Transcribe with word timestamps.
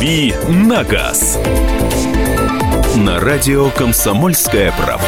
«Дави 0.00 0.32
на 0.48 0.82
газ». 0.82 1.38
На 2.96 3.20
радио 3.20 3.68
«Комсомольская 3.68 4.72
правда». 4.72 5.04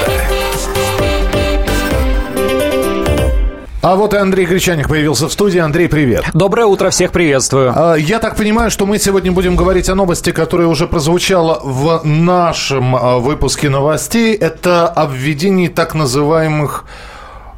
А 3.81 3.97
вот 3.97 4.13
и 4.13 4.19
Андрей 4.19 4.45
Гречаник 4.45 4.91
появился 4.91 5.29
в 5.29 5.33
студии. 5.33 5.61
Андрей, 5.61 5.89
привет. 5.89 6.27
Доброе 6.35 6.67
утро, 6.67 6.91
всех 6.91 7.11
приветствую. 7.11 7.73
А, 7.75 7.95
Я 7.95 8.19
так 8.19 8.37
понимаю, 8.37 8.71
что 8.71 8.85
мы 8.85 8.99
сегодня 8.99 9.33
будем 9.33 9.57
говорить 9.57 9.89
о 9.89 9.95
новости, 9.95 10.31
которая 10.31 10.67
уже 10.67 10.87
прозвучала 10.87 11.59
в 11.65 12.03
нашем 12.05 12.95
а, 12.95 13.19
выпуске 13.19 13.71
новостей. 13.71 14.35
Это 14.35 14.89
о 14.89 15.07
введении 15.07 15.69
так 15.69 15.95
называемых 15.95 16.85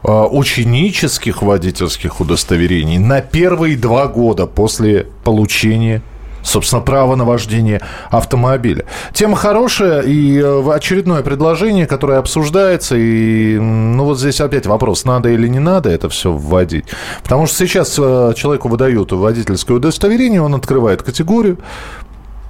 а, 0.05 0.29
ученических 0.29 1.43
водительских 1.43 2.21
удостоверений 2.21 2.99
на 2.99 3.23
первые 3.23 3.77
два 3.77 4.07
года 4.07 4.47
после 4.47 5.09
получения 5.25 6.01
собственно, 6.45 6.83
право 6.83 7.17
на 7.17 7.25
вождение 7.25 7.81
автомобиля. 8.11 8.85
Тема 9.13 9.37
хорошая 9.37 10.03
и 10.03 10.39
э, 10.39 10.71
очередное 10.71 11.23
предложение, 11.23 11.87
которое 11.87 12.19
обсуждается. 12.19 12.95
И, 12.97 13.59
ну, 13.59 14.05
вот 14.05 14.19
здесь 14.19 14.41
опять 14.41 14.67
вопрос, 14.67 15.05
надо 15.05 15.31
или 15.31 15.49
не 15.49 15.59
надо 15.59 15.91
это 15.91 16.09
все 16.09 16.33
вводить. 16.33 16.85
Потому 17.23 17.47
что 17.47 17.57
сейчас 17.57 17.99
э, 17.99 18.35
человеку 18.37 18.69
выдают 18.69 19.11
водительское 19.13 19.77
удостоверение, 19.77 20.43
он 20.43 20.55
открывает 20.55 21.03
категорию, 21.03 21.59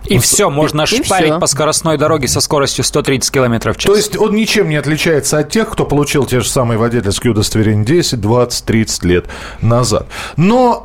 и 0.07 0.19
все, 0.19 0.51
можно 0.51 0.83
и 0.83 0.87
шпарить 0.87 1.31
все. 1.31 1.41
по 1.41 1.47
скоростной 1.47 1.99
дороге 1.99 2.29
со 2.29 2.41
скоростью 2.41 2.85
130 2.85 3.31
км 3.31 3.73
в 3.73 3.77
час. 3.77 3.91
То 3.91 3.97
есть 3.97 4.17
он 4.17 4.35
ничем 4.35 4.69
не 4.69 4.77
отличается 4.77 5.39
от 5.39 5.51
тех, 5.51 5.71
кто 5.71 5.87
получил 5.87 6.27
те 6.27 6.41
же 6.41 6.49
самые 6.49 6.79
водительские 6.79 7.33
удостоверения 7.33 7.85
10, 7.85 8.21
20, 8.21 8.65
30 8.65 9.05
лет 9.05 9.25
назад. 9.61 10.07
Но 10.37 10.83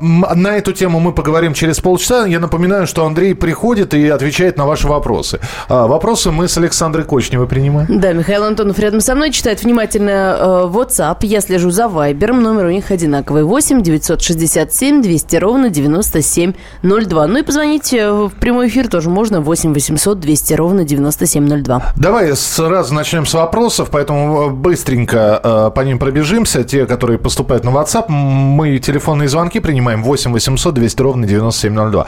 э, 0.00 0.04
на 0.34 0.56
эту 0.56 0.72
тему 0.72 1.00
мы 1.00 1.12
поговорим 1.12 1.54
через 1.54 1.80
полчаса. 1.80 2.26
Я 2.26 2.40
напоминаю, 2.40 2.86
что 2.86 3.06
Андрей 3.06 3.34
приходит 3.34 3.94
и 3.94 4.08
отвечает 4.08 4.56
на 4.56 4.66
ваши 4.66 4.88
вопросы. 4.88 5.40
А 5.68 5.86
вопросы 5.86 6.30
мы 6.30 6.48
с 6.48 6.56
Александрой 6.58 7.04
Кочневой 7.04 7.46
принимаем. 7.46 8.00
Да, 8.00 8.12
Михаил 8.12 8.44
Антонов 8.44 8.78
рядом 8.78 9.00
со 9.00 9.14
мной 9.14 9.30
читает 9.30 9.62
внимательно 9.62 10.36
э, 10.38 10.44
WhatsApp. 10.66 11.18
Я 11.22 11.40
слежу 11.40 11.70
за 11.70 11.88
Вайбером. 11.88 12.42
Номер 12.42 12.66
у 12.66 12.70
них 12.70 12.90
одинаковый. 12.90 13.44
8 13.44 13.82
967 13.82 15.02
200 15.02 15.36
ровно 15.36 15.70
9702. 15.70 17.26
Ну 17.26 17.38
и 17.38 17.42
позвоните 17.42 18.10
в 18.10 18.30
прямой 18.48 18.68
эфир 18.68 18.88
тоже 18.88 19.10
можно. 19.10 19.42
8 19.42 19.74
800 19.74 20.20
200 20.20 20.54
ровно 20.54 20.84
9702. 20.84 21.92
Давай 21.96 22.34
сразу 22.34 22.94
начнем 22.94 23.26
с 23.26 23.34
вопросов, 23.34 23.90
поэтому 23.90 24.48
быстренько 24.48 25.38
э, 25.44 25.70
по 25.74 25.80
ним 25.82 25.98
пробежимся. 25.98 26.64
Те, 26.64 26.86
которые 26.86 27.18
поступают 27.18 27.64
на 27.64 27.68
WhatsApp, 27.68 28.08
мы 28.08 28.78
телефонные 28.78 29.28
звонки 29.28 29.60
принимаем 29.60 30.02
8 30.02 30.32
800 30.32 30.72
200 30.72 31.02
ровно 31.02 31.26
9702. 31.26 32.06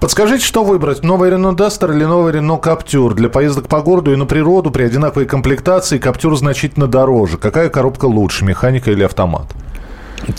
Подскажите, 0.00 0.44
что 0.44 0.64
выбрать? 0.64 1.04
Новый 1.04 1.30
Renault 1.30 1.56
Duster 1.56 1.94
или 1.94 2.04
новый 2.04 2.32
Renault 2.32 2.62
Captur? 2.62 3.14
Для 3.14 3.28
поездок 3.28 3.68
по 3.68 3.80
городу 3.80 4.12
и 4.12 4.16
на 4.16 4.26
природу 4.26 4.72
при 4.72 4.82
одинаковой 4.82 5.26
комплектации 5.26 6.00
Captur 6.00 6.34
значительно 6.34 6.88
дороже. 6.88 7.38
Какая 7.38 7.68
коробка 7.68 8.06
лучше, 8.06 8.44
механика 8.44 8.90
или 8.90 9.04
автомат? 9.04 9.46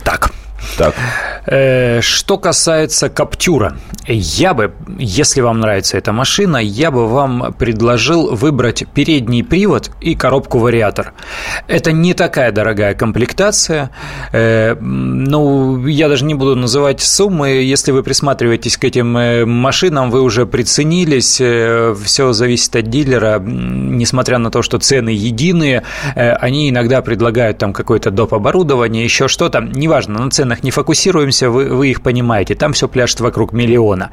Так, 0.04 0.32
так. 0.78 0.96
Э, 1.46 2.02
что 2.02 2.38
касается 2.38 3.10
Каптюра, 3.10 3.78
я 4.08 4.54
бы, 4.54 4.74
если 4.98 5.42
вам 5.42 5.60
нравится 5.60 5.98
эта 5.98 6.12
машина, 6.12 6.58
я 6.58 6.92
бы 6.92 7.08
вам 7.08 7.54
предложил 7.58 8.36
выбрать 8.36 8.86
передний 8.94 9.44
привод 9.44 9.92
и 10.02 10.16
коробку-вариатор. 10.16 11.14
Это 11.68 11.92
не 11.92 12.14
такая 12.14 12.52
дорогая 12.52 12.96
комплектация. 12.96 13.92
Э, 14.34 14.76
ну, 14.80 15.86
я 15.86 16.10
даже 16.10 16.26
не 16.26 16.34
буду 16.34 16.56
называть 16.56 17.02
суммы. 17.02 17.50
Если 17.50 17.92
вы 17.92 18.04
присматриваетесь 18.04 18.78
к 18.78 18.84
этим 18.84 19.18
э, 19.18 19.46
машинам, 19.46 20.12
вы 20.12 20.22
уже 20.22 20.46
приценились. 20.46 21.42
Все 22.04 22.34
зависит 22.34 22.76
от 22.76 22.90
дилера. 22.90 23.40
Несмотря 23.40 24.38
на 24.38 24.52
то, 24.52 24.62
что 24.62 24.80
цены 24.80 25.10
единые, 25.10 25.84
они 26.16 26.70
иногда 26.70 27.02
предлагают 27.02 27.58
там 27.58 27.74
какое-то 27.74 28.12
доп. 28.12 28.34
оборудование, 28.34 29.04
еще 29.04 29.28
что-то. 29.28 29.62
Неважно, 29.62 30.30
на 30.47 30.47
ценах 30.48 30.64
не 30.64 30.72
фокусируемся, 30.72 31.50
вы, 31.50 31.66
вы 31.66 31.90
их 31.90 32.02
понимаете. 32.02 32.56
Там 32.56 32.74
все 32.74 32.88
пляшет 32.88 33.20
вокруг 33.20 33.54
миллиона. 33.54 34.12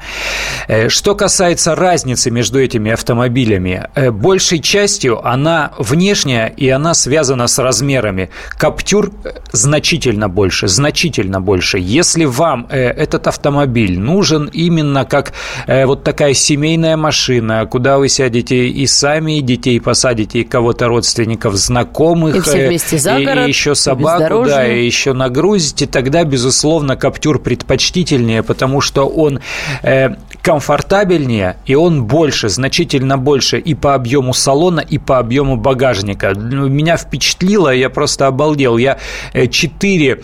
Э, 0.67 0.89
что 0.89 1.15
касается 1.15 1.75
разницы 1.75 2.31
между 2.31 2.59
этими 2.59 2.91
автомобилями, 2.91 3.87
э, 3.95 4.11
большей 4.11 4.59
частью 4.59 5.25
она 5.25 5.71
внешняя 5.77 6.47
и 6.47 6.69
она 6.69 6.93
связана 6.93 7.47
с 7.47 7.59
размерами. 7.59 8.29
Каптюр 8.57 9.11
э, 9.23 9.31
значительно 9.51 10.29
больше, 10.29 10.67
значительно 10.67 11.41
больше. 11.41 11.77
Если 11.79 12.25
вам 12.25 12.67
этот 12.69 13.27
автомобиль 13.27 13.99
нужен 13.99 14.49
именно 14.53 15.05
как 15.05 15.33
вот 15.67 16.03
такая 16.03 16.33
семейная 16.33 16.97
машина, 16.97 17.65
куда 17.65 17.97
вы 17.97 18.09
сядете 18.09 18.67
и 18.67 18.87
сами, 18.87 19.37
и 19.37 19.41
детей 19.41 19.79
посадите, 19.79 20.39
и 20.39 20.43
кого-то 20.43 20.87
родственников, 20.87 21.55
знакомых, 21.55 22.35
и, 22.35 22.39
все 22.41 22.67
вместе 22.67 22.97
за 22.97 23.19
город, 23.19 23.47
и 23.47 23.49
еще 23.49 23.75
собаку, 23.75 24.45
да, 24.45 24.67
и 24.67 24.85
еще 24.85 25.13
нагрузите, 25.13 25.85
тогда 25.85 26.24
безусловно, 26.25 26.95
Каптюр 26.95 27.39
предпочтительнее, 27.39 28.43
потому 28.43 28.81
что 28.81 29.07
он 29.07 29.39
э, 29.83 30.15
комфортабельнее, 30.41 31.57
и 31.65 31.75
он 31.75 32.05
больше, 32.05 32.49
значительно 32.49 33.17
больше 33.17 33.57
и 33.59 33.73
по 33.73 33.95
объему 33.95 34.33
салона, 34.33 34.79
и 34.79 34.97
по 34.97 35.19
объему 35.19 35.55
багажника. 35.55 36.33
Ну, 36.35 36.67
меня 36.67 36.97
впечатлило, 36.97 37.73
я 37.73 37.89
просто 37.89 38.27
обалдел. 38.27 38.77
Я 38.77 38.97
4 39.33 40.23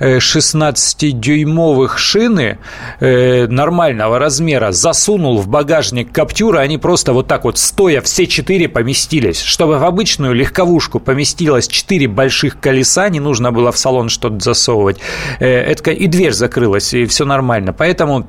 16-дюймовых 0.00 1.94
э, 1.96 1.98
шины 1.98 2.58
э, 3.00 3.46
нормального 3.48 4.18
размера 4.18 4.70
засунул 4.70 5.38
в 5.38 5.48
багажник 5.48 6.12
Каптюра, 6.12 6.60
они 6.60 6.78
просто 6.78 7.12
вот 7.12 7.26
так 7.26 7.44
вот 7.44 7.58
стоя 7.58 8.00
все 8.00 8.26
четыре 8.26 8.68
поместились. 8.68 9.40
Чтобы 9.42 9.78
в 9.78 9.84
обычную 9.84 10.34
легковушку 10.34 11.00
поместилось 11.00 11.66
4 11.66 12.06
больших 12.06 12.60
колеса, 12.60 13.08
не 13.08 13.20
нужно 13.20 13.50
было 13.50 13.72
в 13.72 13.78
салон 13.78 14.08
что-то 14.08 14.38
засовывать, 14.40 14.98
Э, 15.37 15.37
это, 15.38 15.90
и 15.90 16.06
дверь 16.06 16.32
закрылась, 16.32 16.92
и 16.94 17.06
все 17.06 17.24
нормально. 17.24 17.72
Поэтому 17.72 18.26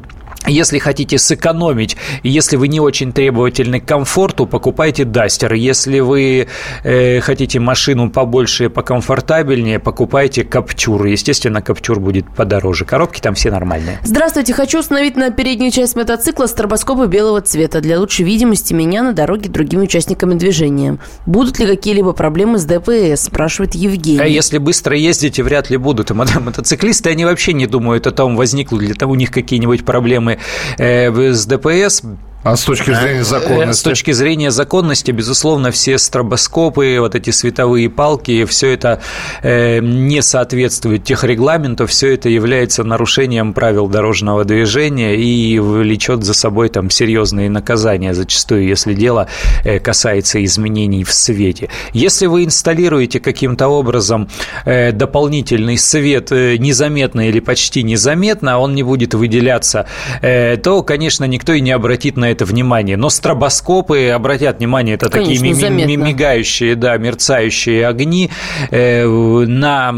если 0.47 0.79
хотите 0.79 1.17
сэкономить, 1.17 1.97
если 2.23 2.55
вы 2.55 2.67
не 2.67 2.79
очень 2.79 3.11
требовательны 3.11 3.79
к 3.79 3.85
комфорту, 3.85 4.45
покупайте 4.45 5.05
Дастер. 5.05 5.53
Если 5.53 5.99
вы 5.99 6.47
э, 6.83 7.19
хотите 7.19 7.59
машину 7.59 8.09
побольше, 8.09 8.69
покомфортабельнее, 8.69 9.79
покупайте 9.79 10.43
Каптюр. 10.43 11.05
Естественно, 11.05 11.61
Каптюр 11.61 11.99
будет 11.99 12.29
подороже. 12.33 12.85
Коробки 12.85 13.19
там 13.19 13.35
все 13.35 13.51
нормальные. 13.51 13.99
Здравствуйте. 14.03 14.53
Хочу 14.53 14.79
установить 14.79 15.15
на 15.17 15.29
переднюю 15.31 15.71
часть 15.71 15.95
мотоцикла 15.95 16.47
стробоскопы 16.47 17.07
белого 17.07 17.41
цвета 17.41 17.81
для 17.81 17.99
лучшей 17.99 18.25
видимости 18.25 18.73
меня 18.73 19.03
на 19.03 19.13
дороге 19.13 19.49
другими 19.49 19.83
участниками 19.83 20.35
движения. 20.35 20.97
Будут 21.25 21.59
ли 21.59 21.67
какие-либо 21.67 22.13
проблемы 22.13 22.57
с 22.57 22.65
ДПС? 22.65 23.23
Спрашивает 23.23 23.75
Евгений. 23.75 24.19
А 24.19 24.25
если 24.25 24.57
быстро 24.57 24.95
ездите, 24.95 25.43
вряд 25.43 25.69
ли 25.69 25.77
будут. 25.77 26.11
Мотоциклисты, 26.39 27.09
они 27.09 27.25
вообще 27.25 27.53
не 27.53 27.67
думают 27.67 28.07
о 28.07 28.11
том, 28.11 28.35
возникли 28.35 28.87
ли 28.87 28.93
там 28.93 29.11
у 29.11 29.15
них 29.15 29.31
какие-нибудь 29.31 29.85
проблемы 29.85 30.28
проблемы 30.77 31.33
с 31.33 31.45
ДПС 31.45 32.03
а 32.41 32.55
с 32.55 32.63
точки 32.63 32.91
зрения 32.93 33.23
законности? 33.25 33.79
С 33.79 33.83
точки 33.83 34.11
зрения 34.11 34.49
законности, 34.49 35.11
безусловно, 35.11 35.71
все 35.71 35.97
стробоскопы, 35.97 36.97
вот 36.99 37.13
эти 37.13 37.31
световые 37.31 37.89
палки, 37.89 38.45
все 38.45 38.73
это 38.73 39.01
э, 39.43 39.79
не 39.79 40.21
соответствует 40.21 41.03
тех 41.03 41.25
регламентов, 41.25 41.89
все 41.89 42.13
это 42.13 42.29
является 42.29 42.85
нарушением 42.85 43.53
правил 43.53 43.89
дорожного 43.89 44.45
движения 44.45 45.17
и 45.17 45.59
влечет 45.59 46.23
за 46.23 46.33
собой 46.33 46.69
там 46.69 46.89
серьезные 46.89 47.49
наказания, 47.49 48.13
зачастую, 48.13 48.65
если 48.65 48.93
дело 48.93 49.27
э, 49.65 49.79
касается 49.79 50.43
изменений 50.45 51.03
в 51.03 51.11
свете. 51.11 51.67
Если 51.91 52.27
вы 52.27 52.45
инсталируете 52.45 53.19
каким-то 53.19 53.67
образом 53.67 54.29
э, 54.63 54.93
дополнительный 54.93 55.77
свет 55.77 56.31
незаметно 56.31 57.27
или 57.27 57.41
почти 57.41 57.83
незаметно, 57.83 58.59
он 58.59 58.75
не 58.75 58.83
будет 58.83 59.13
выделяться, 59.13 59.87
то, 60.21 60.83
конечно, 60.83 61.25
никто 61.25 61.51
и 61.53 61.59
не 61.59 61.71
обратит 61.71 62.15
на 62.15 62.28
это 62.31 62.45
внимание. 62.45 62.97
Но 62.97 63.09
стробоскопы, 63.09 64.09
обратят 64.09 64.59
внимание, 64.59 64.95
это 64.95 65.09
Конечно, 65.09 65.47
такие 65.47 65.69
ми- 65.71 65.85
ми- 65.85 65.97
мигающие, 65.97 66.75
да, 66.75 66.97
мерцающие 66.97 67.87
огни. 67.87 68.29
Э, 68.71 69.05
на 69.07 69.89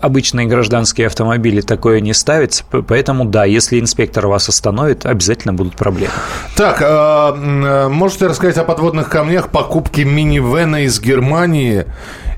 обычные 0.00 0.46
гражданские 0.46 1.06
автомобили 1.06 1.60
такое 1.60 2.00
не 2.00 2.12
ставится. 2.14 2.64
Поэтому, 2.86 3.24
да, 3.24 3.44
если 3.44 3.80
инспектор 3.80 4.26
вас 4.26 4.48
остановит, 4.48 5.06
обязательно 5.06 5.54
будут 5.54 5.76
проблемы. 5.76 6.12
Так, 6.56 6.82
а, 6.82 7.34
э, 7.34 7.88
можете 7.88 8.26
рассказать 8.26 8.58
о 8.58 8.64
подводных 8.64 9.08
камнях 9.08 9.48
покупки 9.50 10.02
минивэна 10.02 10.84
из 10.84 11.00
Германии 11.00 11.86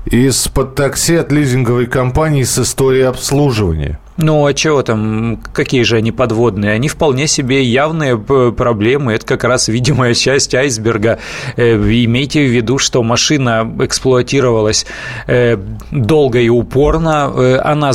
из-под 0.05 0.75
такси 0.75 1.15
от 1.15 1.31
лизинговой 1.31 1.85
компании 1.85 2.43
с 2.43 2.57
историей 2.57 3.03
обслуживания? 3.03 3.99
Ну, 4.21 4.45
а 4.45 4.53
чего 4.53 4.83
там, 4.83 5.39
какие 5.51 5.81
же 5.81 5.97
они 5.97 6.11
подводные? 6.11 6.73
Они 6.73 6.87
вполне 6.87 7.27
себе 7.27 7.63
явные 7.63 8.17
проблемы. 8.17 9.13
Это 9.13 9.25
как 9.25 9.43
раз 9.43 9.67
видимая 9.67 10.13
часть 10.21 10.53
айсберга. 10.53 11.17
Э, 11.55 11.75
имейте 11.75 12.45
в 12.45 12.51
виду, 12.51 12.77
что 12.77 13.01
машина 13.01 13.69
эксплуатировалась 13.79 14.85
э, 15.25 15.57
долго 15.89 16.39
и 16.39 16.49
упорно. 16.49 17.31
Э, 17.35 17.59
она 17.63 17.91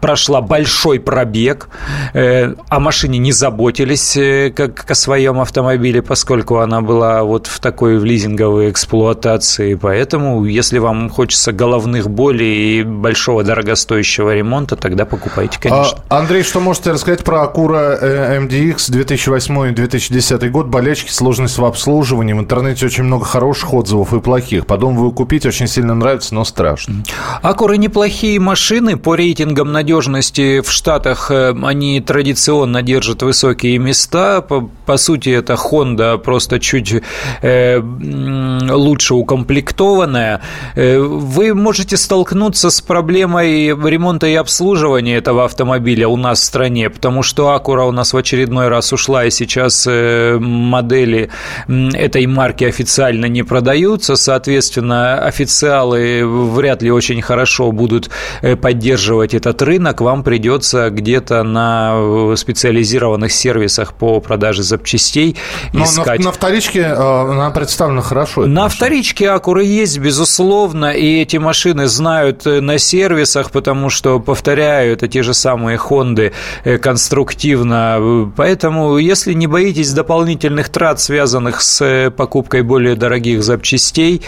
прошла 0.00 0.40
большой 0.40 0.98
пробег. 0.98 1.68
О 2.14 2.80
машине 2.80 3.18
не 3.18 3.32
заботились 3.32 4.18
как 4.54 4.90
о 4.90 4.94
своем 4.94 5.40
автомобиле, 5.40 6.00
поскольку 6.02 6.58
она 6.58 6.80
была 6.80 7.22
вот 7.22 7.46
в 7.46 7.60
такой 7.60 7.98
в 7.98 8.04
лизинговой 8.04 8.70
эксплуатации. 8.70 9.74
Поэтому, 9.74 10.44
если 10.46 10.78
вам 10.78 11.10
хочется 11.10 11.52
головных 11.52 12.08
болей 12.08 12.80
и 12.80 12.82
большого 12.82 13.44
дорогостоящего 13.44 14.34
ремонта, 14.34 14.76
тогда 14.76 15.04
покупайте 15.04 15.49
давайте, 15.50 15.68
конечно. 15.68 15.98
А, 16.08 16.18
Андрей, 16.18 16.42
что 16.42 16.60
можете 16.60 16.92
рассказать 16.92 17.24
про 17.24 17.42
Акура 17.42 17.98
MDX 18.00 18.90
2008-2010 18.90 20.48
год? 20.50 20.66
Болячки, 20.66 21.10
сложность 21.10 21.58
в 21.58 21.64
обслуживании. 21.64 22.32
В 22.32 22.40
интернете 22.40 22.86
очень 22.86 23.04
много 23.04 23.24
хороших 23.24 23.72
отзывов 23.74 24.12
и 24.14 24.20
плохих. 24.20 24.66
Подумываю 24.66 25.12
купить, 25.12 25.46
очень 25.46 25.66
сильно 25.66 25.94
нравится, 25.94 26.34
но 26.34 26.44
страшно. 26.44 27.02
Акуры 27.42 27.76
неплохие 27.78 28.38
машины. 28.38 28.96
По 28.96 29.14
рейтингам 29.14 29.72
надежности 29.72 30.60
в 30.60 30.70
Штатах 30.70 31.30
э, 31.30 31.54
они 31.62 32.00
традиционно 32.00 32.82
держат 32.82 33.22
высокие 33.22 33.78
места. 33.78 34.40
По, 34.42 34.68
по 34.86 34.96
сути, 34.96 35.30
это 35.30 35.54
Honda 35.54 36.18
просто 36.18 36.60
чуть 36.60 36.94
э, 37.42 37.80
лучше 37.80 39.14
укомплектованная. 39.14 40.40
Э, 40.74 40.98
вы 40.98 41.54
можете 41.54 41.96
столкнуться 41.96 42.70
с 42.70 42.80
проблемой 42.80 43.68
ремонта 43.68 44.26
и 44.26 44.34
обслуживания 44.34 45.16
этого 45.16 45.39
этого 45.40 45.44
автомобиля 45.44 46.08
у 46.08 46.16
нас 46.16 46.40
в 46.40 46.44
стране, 46.44 46.90
потому 46.90 47.22
что 47.22 47.50
Акура 47.54 47.84
у 47.84 47.92
нас 47.92 48.12
в 48.12 48.16
очередной 48.16 48.68
раз 48.68 48.92
ушла, 48.92 49.24
и 49.24 49.30
сейчас 49.30 49.86
э, 49.88 50.38
модели 50.38 51.30
этой 51.68 52.26
марки 52.26 52.64
официально 52.64 53.26
не 53.26 53.42
продаются, 53.42 54.16
соответственно, 54.16 55.18
официалы 55.24 56.24
вряд 56.26 56.82
ли 56.82 56.90
очень 56.90 57.22
хорошо 57.22 57.72
будут 57.72 58.10
э, 58.42 58.56
поддерживать 58.56 59.34
этот 59.34 59.62
рынок, 59.62 60.00
вам 60.00 60.22
придется 60.22 60.90
где-то 60.90 61.42
на 61.42 61.92
э, 61.94 62.34
специализированных 62.36 63.32
сервисах 63.32 63.94
по 63.94 64.20
продаже 64.20 64.62
запчастей 64.62 65.36
Но 65.72 65.84
искать. 65.84 66.18
На, 66.20 66.26
на 66.26 66.32
вторичке 66.32 66.84
она 66.86 67.50
представлена 67.50 68.02
хорошо. 68.02 68.46
На 68.46 68.68
вторичке 68.68 69.30
Акуры 69.30 69.64
есть, 69.64 69.98
безусловно, 69.98 70.92
и 70.92 71.22
эти 71.22 71.38
машины 71.38 71.86
знают 71.86 72.44
на 72.44 72.78
сервисах, 72.78 73.50
потому 73.50 73.90
что, 73.90 74.20
повторяю, 74.20 74.92
это 74.92 75.08
те 75.08 75.19
же 75.22 75.30
же 75.30 75.34
самые 75.34 75.76
Хонды 75.76 76.32
э, 76.64 76.78
конструктивно. 76.78 78.32
Поэтому, 78.36 78.98
если 78.98 79.32
не 79.32 79.46
боитесь 79.46 79.92
дополнительных 79.92 80.68
трат, 80.68 81.00
связанных 81.00 81.60
с 81.60 81.80
э, 81.84 82.10
покупкой 82.10 82.62
более 82.62 82.96
дорогих 82.96 83.42
запчастей, 83.42 84.22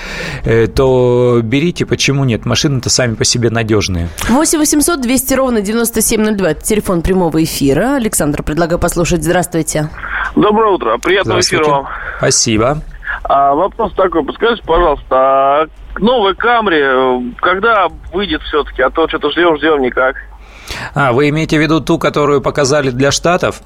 э, 0.45 0.69
то 0.69 1.41
берите, 1.43 1.87
почему 1.87 2.25
нет? 2.25 2.47
Машины-то 2.47 2.89
сами 2.89 3.15
по 3.15 3.25
себе 3.25 3.51
надежные. 3.51 4.09
8 4.29 4.59
800 4.59 5.01
200 5.01 5.35
ровно 5.35 5.61
9702. 5.61 6.51
Это 6.51 6.63
телефон 6.63 7.03
прямого 7.03 7.43
эфира. 7.43 7.97
Александр, 7.97 8.43
предлагаю 8.43 8.79
послушать. 8.79 9.25
Здравствуйте. 9.25 9.89
Доброе 10.37 10.73
утро. 10.73 10.99
Приятного 10.99 11.41
эфира 11.41 11.65
вам. 11.65 11.89
Спасибо. 12.19 12.83
А, 13.25 13.55
вопрос 13.55 13.93
такой, 13.95 14.25
подскажите, 14.25 14.63
пожалуйста, 14.67 15.07
а 15.11 15.67
новый 15.99 16.35
Камри, 16.35 17.33
когда 17.41 17.89
выйдет 18.13 18.43
все-таки? 18.43 18.83
А 18.83 18.91
то 18.91 19.09
что-то 19.09 19.31
ждем, 19.31 19.57
ждем 19.57 19.81
никак. 19.81 20.17
А, 20.95 21.13
вы 21.13 21.29
имеете 21.29 21.59
в 21.59 21.61
виду 21.61 21.81
ту, 21.81 21.99
которую 21.99 22.41
показали 22.41 22.91
для 22.91 23.11
Штатов? 23.11 23.63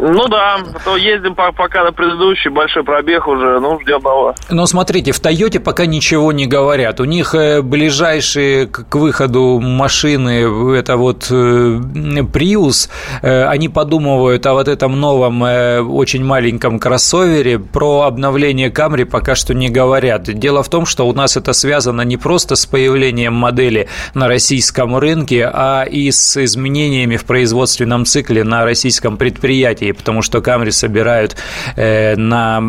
Ну 0.00 0.28
да, 0.28 0.58
то 0.84 0.96
ездим 0.96 1.34
пока 1.34 1.82
на 1.82 1.92
предыдущий 1.92 2.50
большой 2.50 2.84
пробег 2.84 3.26
уже, 3.26 3.58
ну, 3.58 3.80
ждем 3.80 4.00
нового. 4.00 4.36
Но 4.48 4.64
смотрите, 4.66 5.10
в 5.10 5.18
Тойоте 5.18 5.58
пока 5.58 5.86
ничего 5.86 6.30
не 6.30 6.46
говорят. 6.46 7.00
У 7.00 7.04
них 7.04 7.34
э, 7.34 7.62
ближайшие 7.62 8.68
к 8.68 8.94
выходу 8.94 9.58
машины, 9.58 10.76
это 10.76 10.96
вот 10.96 11.26
э, 11.30 11.34
Prius, 11.34 12.88
э, 13.22 13.46
они 13.46 13.68
подумывают 13.68 14.46
о 14.46 14.54
вот 14.54 14.68
этом 14.68 15.00
новом 15.00 15.42
очень 15.42 16.24
маленьком 16.24 16.78
кроссовере. 16.78 17.58
Про 17.58 18.02
обновление 18.02 18.70
Camry 18.70 19.04
пока 19.04 19.34
что 19.34 19.52
не 19.52 19.68
говорят. 19.68 20.22
Дело 20.22 20.62
в 20.62 20.68
том, 20.68 20.86
что 20.86 21.08
у 21.08 21.12
нас 21.12 21.36
это 21.36 21.52
связано 21.52 22.02
не 22.02 22.16
просто 22.16 22.54
с 22.54 22.66
появлением 22.66 23.34
модели 23.34 23.88
на 24.14 24.28
российском 24.28 24.96
рынке, 24.96 25.50
а 25.52 25.82
и 25.82 26.10
с 26.12 26.36
изменениями 26.36 27.16
в 27.16 27.24
производственном 27.24 28.04
цикле 28.04 28.44
на 28.44 28.64
российском 28.64 29.16
предприятии 29.16 29.87
России, 29.88 29.92
потому 29.92 30.22
что 30.22 30.40
Камри 30.40 30.70
собирают 30.70 31.36
э, 31.76 32.16
на 32.16 32.60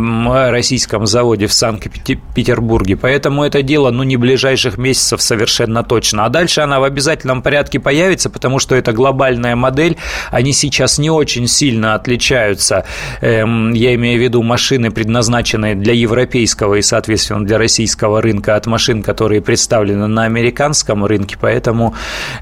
российском 0.51 1.06
заводе 1.06 1.48
в 1.48 1.54
Санкт-Петербурге. 1.54 2.95
Поэтому 2.95 3.44
это 3.44 3.62
дело, 3.62 3.92
ну, 3.92 4.04
не 4.04 4.18
ближайших 4.18 4.77
месяцев 4.77 5.21
совершенно 5.21 5.83
точно. 5.83 6.25
А 6.25 6.30
дальше 6.30 6.62
она 6.62 6.80
в 6.80 6.83
обязательном 6.83 7.42
порядке 7.42 7.80
появится, 7.80 8.30
потому 8.30 8.60
что 8.60 8.75
это 8.75 8.92
глобальная 8.92 9.56
модель. 9.56 9.98
Они 10.31 10.54
сейчас 10.54 11.00
не 11.00 11.10
очень 11.10 11.48
сильно 11.48 11.95
отличаются. 11.95 12.83
Эм, 13.21 13.74
я 13.74 13.94
имею 13.95 14.19
в 14.19 14.24
виду 14.24 14.44
машины, 14.44 14.92
предназначенные 14.92 15.75
для 15.75 15.94
европейского 15.94 16.75
и, 16.75 16.81
соответственно, 16.81 17.45
для 17.45 17.57
российского 17.57 18.21
рынка 18.21 18.56
от 18.56 18.68
машин, 18.68 19.04
которые 19.04 19.42
представлены 19.42 20.07
на 20.07 20.24
американском 20.24 21.06
рынке. 21.06 21.36
Поэтому 21.39 21.94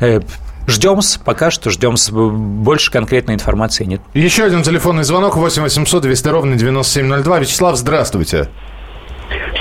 э, 0.01 0.21
Ждем, 0.67 0.99
пока 1.23 1.49
что 1.49 1.69
ждем, 1.69 1.95
больше 2.63 2.91
конкретной 2.91 3.35
информации 3.35 3.85
нет. 3.85 4.01
Еще 4.13 4.43
один 4.43 4.63
телефонный 4.63 5.03
звонок 5.03 5.37
8 5.37 5.61
800 5.63 6.03
200 6.03 6.27
ровно 6.27 6.55
9702. 6.55 7.39
Вячеслав, 7.39 7.77
здравствуйте. 7.77 8.49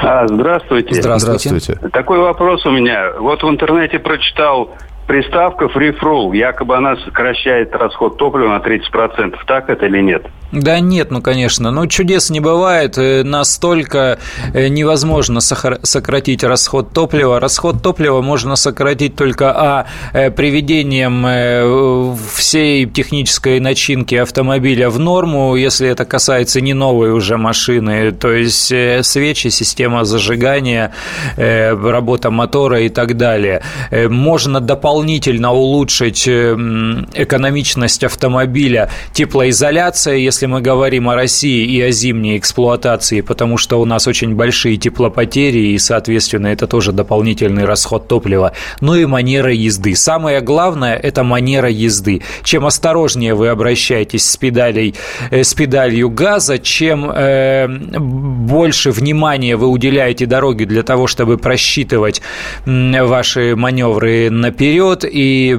А, 0.02 0.26
здравствуйте. 0.26 0.94
Здравствуйте. 1.00 1.48
Здравствуйте. 1.48 1.88
Такой 1.90 2.18
вопрос 2.18 2.66
у 2.66 2.70
меня. 2.70 3.12
Вот 3.18 3.42
в 3.42 3.48
интернете 3.48 3.98
прочитал 3.98 4.70
приставка 5.06 5.66
Fuel, 5.66 6.36
якобы 6.36 6.76
она 6.76 6.96
сокращает 6.96 7.74
расход 7.74 8.16
топлива 8.18 8.48
на 8.48 8.58
30%. 8.58 9.36
Так 9.46 9.70
это 9.70 9.86
или 9.86 10.00
нет? 10.00 10.26
Да 10.52 10.80
нет, 10.80 11.10
ну 11.10 11.20
конечно. 11.20 11.70
Ну 11.70 11.86
чудес 11.86 12.30
не 12.30 12.40
бывает. 12.40 12.96
Э, 12.98 13.24
настолько 13.24 14.18
э, 14.54 14.68
невозможно 14.68 15.40
сократить 15.40 16.44
расход 16.44 16.92
топлива. 16.92 17.40
Расход 17.40 17.82
топлива 17.82 18.22
можно 18.22 18.56
сократить 18.56 19.16
только 19.16 19.50
а 19.50 19.86
э, 20.12 20.30
приведением 20.30 22.16
всей 22.34 22.86
технической 22.86 23.60
начинки 23.60 24.14
автомобиля 24.14 24.88
в 24.88 24.98
норму, 24.98 25.56
если 25.56 25.88
это 25.88 26.04
касается 26.04 26.60
не 26.60 26.74
новой 26.74 27.10
уже 27.10 27.36
машины, 27.36 28.12
то 28.12 28.32
есть 28.32 28.72
свечи, 29.04 29.48
система 29.48 30.04
зажигания, 30.04 30.92
работа 31.36 32.30
мотора 32.30 32.80
и 32.80 32.88
так 32.88 33.16
далее. 33.16 33.62
Можно 33.90 34.60
дополнительно 34.60 34.95
улучшить 35.52 36.26
экономичность 36.26 38.04
автомобиля 38.04 38.90
теплоизоляция, 39.12 40.16
если 40.16 40.46
если 40.46 40.52
мы 40.52 40.60
говорим 40.60 41.08
о 41.08 41.14
России 41.14 41.64
и 41.64 41.80
о 41.80 41.90
зимней 41.90 42.38
эксплуатации, 42.38 43.20
потому 43.20 43.58
что 43.58 43.80
у 43.80 43.84
нас 43.84 44.06
очень 44.06 44.34
большие 44.34 44.76
теплопотери, 44.76 45.72
и, 45.72 45.78
соответственно, 45.78 46.48
это 46.48 46.66
тоже 46.68 46.92
дополнительный 46.92 47.64
расход 47.64 48.06
топлива, 48.06 48.52
ну 48.80 48.94
и 48.94 49.06
манера 49.06 49.52
езды. 49.52 49.96
Самое 49.96 50.40
главное– 50.40 50.94
это 51.02 51.24
манера 51.24 51.68
езды. 51.68 52.22
Чем 52.44 52.64
осторожнее 52.64 53.34
вы 53.34 53.48
обращаетесь 53.48 54.24
с, 54.30 54.36
педалей, 54.36 54.94
э, 55.30 55.42
с 55.42 55.54
педалью 55.54 56.10
газа, 56.10 56.58
чем 56.58 57.10
э, 57.10 57.66
больше 57.98 58.92
внимания 58.92 59.56
вы 59.56 59.66
уделяете 59.66 60.26
дороге 60.26 60.66
для 60.66 60.82
того, 60.82 61.08
чтобы 61.08 61.38
просчитывать 61.38 62.22
ваши 62.66 63.56
маневры 63.56 64.30
наперед 64.30 64.85
и 65.04 65.58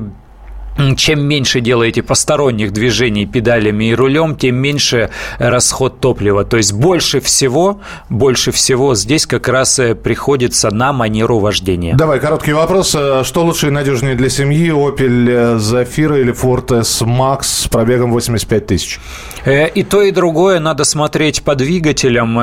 чем 0.96 1.26
меньше 1.26 1.62
делаете 1.62 2.04
посторонних 2.04 2.72
движений 2.72 3.26
педалями 3.26 3.86
и 3.86 3.96
рулем, 3.96 4.36
тем 4.36 4.56
меньше 4.56 5.10
расход 5.40 6.00
топлива. 6.00 6.44
То 6.44 6.58
есть 6.58 6.74
больше 6.74 7.20
всего, 7.20 7.82
больше 8.10 8.52
всего 8.52 8.96
здесь 8.96 9.26
как 9.26 9.48
раз 9.48 9.80
э, 9.80 9.96
приходится 9.96 10.72
на 10.72 10.94
манеру 10.94 11.40
вождения. 11.40 11.96
Давай, 11.96 12.20
короткий 12.20 12.54
вопрос. 12.54 12.96
Э, 12.96 13.24
что 13.24 13.44
лучше 13.44 13.68
и 13.68 13.70
надежнее 13.70 14.16
для 14.16 14.30
семьи? 14.30 14.70
Opel 14.70 15.58
Zafira 15.58 16.20
или 16.20 16.34
Ford 16.34 16.80
S-Max 16.82 17.44
с 17.44 17.68
пробегом 17.68 18.12
85 18.12 18.68
тысяч? 18.68 19.00
Э, 19.46 19.68
и 19.68 19.84
то, 19.84 20.02
и 20.02 20.12
другое 20.12 20.60
надо 20.60 20.84
смотреть 20.84 21.44
по 21.44 21.56
двигателям. 21.56 22.38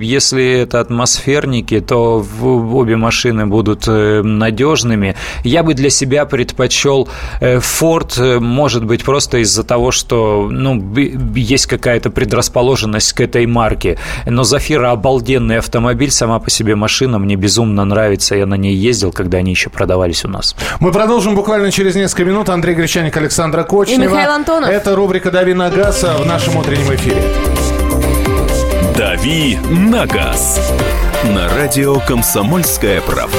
Если 0.00 0.62
это 0.62 0.80
атмосферники, 0.80 1.80
то 1.80 2.24
обе 2.42 2.96
машины 2.96 3.46
будут 3.46 3.86
надежными. 3.86 5.16
Я 5.42 5.62
бы 5.62 5.74
для 5.74 5.90
себя 5.90 6.24
предпочел 6.26 7.08
Ford 7.80 8.40
может 8.40 8.84
быть 8.84 9.04
просто 9.04 9.38
из-за 9.38 9.64
того, 9.64 9.90
что 9.90 10.48
ну, 10.50 10.94
есть 11.34 11.66
какая-то 11.66 12.10
предрасположенность 12.10 13.12
к 13.12 13.20
этой 13.20 13.46
марке. 13.46 13.98
Но 14.26 14.44
Зафира 14.44 14.90
обалденный 14.90 15.58
автомобиль, 15.58 16.10
сама 16.10 16.38
по 16.38 16.50
себе 16.50 16.76
машина, 16.76 17.18
мне 17.18 17.36
безумно 17.36 17.84
нравится, 17.84 18.36
я 18.36 18.46
на 18.46 18.54
ней 18.54 18.74
ездил, 18.74 19.12
когда 19.12 19.38
они 19.38 19.50
еще 19.50 19.70
продавались 19.70 20.24
у 20.24 20.28
нас. 20.28 20.54
Мы 20.80 20.92
продолжим 20.92 21.34
буквально 21.34 21.70
через 21.70 21.94
несколько 21.94 22.24
минут. 22.24 22.48
Андрей 22.48 22.74
Гречаник, 22.74 23.16
Александра 23.16 23.64
Кочнева. 23.64 24.02
И 24.02 24.06
Михаил 24.06 24.30
Антонов. 24.30 24.70
Это 24.70 24.94
рубрика 24.94 25.30
«Дави 25.30 25.54
на 25.54 25.70
газ» 25.70 26.02
в 26.02 26.26
нашем 26.26 26.56
утреннем 26.56 26.94
эфире. 26.94 27.22
«Дави 28.96 29.58
на 29.70 30.06
газ» 30.06 30.60
на 31.24 31.48
радио 31.48 31.98
«Комсомольская 32.00 33.00
правда». 33.00 33.38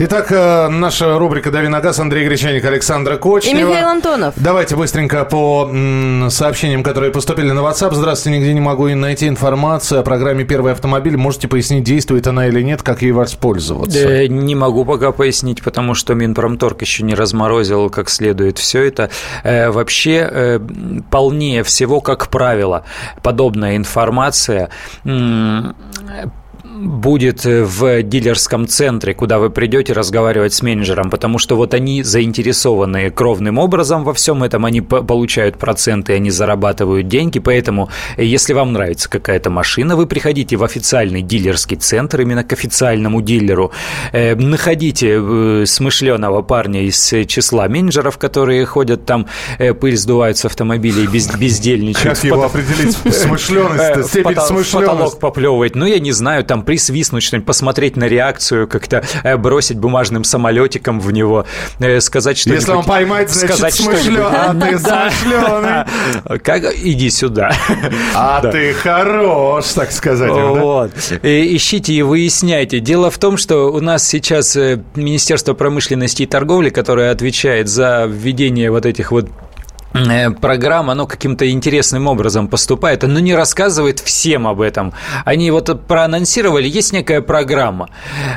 Итак, 0.00 0.30
э, 0.30 0.68
наша 0.68 1.18
рубрика 1.18 1.50
«Дави 1.50 1.66
на 1.66 1.80
газ». 1.80 1.98
Андрей 1.98 2.24
Гречаник, 2.24 2.64
Александра 2.64 3.16
Кочнева. 3.16 3.58
И 3.58 3.64
Михаил 3.64 3.88
Антонов. 3.88 4.32
Давайте 4.36 4.76
быстренько 4.76 5.24
по 5.24 5.68
м, 5.68 6.30
сообщениям, 6.30 6.84
которые 6.84 7.10
поступили 7.10 7.50
на 7.50 7.60
WhatsApp. 7.62 7.94
Здравствуйте, 7.94 8.38
нигде 8.38 8.54
не 8.54 8.60
могу 8.60 8.86
найти 8.90 9.26
информацию 9.26 9.98
о 9.98 10.04
программе 10.04 10.44
«Первый 10.44 10.70
автомобиль». 10.70 11.16
Можете 11.16 11.48
пояснить, 11.48 11.82
действует 11.82 12.28
она 12.28 12.46
или 12.46 12.62
нет, 12.62 12.84
как 12.84 13.02
ей 13.02 13.10
воспользоваться? 13.10 14.06
Да, 14.06 14.28
не 14.28 14.54
могу 14.54 14.84
пока 14.84 15.10
пояснить, 15.10 15.64
потому 15.64 15.94
что 15.94 16.14
Минпромторг 16.14 16.80
еще 16.80 17.02
не 17.02 17.16
разморозил 17.16 17.90
как 17.90 18.08
следует 18.08 18.58
все 18.58 18.84
это. 18.84 19.10
Э, 19.42 19.70
вообще, 19.70 20.28
э, 20.30 20.60
полнее 21.10 21.64
всего, 21.64 22.00
как 22.00 22.28
правило, 22.28 22.84
подобная 23.24 23.76
информация 23.76 24.68
будет 26.78 27.44
в 27.44 28.02
дилерском 28.02 28.66
центре, 28.68 29.14
куда 29.14 29.38
вы 29.38 29.50
придете 29.50 29.92
разговаривать 29.92 30.54
с 30.54 30.62
менеджером, 30.62 31.10
потому 31.10 31.38
что 31.38 31.56
вот 31.56 31.74
они 31.74 32.02
заинтересованы 32.02 33.10
кровным 33.10 33.58
образом 33.58 34.04
во 34.04 34.14
всем 34.14 34.42
этом, 34.42 34.64
они 34.64 34.80
получают 34.80 35.58
проценты, 35.58 36.14
они 36.14 36.30
зарабатывают 36.30 37.08
деньги, 37.08 37.38
поэтому 37.38 37.88
если 38.16 38.52
вам 38.52 38.72
нравится 38.72 39.10
какая-то 39.10 39.50
машина, 39.50 39.96
вы 39.96 40.06
приходите 40.06 40.56
в 40.56 40.64
официальный 40.64 41.22
дилерский 41.22 41.76
центр, 41.76 42.20
именно 42.20 42.44
к 42.44 42.52
официальному 42.52 43.22
дилеру, 43.22 43.72
э, 44.12 44.34
находите 44.34 45.18
э, 45.20 45.64
смышленого 45.66 46.42
парня 46.42 46.84
из 46.84 47.14
числа 47.26 47.68
менеджеров, 47.68 48.18
которые 48.18 48.64
ходят 48.66 49.04
там, 49.04 49.26
э, 49.58 49.74
пыль 49.74 49.96
сдувают 49.96 50.38
с 50.38 50.44
автомобилей, 50.44 51.06
без, 51.06 51.28
бездельничают. 51.38 52.18
Как 52.18 52.24
его 52.24 52.44
определить? 52.44 52.96
Смышленность, 52.96 54.08
степень 54.10 54.36
смышленности. 54.36 54.76
Потолок 54.76 55.18
поплевывать, 55.18 55.74
ну, 55.74 55.86
я 55.86 55.98
не 55.98 56.12
знаю, 56.12 56.44
там 56.44 56.62
присвистнуть 56.68 57.22
что-нибудь, 57.22 57.46
посмотреть 57.46 57.96
на 57.96 58.04
реакцию, 58.04 58.68
как-то 58.68 59.02
э, 59.22 59.38
бросить 59.38 59.78
бумажным 59.78 60.22
самолетиком 60.22 61.00
в 61.00 61.10
него, 61.12 61.46
э, 61.78 61.98
сказать 62.00 62.36
что-нибудь. 62.36 62.60
Если 62.60 62.72
он 62.72 62.84
поймает, 62.84 63.30
значит, 63.30 63.54
сказать 63.54 63.74
смышлен, 63.74 64.20
а 64.20 64.52
ты 64.52 64.78
смышленый. 64.78 66.38
Как, 66.44 66.64
иди 66.76 67.08
сюда. 67.08 67.52
А 68.14 68.42
ты 68.52 68.74
хорош, 68.74 69.64
так 69.68 69.90
сказать. 69.92 70.30
Вот. 70.30 70.92
Ищите 71.22 71.94
и 71.94 72.02
выясняйте. 72.02 72.80
Дело 72.80 73.10
в 73.10 73.16
том, 73.16 73.38
что 73.38 73.72
у 73.72 73.80
нас 73.80 74.06
сейчас 74.06 74.54
э, 74.54 74.82
Министерство 74.94 75.54
промышленности 75.54 76.24
и 76.24 76.26
торговли, 76.26 76.68
которое 76.68 77.12
отвечает 77.12 77.68
за 77.68 78.04
введение 78.06 78.70
вот 78.70 78.84
этих 78.84 79.10
вот 79.10 79.30
программа, 80.40 80.92
оно 80.92 81.06
каким-то 81.06 81.50
интересным 81.50 82.06
образом 82.06 82.48
поступает, 82.48 83.02
но 83.02 83.20
не 83.20 83.34
рассказывает 83.34 84.00
всем 84.00 84.46
об 84.46 84.60
этом. 84.60 84.92
Они 85.24 85.50
вот 85.50 85.86
проанонсировали, 85.86 86.68
есть 86.68 86.92
некая 86.92 87.20
программа. 87.20 87.88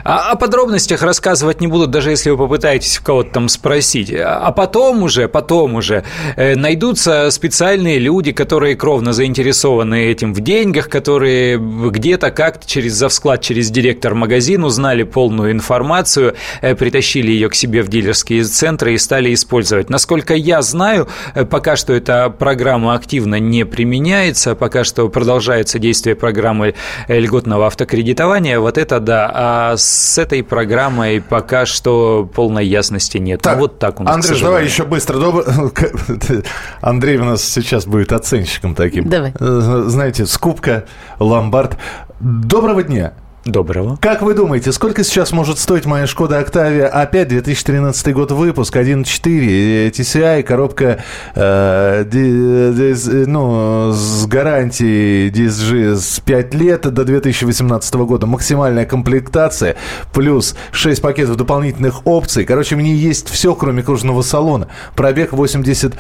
А 0.04 0.32
о 0.32 0.36
подробностях 0.36 1.02
рассказывать 1.02 1.62
не 1.62 1.68
будут, 1.68 1.92
даже 1.92 2.10
если 2.10 2.30
вы 2.30 2.38
попытаетесь 2.38 3.00
кого-то 3.00 3.32
там 3.34 3.50
спросить. 3.50 4.12
А 4.14 4.52
потом 4.52 5.04
уже, 5.04 5.28
потом 5.28 5.76
уже 5.76 6.04
э, 6.36 6.56
найдутся 6.56 7.30
специальные 7.32 8.00
люди, 8.00 8.32
которые 8.32 8.76
кровно 8.76 9.14
заинтересованы 9.14 10.06
этим 10.06 10.34
в 10.34 10.42
деньгах, 10.42 10.90
которые 10.90 11.58
где-то 11.58 12.32
как-то 12.32 12.68
через 12.68 12.94
завсклад, 12.94 13.42
через 13.42 13.70
директор 13.70 14.16
магазин 14.16 14.64
узнали 14.64 15.04
полную 15.04 15.52
информацию, 15.52 16.36
э, 16.62 16.76
притащили 16.76 17.32
ее 17.32 17.50
к 17.50 17.56
себе 17.56 17.82
в 17.84 17.88
дилерские 17.88 18.44
центры 18.44 18.94
и 18.94 18.98
стали 18.98 19.34
использовать. 19.34 19.90
Насколько 19.90 20.34
я 20.36 20.62
знаю, 20.62 21.08
Пока 21.46 21.76
что 21.76 21.94
эта 21.94 22.30
программа 22.30 22.96
активно 22.96 23.40
не 23.40 23.66
применяется, 23.66 24.56
пока 24.56 24.84
что 24.84 25.10
продолжается 25.10 25.80
действие 25.80 26.16
программы 26.16 26.76
льготного 27.08 27.68
автокредитования. 27.68 28.60
Вот 28.60 28.78
это 28.78 29.00
да. 29.00 29.32
А 29.34 29.78
с 29.78 30.18
этой 30.18 30.44
программой 30.44 31.22
пока 31.22 31.66
что 31.66 32.30
полной 32.34 32.66
ясности 32.66 33.18
нет. 33.18 33.42
Так, 33.42 33.56
ну, 33.56 33.62
вот 33.62 33.80
так 33.80 34.00
у 34.00 34.04
нас. 34.04 34.16
Андрей, 34.16 34.42
давай 34.42 34.66
еще 34.66 34.84
быстро. 34.84 35.20
Андрей 36.82 37.18
у 37.18 37.26
нас 37.26 37.44
сейчас 37.44 37.86
будет 37.86 38.12
оценщиком 38.14 38.76
таким. 38.76 39.10
Давай. 39.10 39.34
Знаете, 39.40 40.26
скупка, 40.26 40.86
ломбард. 41.20 41.78
Доброго 42.20 42.84
дня. 42.84 43.14
Доброго. 43.46 43.98
Как 44.00 44.22
вы 44.22 44.36
думаете, 44.36 44.72
сколько 44.72 45.04
сейчас 45.04 45.32
может 45.32 45.58
стоить 45.58 45.88
моя 45.88 46.06
Шкода 46.06 46.38
Октавия 46.38 46.88
опять 46.88 47.28
2013 47.28 48.14
год 48.14 48.32
выпуск, 48.32 48.76
1.4, 48.76 49.90
TCI, 49.90 50.44
коробка 50.44 51.04
э, 51.34 52.06
ди, 52.06 52.94
ди, 52.94 53.26
ну, 53.26 53.94
с 53.94 54.28
гарантией 54.28 55.32
DSG 55.32 55.96
с 55.96 56.20
5 56.20 56.54
лет 56.54 56.82
до 56.82 57.04
2018 57.04 57.96
года, 57.96 58.28
максимальная 58.28 58.86
комплектация, 58.86 59.76
плюс 60.14 60.56
6 60.72 61.02
пакетов 61.02 61.36
дополнительных 61.36 62.06
опций. 62.06 62.46
Короче, 62.46 62.76
мне 62.76 62.94
есть 62.94 63.28
все, 63.28 63.56
кроме 63.56 63.82
кожаного 63.82 64.22
салона. 64.22 64.68
Пробег 64.96 65.34
80... 65.34 65.96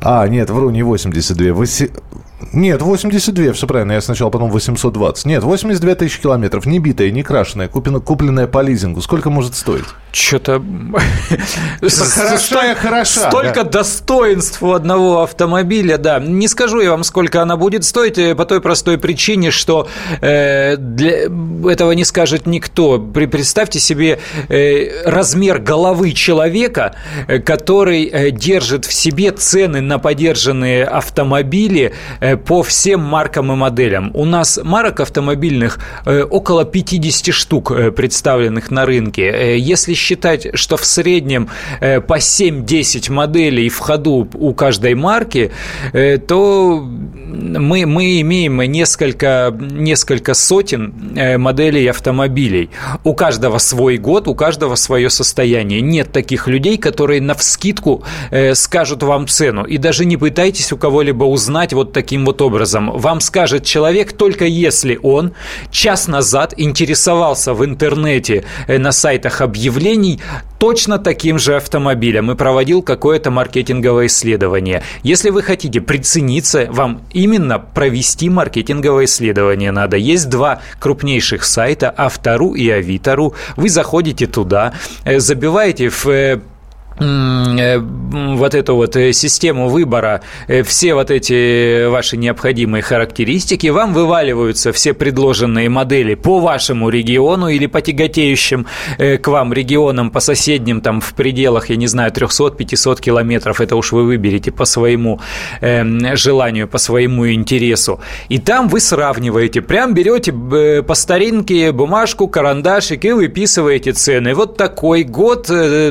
А, 0.00 0.26
нет, 0.26 0.48
вру, 0.48 0.70
не 0.70 0.82
82. 0.82 1.52
8... 1.52 1.88
Нет, 2.52 2.82
82, 2.82 3.52
все 3.52 3.66
правильно. 3.66 3.92
Я 3.92 4.00
сначала 4.00 4.30
потом 4.30 4.50
820. 4.50 5.26
Нет, 5.26 5.42
82 5.42 5.94
тысячи 5.96 6.20
километров. 6.20 6.66
Не 6.66 6.78
битая, 6.78 7.10
не 7.10 7.22
крашеная, 7.22 7.68
куплена, 7.68 7.98
купленная 7.98 8.46
по 8.46 8.62
лизингу. 8.62 9.00
Сколько 9.02 9.28
может 9.28 9.56
стоить? 9.56 9.84
Что-то... 10.12 10.62
Хорошая, 11.80 12.74
хороша. 12.74 13.28
Столько 13.28 13.64
достоинств 13.64 14.62
у 14.62 14.72
одного 14.72 15.22
автомобиля, 15.22 15.98
да. 15.98 16.18
Не 16.18 16.48
скажу 16.48 16.80
я 16.80 16.92
вам, 16.92 17.04
сколько 17.04 17.42
она 17.42 17.56
будет 17.56 17.84
стоить, 17.84 18.18
э, 18.18 18.34
по 18.34 18.44
той 18.44 18.60
простой 18.60 18.98
причине, 18.98 19.50
что 19.50 19.88
э, 20.20 20.76
для 20.76 21.24
этого 21.70 21.92
не 21.92 22.04
скажет 22.04 22.46
никто. 22.46 22.98
Представьте 22.98 23.80
себе 23.80 24.20
э, 24.48 25.02
размер 25.04 25.58
головы 25.58 26.12
человека, 26.12 26.94
который 27.44 28.30
держит 28.32 28.86
в 28.86 28.92
себе 28.92 29.32
цены 29.32 29.80
на 29.80 29.98
подержанные 29.98 30.84
автомобили 30.84 31.92
по 32.36 32.62
всем 32.62 33.00
маркам 33.00 33.52
и 33.52 33.56
моделям. 33.56 34.10
У 34.14 34.24
нас 34.24 34.58
марок 34.62 35.00
автомобильных 35.00 35.78
около 36.04 36.64
50 36.64 37.34
штук 37.34 37.72
представленных 37.94 38.70
на 38.70 38.86
рынке. 38.86 39.58
Если 39.58 39.94
считать, 39.94 40.48
что 40.54 40.76
в 40.76 40.84
среднем 40.84 41.48
э, 41.80 42.00
по 42.00 42.18
7-10 42.18 43.12
моделей 43.12 43.68
в 43.68 43.78
ходу 43.78 44.28
у 44.34 44.54
каждой 44.54 44.94
марки, 44.94 45.52
э, 45.92 46.18
то 46.18 46.78
мы, 46.80 47.86
мы 47.86 48.20
имеем 48.20 48.60
несколько, 48.62 49.56
несколько 49.60 50.34
сотен 50.34 50.94
э, 51.16 51.38
моделей 51.38 51.86
автомобилей. 51.86 52.70
У 53.04 53.14
каждого 53.14 53.58
свой 53.58 53.98
год, 53.98 54.28
у 54.28 54.34
каждого 54.34 54.74
свое 54.76 55.10
состояние. 55.10 55.80
Нет 55.80 56.12
таких 56.12 56.48
людей, 56.48 56.78
которые 56.78 57.20
на 57.20 57.34
вскидку 57.34 58.02
скажут 58.54 59.02
вам 59.02 59.26
цену. 59.26 59.64
И 59.64 59.78
даже 59.78 60.04
не 60.04 60.16
пытайтесь 60.16 60.72
у 60.72 60.76
кого-либо 60.76 61.24
узнать 61.24 61.72
вот 61.72 61.92
таким 61.92 62.17
таким 62.18 62.24
вот 62.24 62.42
образом. 62.42 62.90
Вам 62.94 63.20
скажет 63.20 63.64
человек, 63.64 64.12
только 64.12 64.44
если 64.44 64.98
он 65.02 65.32
час 65.70 66.08
назад 66.08 66.54
интересовался 66.56 67.54
в 67.54 67.64
интернете 67.64 68.44
э, 68.66 68.78
на 68.78 68.92
сайтах 68.92 69.40
объявлений 69.40 70.20
точно 70.58 70.98
таким 70.98 71.38
же 71.38 71.56
автомобилем 71.56 72.30
и 72.30 72.34
проводил 72.34 72.82
какое-то 72.82 73.30
маркетинговое 73.30 74.06
исследование. 74.06 74.82
Если 75.04 75.30
вы 75.30 75.42
хотите 75.42 75.80
прицениться, 75.80 76.66
вам 76.70 77.00
именно 77.14 77.58
провести 77.58 78.30
маркетинговое 78.30 79.04
исследование 79.04 79.72
надо. 79.72 79.96
Есть 79.96 80.28
два 80.28 80.60
крупнейших 80.80 81.44
сайта, 81.44 81.94
Автору 81.96 82.54
и 82.54 82.68
Авитору. 82.70 83.34
Вы 83.56 83.68
заходите 83.68 84.26
туда, 84.26 84.72
э, 85.04 85.20
забиваете 85.20 85.88
в 85.88 86.06
э, 86.06 86.40
вот 87.00 88.54
эту 88.54 88.74
вот 88.74 88.96
э, 88.96 89.12
систему 89.12 89.68
выбора, 89.68 90.22
э, 90.48 90.62
все 90.62 90.94
вот 90.94 91.10
эти 91.10 91.86
ваши 91.86 92.16
необходимые 92.16 92.82
характеристики, 92.82 93.68
вам 93.68 93.92
вываливаются 93.92 94.72
все 94.72 94.94
предложенные 94.94 95.68
модели 95.68 96.14
по 96.14 96.40
вашему 96.40 96.88
региону 96.88 97.48
или 97.48 97.66
по 97.66 97.80
тяготеющим 97.80 98.66
к 98.98 99.26
вам 99.28 99.52
регионам, 99.52 100.10
по 100.10 100.20
соседним, 100.20 100.80
там, 100.80 101.00
в 101.00 101.14
пределах, 101.14 101.70
я 101.70 101.76
не 101.76 101.86
знаю, 101.86 102.10
300-500 102.10 103.00
километров, 103.00 103.60
это 103.60 103.76
уж 103.76 103.92
вы 103.92 104.04
выберете 104.04 104.50
по 104.50 104.64
своему 104.64 105.20
э, 105.60 106.16
желанию, 106.16 106.66
по 106.66 106.78
своему 106.78 107.30
интересу. 107.30 108.00
И 108.28 108.38
там 108.38 108.68
вы 108.68 108.80
сравниваете, 108.80 109.60
прям 109.60 109.94
берете 109.94 110.32
по 110.82 110.94
старинке 110.94 111.72
бумажку, 111.72 112.28
карандашик 112.28 113.04
и 113.04 113.12
выписываете 113.12 113.92
цены. 113.92 114.34
Вот 114.34 114.56
такой 114.56 115.04
год, 115.04 115.50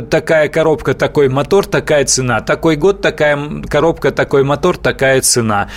такая 0.10 0.50
коробка 0.50 0.97
такой 0.98 1.30
мотор, 1.30 1.66
такая 1.66 2.06
цена. 2.06 2.42
Такой 2.42 2.76
год, 2.76 3.02
такая 3.02 3.38
коробка, 3.70 4.12
такой 4.12 4.44
мотор, 4.44 4.78
такая 4.78 5.22
цена 5.22 5.70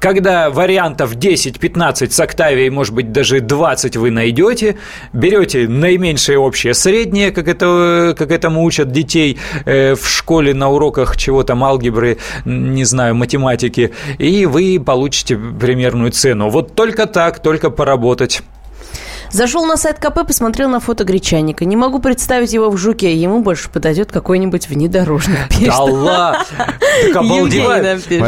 когда 0.00 0.50
вариантов 0.50 1.16
10-15 1.16 2.10
с 2.10 2.20
Октавией, 2.20 2.70
может 2.70 2.94
быть, 2.94 3.12
даже 3.12 3.40
20 3.40 3.96
вы 3.96 4.10
найдете, 4.10 4.76
берете 5.12 5.68
наименьшее 5.68 6.38
общее 6.38 6.74
среднее, 6.74 7.30
как, 7.30 7.48
это, 7.48 8.14
как 8.16 8.30
этому 8.30 8.64
учат 8.64 8.90
детей 8.90 9.38
э, 9.64 9.94
в 9.94 10.08
школе 10.08 10.54
на 10.54 10.70
уроках 10.70 11.16
чего 11.16 11.42
там, 11.42 11.64
алгебры, 11.64 12.18
не 12.44 12.84
знаю, 12.84 13.14
математики, 13.14 13.92
и 14.18 14.46
вы 14.46 14.80
получите 14.84 15.36
примерную 15.36 16.12
цену. 16.12 16.48
Вот 16.48 16.74
только 16.74 17.06
так, 17.06 17.40
только 17.40 17.70
поработать. 17.70 18.42
Зашел 19.30 19.66
на 19.66 19.76
сайт 19.76 19.98
КП, 19.98 20.26
посмотрел 20.26 20.68
на 20.68 20.80
фото 20.80 21.04
гречаника. 21.04 21.64
Не 21.64 21.76
могу 21.76 21.98
представить 21.98 22.52
его 22.52 22.70
в 22.70 22.76
жуке. 22.76 23.14
Ему 23.14 23.40
больше 23.40 23.70
подойдет 23.70 24.10
какой-нибудь 24.12 24.68
внедорожник. 24.68 25.38
Да 25.66 25.80
ладно! 25.80 26.44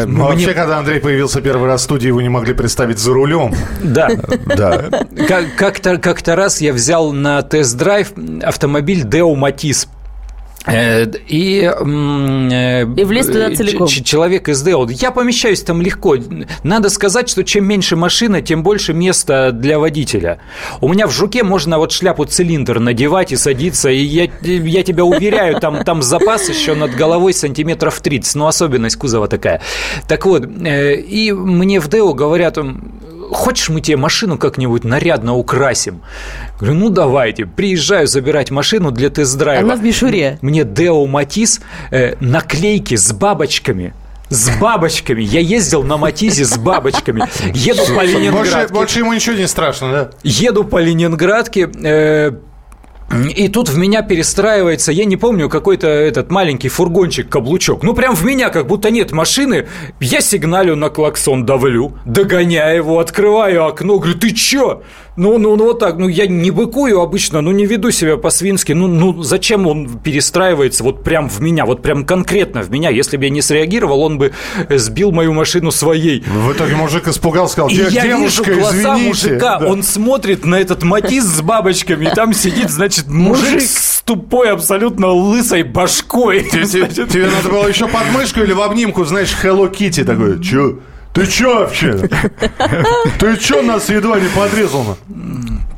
Вообще, 0.07 0.53
когда 0.55 0.79
Андрей 0.79 1.01
появился 1.01 1.41
первый 1.41 1.67
раз 1.67 1.81
в 1.81 1.85
студии, 1.85 2.09
его 2.09 2.21
не 2.21 2.29
могли 2.29 2.55
представить 2.55 2.99
за 2.99 3.13
рулем. 3.13 3.55
Да. 3.83 4.11
Да. 4.47 4.85
Как-то 5.57 6.37
раз 6.37 6.61
я 6.61 6.73
взял 6.73 7.13
на 7.13 7.43
тест-драйв 7.43 8.13
автомобиль 8.43 9.05
Deo 9.05 9.35
Matiz 9.35 9.89
Э, 9.91 10.00
и, 10.69 11.73
э, 11.73 12.83
и 12.85 13.05
влез 13.05 13.27
туда 13.27 13.55
целиком. 13.55 13.87
Человек 13.87 14.49
из 14.49 14.63
Део. 14.63 14.87
Я 14.91 15.11
помещаюсь 15.11 15.63
там 15.63 15.81
легко. 15.81 16.17
Надо 16.63 16.91
сказать, 16.91 17.31
что 17.31 17.45
чем 17.45 17.65
меньше 17.65 17.97
машина, 17.97 18.43
тем 18.43 18.63
больше 18.63 18.93
места 18.93 19.53
для 19.53 19.79
водителя. 19.79 20.39
У 20.83 20.89
меня 20.89 21.07
в 21.07 21.13
жуке 21.13 21.45
можно 21.45 21.79
вот 21.79 21.93
шляпу 21.93 22.25
цилиндр 22.27 22.79
надевать 22.79 23.33
и 23.33 23.37
садиться. 23.37 23.89
И 23.89 24.03
я, 24.03 24.29
я 24.43 24.83
тебя 24.83 25.05
уверяю, 25.05 25.59
там, 25.61 25.83
там 25.83 26.03
запас 26.03 26.49
еще 26.51 26.75
над 26.75 26.95
головой 26.95 27.33
сантиметров 27.33 27.99
30. 28.01 28.35
Ну, 28.35 28.47
особенность 28.47 28.97
кузова 28.97 29.29
такая. 29.29 29.63
Так 30.09 30.27
вот, 30.27 30.45
э, 30.45 30.97
и 30.97 31.33
мне 31.33 31.81
в 31.81 31.89
Део 31.89 32.13
говорят, 32.13 32.59
хочешь 33.31 33.69
мы 33.69 33.81
тебе 33.81 33.97
машину 33.97 34.39
как-нибудь 34.39 34.85
нарядно 34.85 35.35
украсим? 35.35 36.03
Говорю, 36.59 36.75
ну 36.77 36.89
давайте. 36.91 37.47
Приезжаю 37.47 38.07
забирать 38.07 38.51
машину 38.51 38.91
для 38.91 39.11
тест-драйва. 39.11 39.65
Она 39.65 39.77
в 39.77 39.83
мишуре. 39.83 40.39
Мне 40.43 40.65
Део 40.65 41.07
Матис 41.07 41.61
э, 41.91 42.15
наклейки 42.21 42.97
с 42.97 43.13
бабочками 43.13 43.95
с 44.31 44.49
бабочками. 44.59 45.23
Я 45.23 45.41
ездил 45.41 45.83
на 45.83 45.97
Матизе 45.97 46.45
с 46.45 46.57
бабочками. 46.57 47.25
Еду 47.53 47.83
по 47.95 48.03
Ленинградке. 48.03 48.59
Больше, 48.59 48.69
больше 48.73 48.99
ему 49.01 49.13
ничего 49.13 49.37
не 49.37 49.49
страшно, 49.49 49.91
да? 49.91 50.11
Еду 50.23 50.65
по 50.65 50.79
Ленинградке. 50.79 51.69
Э, 51.83 52.33
и 53.13 53.49
тут 53.49 53.69
в 53.69 53.77
меня 53.77 54.03
перестраивается, 54.03 54.93
я 54.93 55.05
не 55.05 55.17
помню, 55.17 55.49
какой-то 55.49 55.89
этот 55.89 56.31
маленький 56.31 56.69
фургончик-каблучок. 56.69 57.83
Ну, 57.83 57.93
прям 57.93 58.15
в 58.15 58.25
меня, 58.25 58.51
как 58.51 58.67
будто 58.67 58.91
нет 58.91 59.11
машины. 59.11 59.67
Я 59.99 60.21
сигналю 60.21 60.77
на 60.77 60.91
клаксон, 60.91 61.45
давлю, 61.45 61.95
догоняю 62.05 62.77
его, 62.77 62.99
открываю 63.01 63.67
окно, 63.67 63.99
говорю, 63.99 64.19
ты 64.19 64.31
чё? 64.31 64.83
Ну, 65.21 65.37
ну, 65.37 65.55
ну, 65.55 65.65
вот 65.65 65.79
так, 65.79 65.99
ну, 65.99 66.09
я 66.09 66.27
не 66.27 66.51
быкую 66.51 66.99
обычно, 66.99 67.43
ну, 67.43 67.51
не 67.51 67.67
веду 67.67 67.91
себя 67.91 68.17
по-свински. 68.17 68.73
Ну, 68.73 68.87
ну, 68.87 69.23
зачем 69.23 69.67
он 69.67 69.99
перестраивается 69.99 70.83
вот 70.83 71.05
прям 71.05 71.29
в 71.29 71.43
меня, 71.43 71.67
вот 71.67 71.83
прям 71.83 72.07
конкретно 72.07 72.63
в 72.63 72.71
меня? 72.71 72.89
Если 72.89 73.19
бы 73.19 73.25
я 73.25 73.31
не 73.31 73.43
среагировал, 73.43 74.01
он 74.01 74.17
бы 74.17 74.33
сбил 74.71 75.13
мою 75.13 75.35
машину 75.35 75.73
своей. 75.73 76.23
В 76.23 76.53
итоге 76.55 76.75
мужик 76.75 77.07
испугался, 77.07 77.53
сказал, 77.53 77.69
и 77.69 77.75
я 77.75 78.17
вижу 78.17 78.45
глаза 78.45 78.95
извините. 78.95 79.09
мужика, 79.09 79.59
да. 79.59 79.67
он 79.67 79.83
смотрит 79.83 80.47
на 80.47 80.55
этот 80.55 80.85
матиз 80.85 81.25
с 81.25 81.43
бабочками, 81.43 82.07
и 82.07 82.15
там 82.15 82.33
сидит, 82.33 82.71
значит, 82.71 83.09
мужик 83.09 83.61
с 83.61 84.01
тупой, 84.01 84.51
абсолютно 84.51 85.09
лысой 85.09 85.65
башкой. 85.65 86.45
Тебе 86.45 87.27
надо 87.27 87.51
было 87.51 87.69
еще 87.69 87.89
под 87.89 88.11
мышку 88.15 88.41
или 88.41 88.55
в 88.55 88.63
обнимку, 88.63 89.05
знаешь, 89.05 89.37
Hello 89.43 89.71
Kitty 89.71 90.03
такой. 90.03 90.43
Че? 90.43 90.79
Ты 91.13 91.27
че 91.27 91.55
вообще? 91.55 92.09
Ты 93.19 93.37
че 93.37 93.63
нас 93.63 93.89
едва 93.89 94.21
не 94.21 94.29
подрезал? 94.29 94.97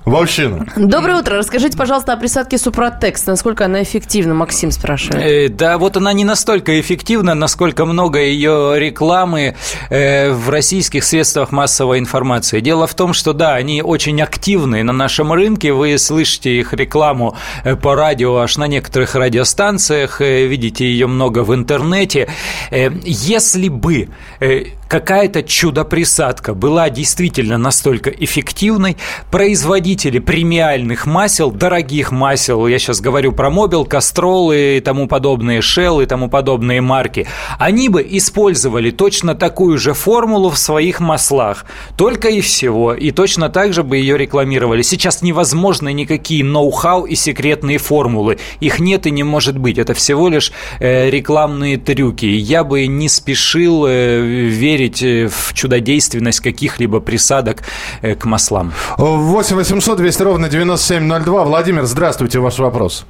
Вообще. 0.05 0.51
Доброе 0.77 1.21
утро. 1.21 1.37
Расскажите, 1.37 1.79
пожалуйста, 1.79 2.12
о 2.12 2.16
присадке 2.16 2.59
Супротекст. 2.59 3.27
Насколько 3.29 3.66
она 3.66 3.83
эффективна, 3.85 4.35
Максим 4.35 4.73
спрашивает. 4.73 5.25
Э, 5.25 5.49
да, 5.49 5.79
вот 5.79 5.97
она 5.97 6.12
не 6.12 6.25
настолько 6.25 6.81
эффективна, 6.81 7.35
насколько 7.35 7.85
много 7.85 8.18
ее 8.18 8.75
рекламы 8.79 9.55
э, 9.90 10.33
в 10.33 10.51
российских 10.51 11.05
средствах 11.05 11.53
массовой 11.53 12.01
информации. 12.01 12.59
Дело 12.59 12.88
в 12.88 12.95
том, 12.95 13.12
что 13.12 13.33
да, 13.33 13.55
они 13.55 13.81
очень 13.81 14.21
активны 14.21 14.83
на 14.83 14.92
нашем 14.92 15.33
рынке. 15.33 15.73
Вы 15.73 15.97
слышите 15.99 16.59
их 16.59 16.73
рекламу 16.73 17.37
э, 17.62 17.77
по 17.77 17.95
радио 17.95 18.38
аж 18.38 18.57
на 18.57 18.66
некоторых 18.66 19.14
радиостанциях, 19.14 20.21
э, 20.21 20.47
видите 20.47 20.85
ее 20.85 21.07
много 21.07 21.45
в 21.45 21.55
интернете. 21.55 22.29
Э, 22.73 22.90
если 23.05 23.68
бы 23.68 24.09
э, 24.40 24.64
какая-то 24.92 25.42
чудо-присадка 25.42 26.52
была 26.52 26.90
действительно 26.90 27.57
настолько 27.57 28.11
эффективной, 28.11 28.98
производители 29.31 30.18
премиальных 30.18 31.07
масел, 31.07 31.50
дорогих 31.50 32.12
масел, 32.12 32.66
я 32.66 32.78
сейчас 32.78 33.00
говорю 33.00 33.33
про 33.33 33.48
Мобил, 33.48 33.87
Кастрол 33.87 34.52
и 34.52 34.81
тому 34.81 35.09
подобные, 35.09 35.61
Shell 35.61 36.02
и 36.02 36.07
тому 36.07 36.28
подобные 36.28 36.83
марки, 36.83 37.26
они 37.59 37.88
бы 37.88 38.07
использовали 38.07 38.90
точно 38.90 39.35
такую 39.35 39.78
же 39.78 39.94
формулу 39.94 40.50
в 40.50 40.59
своих 40.59 41.00
маслах, 41.00 41.64
только 41.96 42.28
и 42.28 42.42
всего, 42.42 42.92
и 42.92 43.12
точно 43.12 43.48
так 43.48 43.72
же 43.72 43.85
бы 43.85 43.96
ее 43.96 44.18
рекламировали. 44.18 44.83
Сейчас 44.83 45.22
невозможно 45.22 45.88
никакие 45.88 46.44
ноу-хау 46.44 47.07
и 47.07 47.14
секретные 47.14 47.78
формулы, 47.78 48.38
их 48.61 48.78
нет 48.78 49.07
и 49.07 49.11
не 49.11 49.22
может 49.22 49.57
быть, 49.57 49.78
это 49.78 49.94
всего 49.94 50.28
лишь 50.28 50.52
э, 50.81 51.09
рекламные 51.09 51.78
трюки. 51.78 52.26
Я 52.26 52.62
бы 52.62 52.87
не 52.87 53.09
спешил 53.09 53.87
э, 53.87 54.20
верить 54.20 54.82
верить 54.83 55.03
э, 55.03 55.29
в 55.29 55.55
чудодейственность 55.55 56.40
каких-либо 56.40 57.01
присадок 57.01 57.62
э, 58.03 58.14
к 58.14 58.25
маслам. 58.25 58.73
8 58.99 59.57
800 59.57 59.99
200 59.99 60.23
ровно 60.23 60.49
9702. 60.49 61.45
Владимир, 61.45 61.85
здравствуйте, 61.85 62.38
ваш 62.38 62.59
вопрос. 62.59 63.07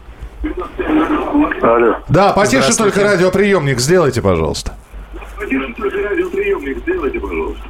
Алло. 1.62 1.96
Да, 2.08 2.32
потише 2.32 2.76
только 2.76 3.02
радиоприемник 3.02 3.78
сделайте, 3.78 4.20
пожалуйста. 4.20 4.74
Потише 5.38 5.72
только 5.76 5.96
радиоприемник 5.96 6.78
сделайте, 6.78 7.20
пожалуйста. 7.20 7.62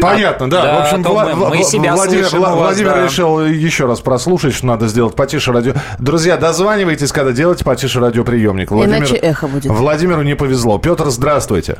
Понятно, 0.00 0.50
да. 0.50 0.62
да 0.62 0.78
в 0.78 0.82
общем, 0.82 1.02
Вла- 1.02 1.48
мы 1.48 1.62
себя 1.64 1.94
Владимир, 1.94 2.24
Вла- 2.26 2.54
Владимир 2.54 2.90
да. 2.92 3.04
решил 3.04 3.44
еще 3.44 3.86
раз 3.86 4.00
прослушать, 4.00 4.54
что 4.54 4.66
надо 4.66 4.86
сделать 4.86 5.16
потише 5.16 5.50
радио. 5.50 5.72
Друзья, 5.98 6.36
дозванивайтесь, 6.36 7.10
когда 7.10 7.32
делаете 7.32 7.64
потише 7.64 8.00
радиоприемник. 8.00 8.70
Владимир, 8.70 8.98
Иначе 8.98 9.16
эхо 9.16 9.48
будет. 9.48 9.66
Владимиру 9.66 10.22
не 10.22 10.36
повезло. 10.36 10.78
Петр, 10.78 11.08
здравствуйте. 11.08 11.78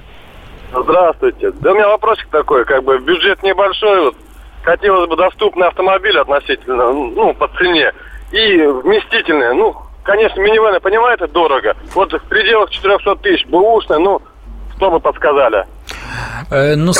Здравствуйте. 0.76 1.52
Да 1.60 1.72
у 1.72 1.74
меня 1.74 1.88
вопросик 1.88 2.28
такой, 2.30 2.64
как 2.64 2.82
бы 2.82 2.98
бюджет 2.98 3.42
небольшой, 3.42 4.06
вот 4.06 4.16
хотелось 4.62 5.08
бы 5.08 5.16
доступный 5.16 5.68
автомобиль 5.68 6.18
относительно, 6.18 6.92
ну, 6.92 7.32
по 7.34 7.48
цене, 7.58 7.92
и 8.32 8.62
вместительный. 8.66 9.54
Ну, 9.54 9.76
конечно, 10.02 10.40
минивэн, 10.40 10.74
я 10.74 10.80
понимаю, 10.80 11.14
это 11.14 11.28
дорого. 11.28 11.76
Вот 11.94 12.12
в 12.12 12.28
пределах 12.28 12.70
400 12.70 13.16
тысяч, 13.16 13.46
бэушный, 13.46 13.98
ну, 13.98 14.20
что 14.76 14.90
бы 14.90 14.98
подсказали? 14.98 15.66
Э, 16.50 16.74
ну, 16.76 16.92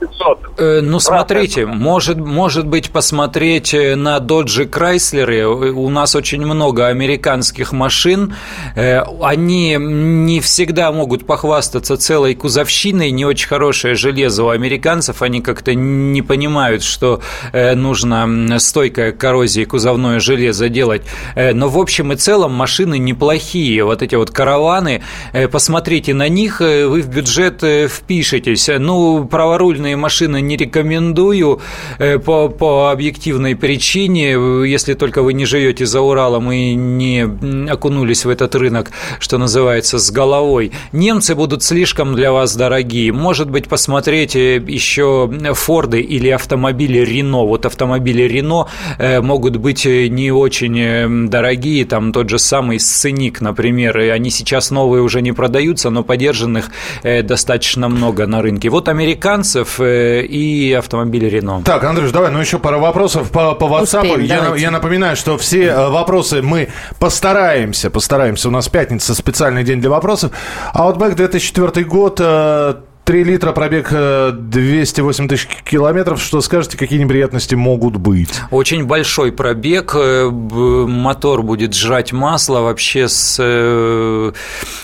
500. 0.00 0.38
Э, 0.58 0.80
Ну, 0.82 1.00
смотрите, 1.00 1.66
может, 1.66 2.18
может 2.18 2.66
быть, 2.66 2.90
посмотреть 2.90 3.74
э, 3.74 3.96
на 3.96 4.18
Dodge 4.18 4.68
Chrysler. 4.68 5.70
У 5.70 5.88
нас 5.88 6.14
очень 6.14 6.44
много 6.44 6.86
американских 6.86 7.72
машин. 7.72 8.34
Они 8.76 9.76
не 9.78 10.40
всегда 10.40 10.92
могут 10.92 11.26
похвастаться 11.26 11.96
целой 11.96 12.34
кузовщиной. 12.34 13.10
Не 13.10 13.24
очень 13.24 13.48
хорошее 13.48 13.94
железо 13.94 14.44
у 14.44 14.48
американцев. 14.48 15.22
Они 15.22 15.40
как-то 15.40 15.74
не 15.74 16.22
понимают, 16.22 16.82
что 16.82 17.20
нужно 17.52 18.58
стойкое 18.58 19.12
к 19.12 19.18
коррозии 19.18 19.64
кузовное 19.64 20.20
железо 20.20 20.68
делать. 20.68 21.02
Но 21.36 21.68
в 21.68 21.78
общем 21.78 22.12
и 22.12 22.16
целом 22.16 22.52
машины 22.52 22.98
неплохие. 22.98 23.84
Вот 23.84 24.02
эти 24.02 24.14
вот 24.14 24.30
караваны, 24.30 25.02
посмотрите 25.50 26.14
на 26.14 26.28
них, 26.28 26.60
вы 26.60 27.02
в 27.02 27.08
бюджет 27.08 27.62
э, 27.62 27.88
впишетесь. 28.44 28.68
Ну, 28.78 29.24
праворульные 29.24 29.96
машины 29.96 30.40
не 30.40 30.56
рекомендую 30.56 31.60
э, 31.98 32.18
по, 32.18 32.48
по 32.48 32.90
объективной 32.90 33.56
причине, 33.56 34.32
если 34.68 34.94
только 34.94 35.22
вы 35.22 35.32
не 35.32 35.46
живете 35.46 35.86
за 35.86 36.00
Уралом 36.00 36.52
и 36.52 36.74
не 36.74 37.22
окунулись 37.70 38.24
в 38.24 38.28
этот 38.28 38.54
рынок, 38.54 38.90
что 39.18 39.38
называется, 39.38 39.98
с 39.98 40.10
головой. 40.10 40.72
Немцы 40.92 41.34
будут 41.34 41.62
слишком 41.62 42.14
для 42.14 42.32
вас 42.32 42.56
дорогие. 42.56 43.12
Может 43.12 43.50
быть, 43.50 43.68
посмотреть 43.68 44.36
э, 44.36 44.62
еще 44.66 45.30
Форды 45.52 46.00
или 46.00 46.28
автомобили 46.28 46.98
Рено. 46.98 47.46
Вот 47.46 47.66
автомобили 47.66 48.22
Рено 48.22 48.66
э, 48.98 49.20
могут 49.20 49.56
быть 49.56 49.84
не 49.84 50.30
очень 50.30 51.28
дорогие, 51.28 51.84
там 51.84 52.12
тот 52.12 52.28
же 52.28 52.38
самый 52.38 52.78
Сценик, 52.78 53.40
например, 53.40 53.98
и 53.98 54.08
они 54.08 54.30
сейчас 54.30 54.70
новые 54.70 55.02
уже 55.02 55.22
не 55.22 55.32
продаются, 55.32 55.90
но 55.90 56.02
подержанных 56.02 56.70
достаточно 57.02 57.88
много 57.88 58.26
на 58.34 58.42
рынке. 58.42 58.68
Вот 58.68 58.88
американцев 58.88 59.80
э, 59.80 60.22
и 60.22 60.72
автомобили 60.72 61.26
Рено. 61.26 61.62
Так, 61.64 61.84
Андрюш, 61.84 62.10
давай, 62.10 62.30
ну 62.30 62.40
еще 62.40 62.58
пара 62.58 62.78
вопросов 62.78 63.30
по, 63.30 63.54
по 63.54 63.64
WhatsApp. 63.64 64.00
Успеем, 64.00 64.24
я, 64.24 64.54
я 64.56 64.70
напоминаю, 64.70 65.16
что 65.16 65.38
все 65.38 65.66
э, 65.66 65.88
вопросы 65.88 66.42
мы 66.42 66.68
постараемся, 66.98 67.90
постараемся. 67.90 68.48
У 68.48 68.50
нас 68.50 68.68
пятница, 68.68 69.14
специальный 69.14 69.62
день 69.62 69.80
для 69.80 69.90
вопросов. 69.90 70.32
Outback 70.74 71.14
2004 71.14 71.86
год, 71.86 72.20
э, 72.20 72.74
3 73.04 73.22
литра, 73.22 73.52
пробег 73.52 73.88
э, 73.90 74.32
208 74.32 75.28
тысяч 75.28 75.46
километров. 75.64 76.22
Что 76.22 76.40
скажете, 76.40 76.78
какие 76.78 76.98
неприятности 76.98 77.54
могут 77.54 77.96
быть? 77.96 78.30
Очень 78.50 78.86
большой 78.86 79.30
пробег, 79.30 79.94
э, 79.94 80.30
мотор 80.30 81.42
будет 81.42 81.74
жрать 81.74 82.12
масло, 82.12 82.60
вообще 82.60 83.08
с, 83.08 83.36
э, 83.38 84.32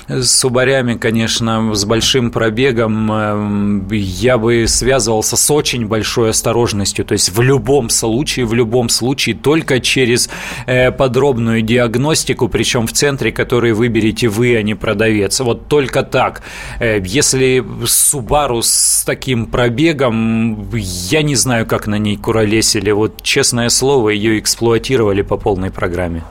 с 0.09 0.33
субарями, 0.33 0.99
конечно, 0.99 1.75
с 1.75 1.87
большим 1.87 2.31
пробегом 2.31 3.11
э, 3.11 3.97
я 3.97 4.37
бы 4.37 4.67
связывался 4.69 5.39
с 5.39 5.51
очень 5.51 5.87
большой 5.87 6.31
осторожностью, 6.31 7.07
то 7.07 7.13
есть 7.13 7.31
в 7.31 7.41
любом 7.41 7.89
случае, 7.89 8.45
в 8.45 8.53
любом 8.53 8.91
случае 8.91 9.35
только 9.35 9.81
через 9.81 10.29
э, 10.67 10.91
подробную 10.93 11.63
диагностику, 11.63 12.49
причем 12.49 12.87
в 12.87 12.93
центре, 12.93 13.33
который 13.33 13.73
выберете 13.73 14.29
вы, 14.29 14.57
а 14.57 14.63
не 14.63 14.75
продавец. 14.75 15.41
Вот 15.41 15.69
только 15.69 16.03
так. 16.03 16.43
Э, 16.81 17.01
Если 17.03 17.65
Subaru 18.11 18.61
с 18.63 19.05
таким 19.05 19.47
пробегом, 19.47 20.69
я 20.75 21.23
не 21.23 21.37
знаю, 21.37 21.65
как 21.67 21.87
на 21.87 21.97
ней 21.97 22.17
куролесили. 22.17 22.91
Вот, 22.91 23.23
честное 23.23 23.69
слово, 23.69 24.11
ее 24.11 24.39
эксплуатировали 24.41 25.23
по 25.23 25.37
полной 25.37 25.71
программе. 25.71 26.25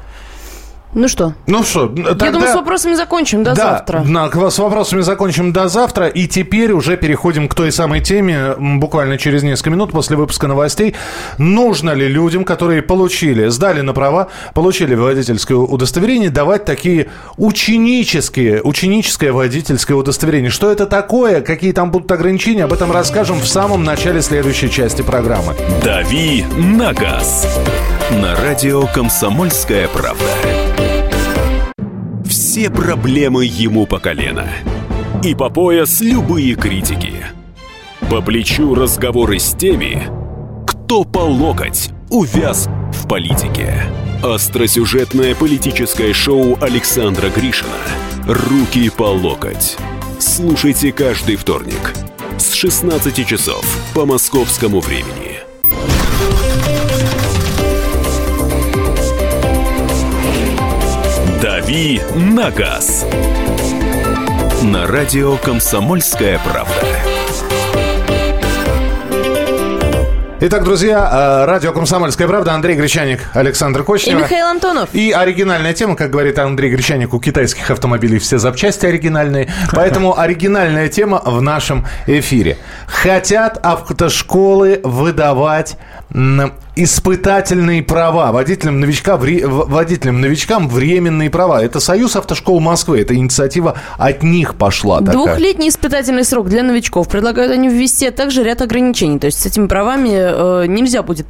Ну 0.92 1.08
что, 1.08 1.34
Ну 1.46 1.64
что, 1.64 1.92
я 1.96 2.32
думаю, 2.32 2.52
с 2.52 2.56
вопросами 2.56 2.96
закончим 2.96 3.44
до 3.44 3.54
да, 3.54 3.74
завтра. 3.74 4.00
на- 4.02 4.50
с 4.50 4.58
вопросами 4.58 5.02
закончим 5.02 5.54
до 5.54 5.68
завтра. 5.68 6.08
И 6.08 6.28
теперь 6.28 6.72
уже 6.72 6.98
переходим 6.98 7.48
к 7.48 7.54
той 7.54 7.72
самой 7.72 8.02
теме, 8.02 8.56
буквально 8.58 9.20
через 9.20 9.44
несколько 9.44 9.70
минут 9.70 9.92
после 9.92 10.18
выпуска 10.18 10.48
новостей. 10.48 10.96
Нужно 11.38 11.92
ли 11.92 12.08
людям, 12.08 12.44
которые 12.44 12.82
получили, 12.82 13.50
сдали 13.50 13.82
на 13.82 13.94
права, 13.94 14.30
получили 14.56 14.96
водительское 14.96 15.58
удостоверение, 15.58 16.32
давать 16.32 16.66
такие 16.66 17.08
ученические, 17.38 18.62
ученическое 18.64 19.32
водительское 19.32 19.96
удостоверение? 19.96 20.50
Что 20.50 20.72
это 20.72 20.88
такое? 20.88 21.42
Какие 21.42 21.72
там 21.72 21.92
будут 21.92 22.12
ограничения? 22.12 22.64
Об 22.64 22.74
этом 22.74 22.92
расскажем 22.92 23.40
в 23.40 23.48
самом 23.48 23.84
начале 23.84 24.24
следующей 24.24 24.72
части 24.72 25.04
программы. 25.04 25.54
«Дави 25.84 26.46
на 26.58 26.94
газ» 26.94 27.48
на 28.12 28.36
радио 28.36 28.88
«Комсомольская 28.88 29.88
правда». 29.88 30.26
Все 32.26 32.70
проблемы 32.70 33.46
ему 33.46 33.86
по 33.86 34.00
колено. 34.00 34.48
И 35.24 35.36
по 35.36 35.50
пояс 35.50 36.02
любые 36.02 36.56
критики. 36.56 37.26
По 38.10 38.22
плечу 38.22 38.74
разговоры 38.74 39.38
с 39.38 39.54
теми, 39.54 40.08
кто 40.66 41.04
по 41.04 41.20
локоть 41.20 41.92
увяз 42.10 42.68
в 42.94 43.08
политике. 43.08 43.84
Остросюжетное 44.24 45.36
политическое 45.36 46.12
шоу 46.14 46.58
Александра 46.62 47.30
Гришина 47.30 47.70
«Руки 48.26 48.90
по 48.90 49.04
локоть». 49.04 49.78
Слушайте 50.20 50.92
каждый 50.92 51.36
вторник 51.36 51.94
с 52.38 52.54
16 52.54 53.28
часов 53.28 53.64
по 53.94 54.06
московскому 54.06 54.80
времени. 54.80 55.40
«Дави 61.70 62.02
на 62.16 62.50
газ» 62.50 63.06
на 64.64 64.88
радио 64.88 65.38
«Комсомольская 65.38 66.40
правда». 66.40 66.74
Итак, 70.42 70.64
друзья, 70.64 71.44
э, 71.44 71.46
радио 71.46 71.72
«Комсомольская 71.72 72.28
правда», 72.28 72.54
Андрей 72.54 72.76
Гречаник, 72.76 73.20
Александр 73.36 73.82
И 73.82 73.84
Кочнева. 73.84 74.18
Михаил 74.18 74.48
Антонов. 74.48 74.90
И 74.94 75.12
оригинальная 75.12 75.76
тема, 75.76 75.96
как 75.96 76.10
говорит 76.10 76.40
Андрей 76.40 76.72
Гречаник, 76.72 77.14
у 77.14 77.20
китайских 77.20 77.70
автомобилей 77.70 78.18
все 78.18 78.40
запчасти 78.40 78.88
оригинальные. 78.88 79.54
Поэтому 79.72 80.18
оригинальная 80.18 80.90
тема 80.90 81.22
в 81.24 81.40
нашем 81.40 81.86
эфире. 82.08 82.58
Хотят 82.88 83.60
автошколы 83.62 84.82
выдавать 84.84 85.78
испытательные 86.84 87.84
права 87.84 88.32
водителям, 88.32 88.80
новичка, 88.80 89.18
вре- 89.18 89.46
водителям 89.48 90.22
новичкам 90.22 90.68
временные 90.70 91.30
права. 91.30 91.64
Это 91.64 91.80
Союз 91.80 92.16
автошкол 92.16 92.60
Москвы. 92.60 93.02
Это 93.02 93.16
инициатива 93.16 93.78
от 93.98 94.24
них 94.24 94.56
пошла. 94.56 95.00
такая. 95.00 95.14
Двухлетний 95.14 95.70
испытательный 95.70 96.24
срок 96.24 96.50
для 96.50 96.64
новичков. 96.64 97.08
Предлагают 97.08 97.52
они 97.52 97.70
ввести 97.70 98.08
а 98.08 98.12
также 98.12 98.44
ряд 98.44 98.62
ограничений. 98.62 99.20
То 99.20 99.26
есть 99.26 99.40
с 99.42 99.46
этими 99.46 99.68
правами 99.68 100.10
э, 100.14 100.66
нельзя 100.68 101.04
будет 101.04 101.28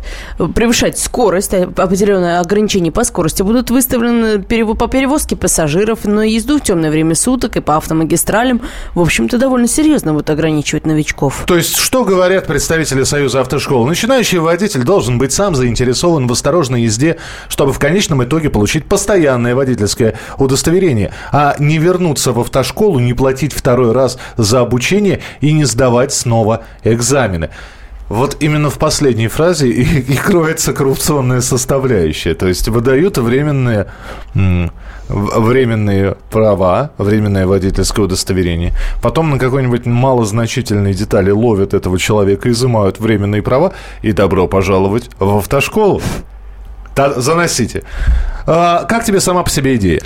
превышать 0.55 0.97
скорость, 0.97 1.53
э, 1.53 1.63
определенное 1.75 2.39
ограничение 2.39 2.91
по 2.91 3.03
скорости. 3.03 3.41
Будут 3.41 3.69
выставлены 3.71 4.37
перево- 4.37 4.75
по 4.75 4.87
перевозке 4.87 5.35
пассажиров, 5.35 6.05
на 6.05 6.21
езду 6.21 6.59
в 6.59 6.61
темное 6.61 6.91
время 6.91 7.15
суток 7.15 7.57
и 7.57 7.59
по 7.61 7.77
автомагистралям. 7.77 8.61
В 8.95 9.01
общем-то, 9.01 9.37
довольно 9.37 9.67
серьезно 9.67 10.13
будут 10.13 10.29
ограничивать 10.29 10.85
новичков. 10.85 11.43
То 11.47 11.55
есть, 11.55 11.77
что 11.77 12.03
говорят 12.03 12.47
представители 12.47 13.03
Союза 13.03 13.41
автошкол? 13.41 13.85
Начинающий 13.85 14.37
водитель 14.39 14.83
должен 14.83 15.17
быть 15.17 15.33
сам 15.39 15.55
заинтересован 15.55 16.27
в 16.27 16.33
осторожной 16.33 16.81
езде, 16.81 17.15
чтобы 17.47 17.71
в 17.71 17.79
конечном 17.79 18.21
итоге 18.21 18.49
получить 18.49 18.83
постоянное 18.83 19.55
водительское 19.55 20.15
удостоверение, 20.37 21.13
а 21.31 21.55
не 21.59 21.77
вернуться 21.77 22.33
в 22.33 22.41
автошколу, 22.41 22.99
не 22.99 23.13
платить 23.13 23.53
второй 23.53 23.93
раз 23.93 24.17
за 24.35 24.59
обучение 24.59 25.21
и 25.39 25.53
не 25.53 25.63
сдавать 25.63 26.11
снова 26.11 26.63
экзамены. 26.83 27.51
Вот 28.09 28.37
именно 28.39 28.69
в 28.71 28.79
последней 28.79 29.27
фразе 29.27 29.69
и, 29.69 29.83
и 29.83 30.15
кроется 30.15 30.73
коррупционная 30.73 31.41
составляющая. 31.41 32.33
То 32.33 32.47
есть 32.47 32.67
выдают 32.67 33.17
временные, 33.19 33.87
временные 35.07 36.17
права, 36.31 36.91
временное 36.97 37.45
водительское 37.45 38.05
удостоверение. 38.05 38.73
Потом 39.01 39.29
на 39.29 39.37
какой-нибудь 39.37 39.85
малозначительной 39.85 40.93
детали 40.93 41.29
ловят 41.29 41.73
этого 41.73 41.99
человека, 41.99 42.49
изымают 42.49 42.99
временные 42.99 43.43
права 43.43 43.73
и 44.01 44.11
добро 44.11 44.47
пожаловать 44.47 45.09
в 45.19 45.37
автошколу. 45.37 46.01
Заносите. 47.15 47.83
А, 48.51 48.85
как 48.85 49.05
тебе 49.05 49.19
сама 49.19 49.43
по 49.43 49.49
себе 49.51 49.75
идея? 49.75 50.01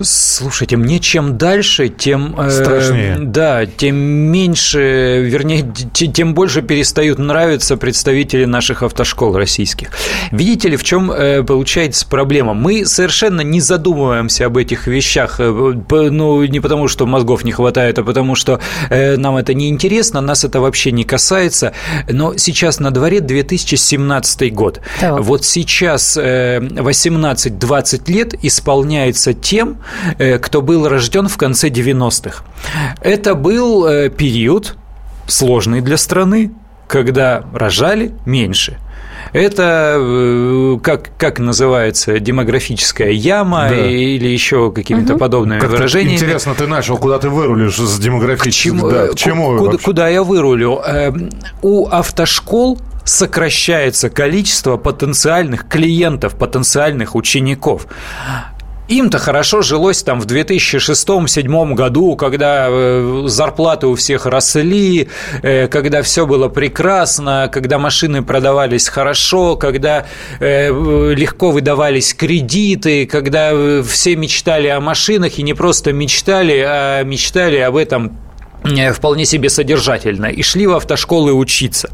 Слушайте, 0.00 0.76
мне 0.76 0.98
чем 0.98 1.38
дальше, 1.38 1.88
тем... 1.88 2.34
э, 2.36 2.50
Страшнее. 2.50 3.16
да, 3.20 3.64
тем 3.64 3.94
меньше, 3.94 5.20
вернее, 5.24 5.72
тем 5.92 6.34
больше 6.34 6.62
перестают 6.62 7.20
нравиться 7.20 7.76
представители 7.76 8.44
наших 8.44 8.82
автошкол 8.82 9.36
российских. 9.36 9.90
Видите 10.32 10.70
ли, 10.70 10.76
в 10.76 10.82
чем 10.82 11.12
э, 11.12 11.44
получается 11.44 12.08
проблема? 12.08 12.54
Мы 12.54 12.84
совершенно 12.86 13.42
не 13.42 13.60
задумываемся 13.60 14.46
об 14.46 14.56
этих 14.56 14.88
вещах, 14.88 15.36
э, 15.38 15.44
ну, 15.48 16.42
не 16.42 16.58
потому, 16.58 16.88
что 16.88 17.06
мозгов 17.06 17.44
не 17.44 17.52
хватает, 17.52 17.96
а 18.00 18.02
потому, 18.02 18.34
что 18.34 18.58
э, 18.90 19.16
нам 19.16 19.36
это 19.36 19.54
не 19.54 19.68
интересно, 19.68 20.20
нас 20.20 20.42
это 20.44 20.60
вообще 20.60 20.90
не 20.90 21.04
касается. 21.04 21.72
Но 22.10 22.36
сейчас 22.36 22.80
на 22.80 22.90
дворе 22.90 23.20
2017 23.20 24.52
год. 24.52 24.80
Так. 25.00 25.20
Вот 25.20 25.44
сейчас 25.44 26.16
э, 26.16 26.58
18-20 26.58 27.83
лет 28.08 28.34
исполняется 28.42 29.32
тем, 29.34 29.78
э, 30.18 30.38
кто 30.38 30.62
был 30.62 30.88
рожден 30.88 31.28
в 31.28 31.36
конце 31.36 31.68
90-х. 31.68 32.44
Это 33.00 33.34
был 33.34 33.86
э, 33.86 34.08
период, 34.10 34.76
сложный 35.26 35.80
для 35.80 35.96
страны, 35.96 36.52
когда 36.88 37.44
рожали 37.52 38.12
меньше. 38.26 38.78
Это 39.32 39.96
э, 39.98 40.78
как, 40.82 41.10
как 41.18 41.38
называется 41.38 42.18
демографическая 42.20 43.10
яма 43.10 43.68
Да. 43.70 43.74
или 43.86 44.28
еще 44.28 44.70
какими-то 44.70 45.16
подобными 45.16 45.60
Как-то 45.60 45.76
выражениями. 45.76 46.16
Интересно, 46.16 46.54
ты 46.54 46.66
начал, 46.66 46.98
куда 46.98 47.18
ты 47.18 47.28
вырулишь 47.30 47.76
с 47.76 47.98
демографическим. 47.98 48.78
Чему, 48.78 48.90
да, 48.90 49.06
к 49.08 49.14
чему 49.16 49.56
куда, 49.58 49.70
вообще? 49.72 49.84
куда 49.84 50.08
я 50.08 50.22
вырулю? 50.22 50.80
Эм, 50.86 51.30
У 51.62 51.88
автошкол 51.88 52.78
сокращается 53.04 54.10
количество 54.10 54.76
потенциальных 54.76 55.68
клиентов, 55.68 56.36
потенциальных 56.36 57.14
учеников. 57.14 57.86
Им-то 58.86 59.18
хорошо 59.18 59.62
жилось 59.62 60.02
там 60.02 60.20
в 60.20 60.26
2006-2007 60.26 61.74
году, 61.74 62.16
когда 62.16 62.66
э, 62.68 63.22
зарплаты 63.28 63.86
у 63.86 63.94
всех 63.94 64.26
росли, 64.26 65.08
э, 65.42 65.68
когда 65.68 66.02
все 66.02 66.26
было 66.26 66.48
прекрасно, 66.48 67.48
когда 67.50 67.78
машины 67.78 68.22
продавались 68.22 68.88
хорошо, 68.88 69.56
когда 69.56 70.04
э, 70.38 70.68
легко 71.14 71.50
выдавались 71.50 72.12
кредиты, 72.12 73.06
когда 73.06 73.52
все 73.82 74.16
мечтали 74.16 74.68
о 74.68 74.80
машинах 74.80 75.38
и 75.38 75.42
не 75.42 75.54
просто 75.54 75.94
мечтали, 75.94 76.62
а 76.66 77.02
мечтали 77.04 77.56
об 77.56 77.76
этом 77.76 78.18
вполне 78.94 79.26
себе 79.26 79.50
содержательно 79.50 80.26
и 80.26 80.42
шли 80.42 80.66
в 80.66 80.74
автошколы 80.74 81.32
учиться. 81.32 81.90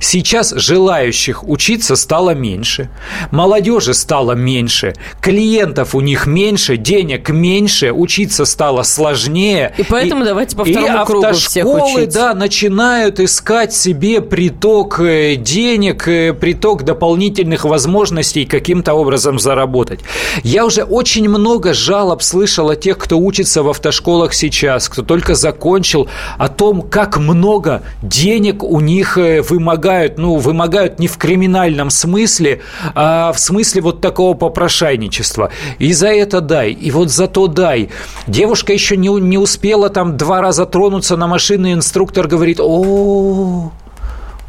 Сейчас 0.00 0.52
желающих 0.54 1.48
учиться 1.48 1.96
стало 1.96 2.30
меньше, 2.30 2.90
молодежи 3.30 3.92
стало 3.94 4.32
меньше, 4.32 4.94
клиентов 5.20 5.94
у 5.94 6.00
них 6.00 6.26
меньше, 6.26 6.76
денег 6.76 7.28
меньше, 7.30 7.92
учиться 7.92 8.44
стало 8.44 8.82
сложнее. 8.82 9.74
И 9.76 9.82
поэтому 9.82 10.24
давайте 10.24 10.56
по 10.56 10.64
второму 10.64 11.02
и 11.02 11.06
кругу 11.06 11.32
всех 11.32 11.66
автошколы, 11.66 12.02
учить. 12.02 12.14
да, 12.14 12.34
начинают 12.34 13.18
искать 13.18 13.74
себе 13.74 14.20
приток 14.20 15.00
э, 15.00 15.34
денег, 15.36 16.06
э, 16.06 16.32
приток 16.32 16.84
дополнительных 16.84 17.64
возможностей 17.64 18.44
каким-то 18.44 18.94
образом 18.94 19.38
заработать. 19.38 20.00
Я 20.44 20.64
уже 20.64 20.84
очень 20.84 21.28
много 21.28 21.74
жалоб 21.74 22.22
слышал 22.22 22.70
от 22.70 22.80
тех, 22.80 22.98
кто 22.98 23.18
учится 23.18 23.62
в 23.62 23.68
автошколах 23.68 24.34
сейчас, 24.34 24.88
кто 24.88 25.02
только 25.02 25.34
закончил, 25.34 26.08
о 26.38 26.48
том, 26.48 26.82
как 26.82 27.18
много 27.18 27.82
денег 28.02 28.62
у 28.62 28.80
них 28.80 29.18
э, 29.18 29.42
вымогают. 29.42 30.18
Ну, 30.18 30.36
вымогают 30.36 30.98
не 30.98 31.08
в 31.08 31.16
криминальном 31.18 31.90
смысле, 31.90 32.60
а 32.94 33.32
в 33.32 33.38
смысле 33.38 33.82
вот 33.82 34.00
такого 34.00 34.34
попрошайничества. 34.34 35.50
И 35.78 35.92
за 35.92 36.08
это 36.08 36.40
дай, 36.40 36.72
и 36.72 36.90
вот 36.90 37.10
за 37.10 37.26
то 37.26 37.46
дай. 37.46 37.90
Девушка 38.26 38.72
еще 38.72 38.96
не, 38.96 39.08
не 39.08 39.38
успела 39.38 39.88
там 39.88 40.16
два 40.16 40.40
раза 40.40 40.66
тронуться 40.66 41.16
на 41.16 41.26
машину, 41.26 41.72
инструктор 41.72 42.28
говорит, 42.28 42.60
о, 42.60 42.82
о, 42.82 43.72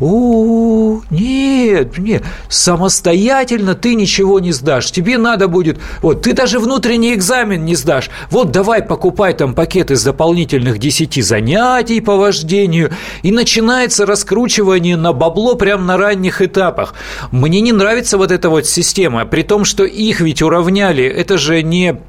нет, 0.03 1.97
нет, 1.97 2.23
самостоятельно 2.49 3.73
ты 3.73 3.95
ничего 3.95 4.39
не 4.39 4.51
сдашь. 4.51 4.91
Тебе 4.91 5.17
надо 5.17 5.47
будет, 5.47 5.79
вот, 6.01 6.23
ты 6.23 6.33
даже 6.33 6.59
внутренний 6.59 7.13
экзамен 7.13 7.63
не 7.63 7.75
сдашь. 7.75 8.09
Вот 8.29 8.51
давай 8.51 8.83
покупай 8.83 9.33
там 9.33 9.53
пакет 9.53 9.91
из 9.91 10.03
дополнительных 10.03 10.77
10 10.77 11.23
занятий 11.23 12.01
по 12.01 12.17
вождению. 12.17 12.91
И 13.21 13.31
начинается 13.31 14.05
раскручивание 14.05 14.97
на 14.97 15.13
бабло 15.13 15.55
прямо 15.55 15.83
на 15.83 15.97
ранних 15.97 16.41
этапах. 16.41 16.95
Мне 17.31 17.61
не 17.61 17.71
нравится 17.71 18.17
вот 18.17 18.31
эта 18.31 18.49
вот 18.49 18.65
система, 18.65 19.25
при 19.25 19.43
том, 19.43 19.63
что 19.63 19.85
их 19.85 20.19
ведь 20.19 20.41
уравняли. 20.41 21.05
Это 21.05 21.37
же 21.37 21.61
не 21.63 22.01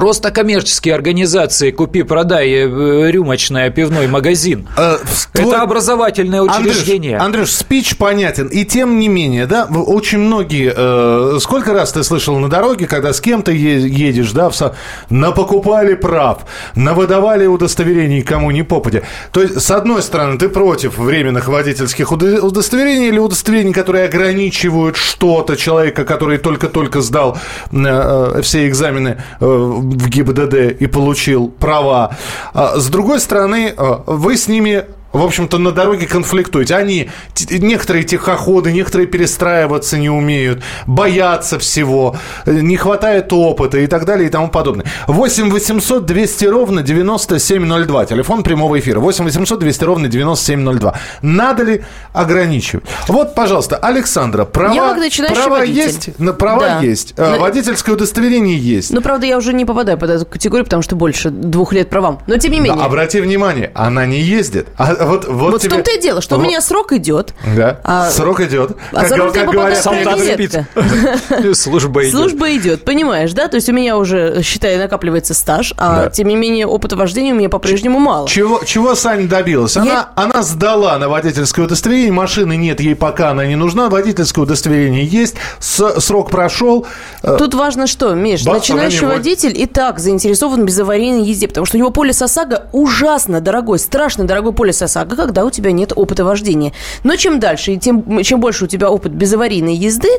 Просто 0.00 0.30
коммерческие 0.30 0.94
организации 0.94 1.70
«Купи-продай», 1.70 2.48
э, 2.50 3.10
рюмочная, 3.10 3.70
пивной 3.70 4.06
магазин. 4.08 4.66
Э, 4.76 4.96
твой- 5.32 5.52
Это 5.54 5.62
образовательное 5.62 6.40
учреждение. 6.42 7.16
Андрюш, 7.18 7.26
Андрюш, 7.26 7.50
спич 7.50 7.96
понятен. 7.96 8.46
И 8.46 8.64
тем 8.64 8.98
не 8.98 9.08
менее, 9.08 9.46
да, 9.46 9.66
очень 9.66 10.18
многие... 10.18 10.72
э, 10.74 11.38
сколько 11.40 11.72
раз 11.74 11.92
ты 11.92 12.02
слышал 12.02 12.38
на 12.38 12.48
дороге, 12.48 12.86
когда 12.86 13.12
с 13.12 13.20
кем-то 13.20 13.52
едешь, 13.52 14.32
да, 14.32 14.48
в 14.48 14.56
со- 14.56 14.74
напокупали 15.10 15.94
прав, 15.94 16.38
навыдавали 16.74 17.46
удостоверений 17.46 18.22
кому 18.22 18.50
ни 18.50 18.62
попадя. 18.62 19.02
То 19.32 19.42
есть, 19.42 19.60
с 19.60 19.70
одной 19.70 20.02
стороны, 20.02 20.38
ты 20.38 20.48
против 20.48 20.98
временных 20.98 21.48
водительских 21.48 22.10
удо- 22.12 22.40
удостоверений 22.40 23.08
или 23.08 23.18
удостоверений, 23.18 23.72
которые 23.72 24.06
ограничивают 24.06 24.96
что-то 24.96 25.56
человека, 25.56 26.04
который 26.04 26.38
только-только 26.38 27.00
сдал 27.00 27.36
э, 27.72 27.76
э, 27.76 28.40
все 28.42 28.66
экзамены 28.68 29.22
э, 29.40 29.80
в 29.90 30.08
ГИБДД 30.08 30.82
и 30.82 30.86
получил 30.86 31.48
права. 31.48 32.16
А 32.54 32.78
с 32.78 32.88
другой 32.88 33.20
стороны, 33.20 33.74
э, 33.76 33.96
вы 34.06 34.36
с 34.36 34.48
ними 34.48 34.84
в 35.12 35.22
общем-то, 35.22 35.58
на 35.58 35.72
дороге 35.72 36.06
конфликтуете. 36.06 36.74
Они, 36.76 37.10
некоторые 37.50 38.04
тихоходы, 38.04 38.72
некоторые 38.72 39.06
перестраиваться 39.06 39.98
не 39.98 40.08
умеют, 40.10 40.62
боятся 40.86 41.58
всего, 41.58 42.16
э, 42.46 42.52
не 42.52 42.76
хватает 42.76 43.32
опыта 43.32 43.78
и 43.78 43.86
так 43.86 44.04
далее 44.04 44.28
и 44.28 44.30
тому 44.30 44.48
подобное. 44.48 44.86
8 45.08 45.50
800 45.50 46.06
200 46.06 46.44
ровно 46.46 46.82
9702. 46.82 48.06
Телефон 48.06 48.42
прямого 48.42 48.78
эфира. 48.78 49.00
8 49.00 49.24
800 49.24 49.58
200 49.58 49.84
ровно 49.84 50.08
9702. 50.08 50.94
Надо 51.22 51.62
ли 51.64 51.82
ограничивать? 52.12 52.84
Вот, 53.08 53.34
пожалуйста, 53.34 53.76
Александра, 53.76 54.44
права, 54.44 54.74
права 54.74 55.48
водитель. 55.58 55.74
есть? 55.82 56.18
На- 56.18 56.32
Права 56.32 56.60
Да. 56.60 56.80
есть. 56.80 57.14
Э, 57.16 57.34
Но- 57.36 57.40
Водительское 57.40 57.94
удостоверение 57.94 58.56
есть. 58.56 58.90
Ну, 58.92 59.00
правда, 59.02 59.26
я 59.26 59.36
уже 59.36 59.52
не 59.52 59.64
попадаю 59.64 59.98
под 59.98 60.10
эту 60.10 60.24
категорию, 60.26 60.64
потому 60.64 60.82
что 60.82 60.94
больше 60.96 61.30
двух 61.30 61.72
лет 61.72 61.90
правам. 61.90 62.20
Но 62.26 62.36
тем 62.36 62.52
не 62.52 62.60
менее. 62.60 62.76
Да, 62.78 62.84
обрати 62.84 63.20
внимание, 63.20 63.70
она 63.74 64.06
не 64.06 64.20
ездит. 64.20 64.68
А 64.76 64.94
вот, 65.00 65.26
вот, 65.26 65.50
вот 65.52 65.60
в 65.60 65.64
тебе- 65.64 65.76
том-то 65.76 65.90
и 65.92 66.00
дело, 66.00 66.20
что 66.20 66.36
у 66.36 66.38
Вот. 66.38 66.46
меня 66.46 66.60
срок 66.60 66.92
идет. 66.92 67.34
Да, 67.56 67.80
А- 67.84 68.10
срок 68.10 68.40
идет. 68.40 68.76
А 68.92 69.06
за 69.06 69.16
руль 69.16 69.32
как 69.32 69.50
говорят, 69.50 69.78
солдат 69.82 70.18
спит. 70.20 70.54
Служба 71.54 72.02
идет. 72.04 72.12
Служба 72.12 72.54
идет, 72.56 72.84
понимаешь, 72.84 73.32
да? 73.32 73.48
То 73.48 73.56
есть 73.56 73.68
у 73.68 73.72
меня 73.72 73.96
уже, 73.96 74.42
считай, 74.42 74.76
накапливается 74.76 75.34
стаж, 75.34 75.72
а 75.76 76.04
Да. 76.04 76.10
тем 76.10 76.28
не 76.28 76.36
менее 76.36 76.66
опыта 76.66 76.96
вождения 76.96 77.32
у 77.32 77.36
меня 77.36 77.48
по-прежнему 77.48 77.98
мало. 77.98 78.28
Чего, 78.28 78.60
чего 78.64 78.94
Саня 78.94 79.26
добилась? 79.28 79.76
Она, 79.76 80.10
она 80.14 80.42
сдала 80.42 80.98
на 80.98 81.08
водительское 81.08 81.64
удостоверение, 81.66 82.12
машины 82.12 82.56
нет 82.56 82.80
ей 82.80 82.94
пока 82.94 83.30
она 83.30 83.46
не 83.46 83.56
нужна, 83.56 83.88
водительское 83.88 84.44
удостоверение 84.44 85.04
есть, 85.04 85.34
с- 85.58 86.00
срок 86.00 86.30
прошел. 86.30 86.86
Э, 87.22 87.36
Тут 87.38 87.54
важно 87.54 87.86
что, 87.86 88.14
Миш, 88.14 88.44
Бац, 88.44 88.56
начинающий 88.56 89.06
водитель 89.06 89.58
и 89.58 89.66
так 89.66 89.98
заинтересован 89.98 90.62
в 90.62 90.64
безаварийной 90.64 91.22
езде, 91.24 91.48
потому 91.48 91.66
что 91.66 91.76
у 91.76 91.80
него 91.80 91.90
полис 91.90 92.20
ОСАГО 92.22 92.66
ужасно 92.72 93.40
дорогой, 93.40 93.78
страшно 93.78 94.24
дорогой 94.24 94.52
полис 94.52 94.82
ОСАГО, 94.82 94.89
когда 95.16 95.44
у 95.44 95.50
тебя 95.50 95.72
нет 95.72 95.92
опыта 95.94 96.24
вождения. 96.24 96.72
Но 97.04 97.16
чем 97.16 97.40
дальше 97.40 97.72
и 97.72 97.78
тем, 97.78 98.22
чем 98.22 98.40
больше 98.40 98.64
у 98.64 98.68
тебя 98.68 98.90
опыт 98.90 99.12
безаварийной 99.12 99.74
езды, 99.74 100.10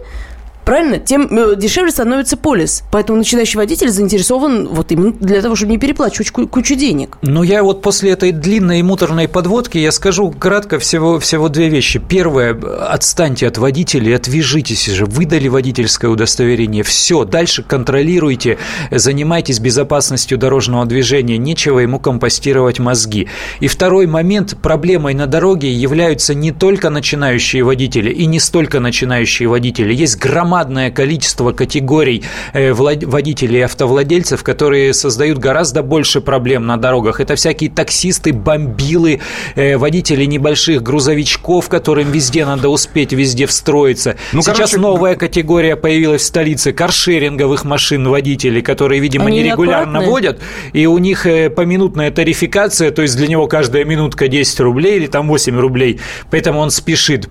Правильно? 0.72 1.00
Тем 1.00 1.28
э, 1.38 1.58
дешевле 1.58 1.92
становится 1.92 2.38
полис. 2.38 2.84
Поэтому 2.94 3.18
начинающий 3.18 3.58
водитель 3.58 3.90
заинтересован 3.90 4.70
вот 4.70 4.90
именно 4.94 5.12
для 5.12 5.42
того, 5.42 5.54
чтобы 5.58 5.74
не 5.74 5.78
переплачивать 5.78 6.32
ку- 6.32 6.48
кучу 6.48 6.76
денег. 6.76 7.18
Ну, 7.24 7.44
я 7.44 7.62
вот 7.62 7.82
после 7.82 8.12
этой 8.12 8.32
длинной 8.32 8.80
и 8.80 8.82
муторной 8.82 9.28
подводки 9.28 9.78
я 9.78 9.92
скажу 9.92 10.32
кратко 10.32 10.80
всего, 10.80 11.20
всего 11.20 11.50
две 11.50 11.68
вещи. 11.68 12.00
Первое, 12.00 12.58
отстаньте 12.88 13.48
от 13.48 13.58
водителей, 13.58 14.16
отвяжитесь 14.16 14.86
же, 14.86 15.04
выдали 15.04 15.50
водительское 15.50 16.10
удостоверение, 16.10 16.84
все, 16.84 17.26
дальше 17.26 17.64
контролируйте, 17.64 18.58
занимайтесь 18.92 19.60
безопасностью 19.60 20.38
дорожного 20.38 20.86
движения, 20.86 21.38
нечего 21.38 21.80
ему 21.80 22.00
компостировать 22.00 22.80
мозги. 22.80 23.28
И 23.60 23.68
второй 23.68 24.08
момент, 24.08 24.56
проблемой 24.62 25.16
на 25.16 25.28
дороге 25.28 25.70
являются 25.70 26.34
не 26.34 26.54
только 26.54 26.90
начинающие 26.90 27.62
водители 27.64 28.10
и 28.10 28.26
не 28.26 28.40
столько 28.40 28.80
начинающие 28.80 29.50
водители, 29.50 29.94
есть 29.94 30.18
громадное 30.62 30.92
количество 30.92 31.52
категорий 31.54 32.24
э, 32.54 32.72
водителей 32.74 33.60
и 33.60 33.62
автовладельцев, 33.62 34.44
которые 34.44 34.94
создают 34.94 35.40
гораздо 35.40 35.82
больше 35.82 36.22
проблем 36.22 36.68
на 36.68 36.78
дорогах. 36.78 37.20
Это 37.20 37.36
всякие 37.36 37.72
таксисты, 37.72 38.32
бомбилы, 38.32 39.22
э, 39.56 39.78
водители 39.78 40.26
небольших 40.26 40.84
грузовичков, 40.84 41.68
которым 41.68 42.12
везде 42.12 42.46
надо 42.46 42.70
успеть, 42.70 43.12
везде 43.12 43.48
встроиться. 43.48 44.18
Ну, 44.34 44.42
Сейчас 44.44 44.58
короче, 44.58 44.78
новая 44.78 45.16
категория 45.16 45.76
появилась 45.76 46.22
в 46.22 46.26
столице 46.26 46.74
каршеринговых 46.74 47.66
машин 47.66 48.08
водителей, 48.08 48.62
которые, 48.62 49.02
видимо, 49.02 49.26
Они 49.26 49.40
нерегулярно 49.40 50.00
неаккуратные. 50.00 50.10
водят, 50.12 50.40
и 50.74 50.86
у 50.86 50.98
них 51.00 51.26
э, 51.26 51.50
поминутная 51.50 52.12
тарификация, 52.12 52.92
то 52.92 53.02
есть 53.02 53.18
для 53.18 53.28
него 53.28 53.48
каждая 53.48 53.84
минутка 53.84 54.28
10 54.28 54.60
рублей 54.60 54.98
или 54.98 55.08
там 55.08 55.28
8 55.28 55.60
рублей, 55.60 56.00
поэтому 56.30 56.60
он 56.60 56.70
спешит 56.70 57.30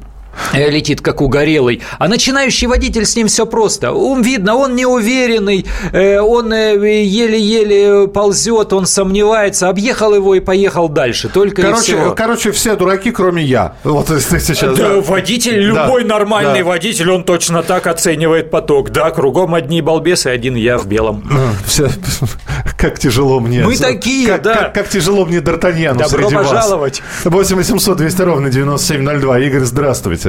летит 0.54 1.00
как 1.00 1.20
угорелый. 1.20 1.82
А 1.98 2.08
начинающий 2.08 2.66
водитель 2.66 3.04
с 3.06 3.16
ним 3.16 3.28
все 3.28 3.46
просто. 3.46 3.92
Он 3.92 4.22
видно, 4.22 4.56
он 4.56 4.74
неуверенный, 4.76 5.66
э, 5.92 6.18
он 6.20 6.52
э, 6.52 7.04
еле-еле 7.04 8.08
ползет, 8.08 8.72
он 8.72 8.86
сомневается, 8.86 9.68
объехал 9.68 10.14
его 10.14 10.34
и 10.34 10.40
поехал 10.40 10.88
дальше. 10.88 11.28
Только 11.28 11.62
Короче, 11.62 11.82
всего. 11.82 12.12
короче, 12.12 12.52
все 12.52 12.76
дураки, 12.76 13.10
кроме 13.10 13.42
я. 13.42 13.74
Вот 13.84 14.08
сейчас. 14.20 14.76
Да, 14.76 14.94
да. 14.94 15.00
водитель, 15.00 15.72
Да, 15.72 15.84
любой 15.84 16.04
нормальный 16.04 16.60
да. 16.60 16.64
водитель, 16.64 17.10
он 17.10 17.24
точно 17.24 17.62
так 17.62 17.86
оценивает 17.86 18.50
поток. 18.50 18.90
Да, 18.90 19.10
кругом 19.10 19.54
одни 19.54 19.80
балбесы, 19.82 20.28
один 20.28 20.54
я 20.54 20.78
в 20.78 20.86
белом. 20.86 21.24
Все, 21.66 21.88
Как 22.76 22.98
тяжело 22.98 23.40
мне. 23.40 23.62
Мы 23.64 23.76
такие, 23.76 24.26
как, 24.26 24.42
да. 24.42 24.54
Как, 24.54 24.74
как 24.74 24.88
тяжело 24.88 25.24
мне 25.24 25.38
Д'Артаньяну 25.38 25.98
Добро 25.98 26.28
среди 26.28 26.34
пожаловать. 26.34 27.02
вас. 27.24 27.32
8 27.32 27.56
800 27.56 27.96
200 27.96 28.22
ровно 28.22 28.50
9702. 28.50 29.38
Игорь, 29.40 29.64
здравствуйте. 29.64 30.19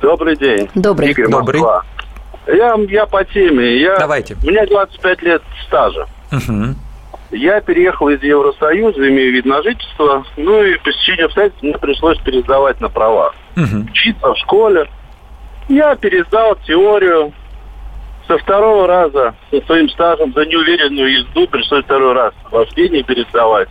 Добрый 0.00 0.36
день. 0.36 0.68
Добрый. 0.74 1.10
Игорь 1.10 1.28
Добрый. 1.28 1.60
Москва. 1.60 1.84
Я, 2.46 2.74
я 2.88 3.06
по 3.06 3.24
теме. 3.24 3.78
Я, 3.80 3.98
Давайте. 3.98 4.36
У 4.42 4.46
меня 4.46 4.66
25 4.66 5.22
лет 5.22 5.42
стажа. 5.66 6.06
Мгм. 6.30 6.76
Я 7.30 7.60
переехал 7.60 8.08
из 8.08 8.22
Евросоюза, 8.22 9.08
имею 9.08 9.32
вид 9.32 9.44
на 9.44 9.62
жительство. 9.62 10.24
Ну 10.36 10.62
и 10.62 10.76
по 10.78 10.92
стечению 10.92 11.26
обстоятельств 11.26 11.62
мне 11.62 11.78
пришлось 11.78 12.18
пересдавать 12.18 12.80
на 12.80 12.88
права. 12.88 13.32
Мгм. 13.56 13.88
Учиться 13.90 14.32
в 14.32 14.38
школе. 14.38 14.88
Я 15.68 15.94
пересдал 15.94 16.56
теорию. 16.66 17.32
Со 18.26 18.38
второго 18.38 18.86
раза 18.86 19.34
со 19.50 19.60
своим 19.66 19.88
стажем 19.88 20.32
за 20.32 20.44
неуверенную 20.44 21.20
езду 21.20 21.48
пришлось 21.48 21.84
второй 21.84 22.12
раз 22.12 22.32
вождение 22.50 23.02
пересдавать. 23.02 23.68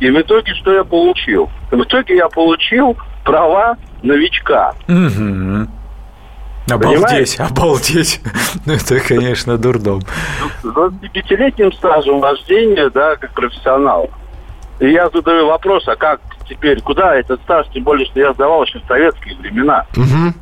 И 0.00 0.08
в 0.08 0.20
итоге 0.20 0.54
что 0.54 0.72
я 0.72 0.84
получил? 0.84 1.50
В 1.70 1.82
итоге 1.82 2.16
я 2.16 2.28
получил 2.28 2.96
права 3.24 3.76
новичка. 4.02 4.74
Мгм. 4.86 5.68
Обалдеть, 6.70 7.38
обалдеть. 7.40 8.20
Ну, 8.66 8.74
это, 8.74 9.00
конечно, 9.00 9.56
дурдом. 9.56 10.02
с 10.62 10.64
25-летним 10.64 11.72
стажем 11.72 12.20
вождения, 12.20 12.90
да, 12.90 13.16
как 13.16 13.32
профессионал. 13.32 14.10
И 14.80 14.90
я 14.90 15.08
задаю 15.10 15.46
вопрос, 15.46 15.86
а 15.88 15.96
как 15.96 16.20
теперь, 16.48 16.80
куда 16.80 17.14
этот 17.16 17.40
стаж, 17.42 17.66
тем 17.72 17.84
более, 17.84 18.06
что 18.06 18.20
я 18.20 18.32
сдавал 18.32 18.64
еще 18.64 18.80
в 18.80 18.86
советские 18.86 19.36
времена. 19.36 19.86
Мгм. 19.96 20.34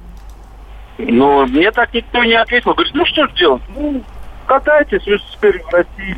Но 0.99 1.47
мне 1.47 1.71
так 1.71 1.93
никто 1.95 2.25
не 2.25 2.35
ответил. 2.35 2.73
Говорит, 2.75 2.95
ну 2.95 3.05
что 3.07 3.27
ж 3.27 3.33
делать? 3.33 3.63
Ну, 3.69 4.03
катайтесь, 4.47 5.07
вы 5.07 5.19
же 5.19 5.25
теперь 5.33 5.63
в 5.63 5.73
России. 5.73 6.17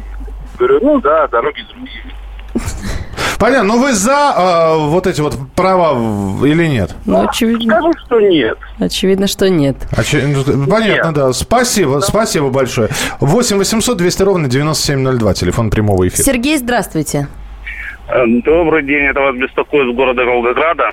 Говорю, 0.59 0.81
ну 0.83 1.01
да, 1.01 1.27
дороги 1.29 1.63
другие. 1.73 2.05
Понятно. 3.41 3.75
Ну 3.75 3.81
вы 3.81 3.93
за 3.93 4.35
э, 4.37 4.77
вот 4.89 5.07
эти 5.07 5.21
вот 5.23 5.35
права 5.57 5.95
в- 5.95 6.45
или 6.45 6.67
нет? 6.67 6.95
Ну, 7.07 7.27
очевидно, 7.27 7.77
Скажу, 7.81 7.93
что 8.07 8.21
нет. 8.21 8.59
очевидно, 8.79 9.27
что 9.27 9.49
нет. 9.49 9.77
Че- 10.05 10.27
ну, 10.27 10.67
понятно, 10.67 11.07
Нет. 11.07 11.15
да. 11.15 11.33
Спасибо, 11.33 12.01
спасибо 12.01 12.51
большое. 12.51 12.91
8 13.21 13.57
800 13.57 13.97
200 13.97 14.23
ровно 14.25 14.47
9702. 14.49 15.33
Телефон 15.35 15.71
прямого 15.71 16.07
эфира. 16.07 16.23
Сергей, 16.23 16.59
здравствуйте. 16.59 17.29
Э, 18.09 18.25
Добрый 18.45 18.83
день, 18.85 19.05
это 19.05 19.21
вас 19.21 19.35
беспокоит 19.37 19.91
с 19.91 19.97
города 19.97 20.23
Волгограда. 20.25 20.91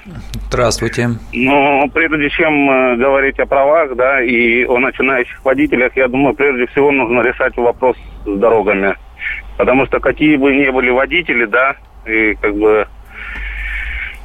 Здравствуйте. 0.48 1.10
Но 1.34 1.84
прежде 1.94 2.30
чем 2.30 2.70
э, 2.70 2.96
говорить 2.96 3.38
о 3.40 3.46
правах, 3.46 3.94
да, 3.98 4.22
и 4.22 4.64
о 4.64 4.78
начинающих 4.80 5.44
водителях, 5.44 5.92
я 5.98 6.08
думаю, 6.08 6.34
прежде 6.34 6.68
всего 6.68 6.92
нужно 6.92 7.20
решать 7.22 7.58
вопрос 7.58 7.98
с 8.26 8.40
дорогами. 8.40 8.96
Потому 9.58 9.86
что 9.88 10.00
какие 10.00 10.38
бы 10.38 10.54
ни 10.56 10.70
были 10.70 10.92
водители, 10.92 11.46
да, 11.46 11.76
и 12.08 12.36
как 12.36 12.56
бы 12.56 12.88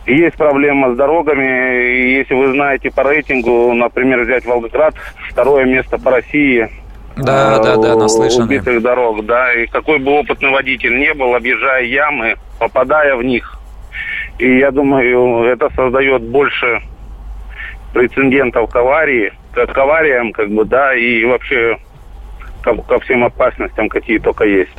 есть 0.06 0.36
проблема 0.36 0.92
с 0.92 0.96
дорогами. 0.96 1.92
И 1.92 2.14
если 2.14 2.34
вы 2.34 2.52
знаете 2.52 2.90
по 2.90 3.02
рейтингу, 3.02 3.72
например, 3.72 4.22
взять 4.22 4.44
Волгоград, 4.44 4.94
второе 5.30 5.64
место 5.64 5.98
по 5.98 6.10
России. 6.10 6.68
Да, 7.16 7.58
э, 7.58 7.62
да, 7.62 7.76
да, 7.76 7.96
наслышаны. 7.96 8.46
Убитых 8.46 8.82
дорог, 8.82 9.24
да. 9.26 9.52
И 9.54 9.66
какой 9.66 9.98
бы 9.98 10.12
опытный 10.12 10.50
водитель 10.50 10.98
не 10.98 11.12
был, 11.14 11.34
объезжая 11.34 11.84
ямы, 11.84 12.36
попадая 12.58 13.16
в 13.16 13.22
них, 13.22 13.58
и 14.38 14.58
я 14.58 14.70
думаю, 14.70 15.44
это 15.44 15.70
создает 15.76 16.22
больше 16.22 16.80
прецедентов 17.92 18.70
к 18.70 18.76
аварии, 18.76 19.32
к, 19.52 19.66
к 19.66 19.78
авариям, 19.78 20.32
как 20.32 20.50
бы, 20.50 20.64
да, 20.64 20.94
и 20.94 21.24
вообще 21.24 21.78
ко, 22.62 22.74
ко 22.74 22.98
всем 23.00 23.24
опасностям, 23.24 23.88
какие 23.88 24.18
только 24.18 24.44
есть. 24.44 24.76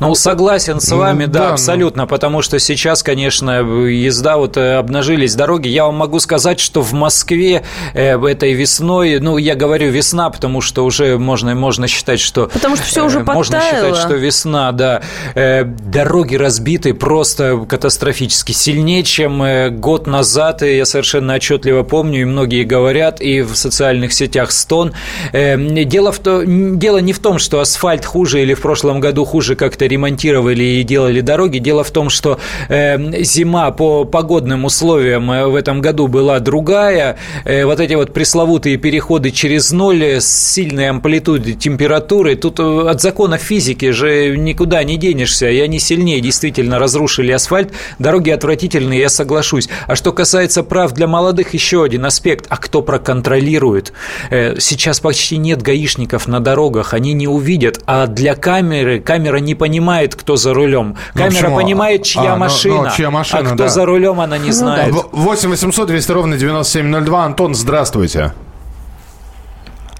Ну, 0.00 0.14
согласен 0.14 0.80
с 0.80 0.90
вами, 0.92 1.24
Ну, 1.26 1.32
да, 1.32 1.38
да, 1.40 1.46
ну. 1.48 1.52
абсолютно, 1.54 2.06
потому 2.06 2.42
что 2.42 2.58
сейчас, 2.58 3.02
конечно, 3.02 3.60
езда, 3.60 4.36
вот 4.36 4.56
э, 4.56 4.74
обнажились 4.76 5.34
дороги. 5.34 5.68
Я 5.68 5.86
вам 5.86 5.96
могу 5.96 6.18
сказать, 6.20 6.60
что 6.60 6.82
в 6.82 6.92
Москве 6.92 7.62
э, 7.94 8.18
этой 8.26 8.52
весной, 8.54 9.18
ну, 9.20 9.36
я 9.38 9.54
говорю 9.54 9.90
весна, 9.90 10.30
потому 10.30 10.60
что 10.60 10.84
уже 10.84 11.18
можно, 11.18 11.54
можно 11.54 11.86
считать, 11.88 12.20
что... 12.20 12.46
Потому 12.52 12.76
что 12.76 12.84
всё 12.86 13.02
э, 13.02 13.06
уже 13.06 13.20
Можно 13.20 13.58
подтаяло. 13.58 13.88
считать, 13.88 14.04
что 14.04 14.14
весна, 14.14 14.72
да. 14.72 15.02
Э, 15.34 15.64
Дороги 15.64 16.36
разбиты 16.36 16.94
просто 16.94 17.64
катастрофически. 17.68 18.52
Сильнее, 18.52 19.02
чем 19.02 19.42
э, 19.42 19.70
год 19.70 20.06
назад, 20.06 20.62
и 20.62 20.76
я 20.76 20.84
совершенно 20.84 21.34
отчетливо 21.34 21.82
помню, 21.82 22.22
и 22.22 22.24
многие 22.24 22.64
говорят, 22.64 23.20
и 23.20 23.42
в 23.42 23.54
социальных 23.56 24.12
сетях 24.12 24.50
стон. 24.52 24.92
Э, 25.32 25.56
Дело, 25.84 26.12
в 26.12 26.18
то, 26.18 26.42
дело 26.44 26.98
не 26.98 27.12
в 27.12 27.18
том, 27.18 27.38
что 27.38 27.60
асфальт 27.60 28.04
хуже 28.04 28.42
или 28.42 28.54
в 28.54 28.60
прошлом 28.60 29.00
году 29.00 29.24
хуже 29.24 29.54
как-то 29.74 29.86
ремонтировали 29.86 30.62
и 30.62 30.82
делали 30.84 31.20
дороги. 31.20 31.58
Дело 31.58 31.82
в 31.82 31.90
том, 31.90 32.08
что 32.08 32.38
э, 32.68 33.22
зима 33.24 33.72
по 33.72 34.04
погодным 34.04 34.64
условиям 34.64 35.28
э, 35.32 35.46
в 35.46 35.56
этом 35.56 35.80
году 35.80 36.06
была 36.06 36.38
другая. 36.38 37.16
Э, 37.44 37.64
вот 37.64 37.80
эти 37.80 37.94
вот 37.94 38.12
пресловутые 38.12 38.76
переходы 38.76 39.32
через 39.32 39.72
ноль 39.72 40.04
с 40.20 40.26
сильной 40.26 40.90
амплитудой 40.90 41.54
температуры, 41.54 42.36
тут 42.36 42.60
э, 42.60 42.88
от 42.88 43.00
закона 43.00 43.36
физики 43.36 43.90
же 43.90 44.36
никуда 44.36 44.84
не 44.84 44.96
денешься, 44.96 45.50
и 45.50 45.58
они 45.58 45.80
сильнее 45.80 46.20
действительно 46.20 46.78
разрушили 46.78 47.32
асфальт. 47.32 47.72
Дороги 47.98 48.30
отвратительные, 48.30 49.00
я 49.00 49.08
соглашусь. 49.08 49.68
А 49.88 49.96
что 49.96 50.12
касается 50.12 50.62
прав 50.62 50.92
для 50.92 51.08
молодых, 51.08 51.52
еще 51.52 51.82
один 51.82 52.06
аспект. 52.06 52.46
А 52.48 52.58
кто 52.58 52.80
проконтролирует? 52.80 53.92
Э, 54.30 54.54
Сейчас 54.60 55.00
почти 55.00 55.36
нет 55.36 55.62
гаишников 55.62 56.28
на 56.28 56.38
дорогах, 56.38 56.94
они 56.94 57.12
не 57.12 57.26
увидят. 57.26 57.80
А 57.86 58.06
для 58.06 58.36
камеры, 58.36 59.00
камера 59.00 59.38
не 59.38 59.56
понимает, 59.64 60.14
кто 60.14 60.36
за 60.36 60.52
рулем. 60.52 60.88
Ну, 61.14 61.18
Камера 61.22 61.30
почему? 61.44 61.56
понимает, 61.56 62.02
чья 62.02 62.32
А, 62.32 62.36
ну, 62.36 62.36
машина. 62.40 62.82
ну, 62.82 62.90
чья 62.94 63.10
машина, 63.10 63.40
а 63.40 63.54
кто 63.54 63.64
да. 63.64 63.68
за 63.68 63.86
рулем, 63.86 64.20
она 64.20 64.36
не 64.36 64.50
знает. 64.52 64.92
В- 64.92 65.08
8 65.12 65.48
800 65.48 65.86
200 65.88 66.12
ровно 66.12 66.36
9702. 66.36 67.24
Антон, 67.24 67.54
здравствуйте. 67.54 68.34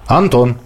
Антон. 0.05 0.57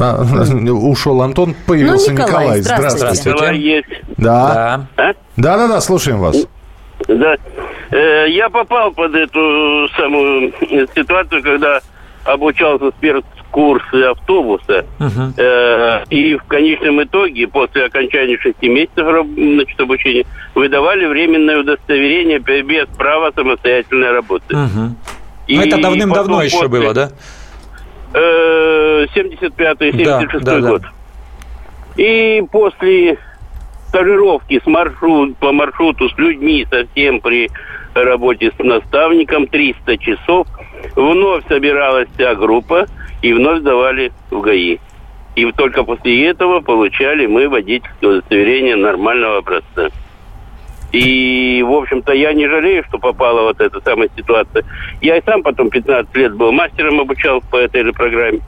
А, 0.00 0.22
ушел 0.72 1.20
Антон, 1.20 1.54
появился 1.66 2.12
Ну, 2.12 2.18
Николай, 2.18 2.32
Николай. 2.44 2.60
здравствуйте. 2.62 2.98
Здравствуйте. 2.98 3.38
Давай 3.38 3.58
есть. 3.58 3.88
Да. 4.16 4.86
Да. 4.96 5.14
Да, 5.36 5.56
да, 5.58 5.68
да, 5.68 5.80
слушаем 5.82 6.20
вас. 6.20 6.36
Да. 7.06 7.36
Э, 7.90 8.26
Я 8.30 8.48
попал 8.48 8.90
под 8.92 9.14
эту 9.14 9.86
самую 9.98 10.48
э, 10.62 10.86
ситуацию, 10.94 11.42
когда 11.42 11.80
обучался 12.24 12.90
спецкурсы 12.92 14.02
автобуса. 14.02 14.84
Мгм. 14.98 15.34
Э, 15.36 16.04
И 16.10 16.36
в 16.36 16.44
конечном 16.44 17.02
итоге, 17.02 17.46
после 17.48 17.84
окончания 17.86 18.38
шести 18.38 18.68
месяцев 18.68 19.06
значит, 19.36 19.80
обучения, 19.80 20.24
выдавали 20.54 21.06
временное 21.06 21.58
удостоверение 21.60 22.38
без 22.38 22.86
права 22.96 23.30
самостоятельной 23.34 24.10
работы. 24.12 24.56
Мгм. 24.56 24.96
И 25.46 25.56
Ну, 25.56 25.62
это 25.62 25.80
давным-давно 25.80 26.42
еще 26.42 26.56
после- 26.62 26.68
было, 26.68 26.94
да? 26.94 27.10
Э, 28.14 29.06
75-й, 29.14 29.92
76 29.92 30.44
да, 30.44 30.60
да. 30.60 30.68
год. 30.68 30.82
И 31.96 32.42
после 32.50 33.18
стажировки 33.88 34.60
с 34.62 34.66
маршрут, 34.66 35.36
по 35.38 35.52
маршруту 35.52 36.08
с 36.08 36.18
людьми 36.18 36.66
совсем 36.70 37.20
при 37.20 37.50
работе 38.02 38.50
с 38.50 38.62
наставником 38.62 39.46
300 39.46 39.98
часов 39.98 40.48
вновь 40.96 41.46
собиралась 41.48 42.08
вся 42.14 42.34
группа 42.34 42.86
и 43.22 43.32
вновь 43.32 43.60
сдавали 43.60 44.12
в 44.30 44.40
ГАИ. 44.40 44.78
И 45.36 45.52
только 45.52 45.82
после 45.82 46.28
этого 46.28 46.60
получали 46.60 47.26
мы 47.26 47.48
водительское 47.48 48.10
удостоверение 48.10 48.76
нормального 48.76 49.38
образца. 49.38 49.90
И, 50.92 51.60
в 51.66 51.72
общем-то, 51.72 52.12
я 52.12 52.32
не 52.32 52.46
жалею, 52.46 52.84
что 52.88 52.98
попала 52.98 53.42
вот 53.42 53.60
эта 53.60 53.80
самая 53.80 54.08
ситуация. 54.16 54.64
Я 55.00 55.16
и 55.16 55.22
сам 55.24 55.42
потом 55.42 55.68
15 55.68 56.14
лет 56.16 56.36
был 56.36 56.52
мастером, 56.52 57.00
обучал 57.00 57.42
по 57.50 57.56
этой 57.56 57.82
же 57.82 57.92
программе. 57.92 58.40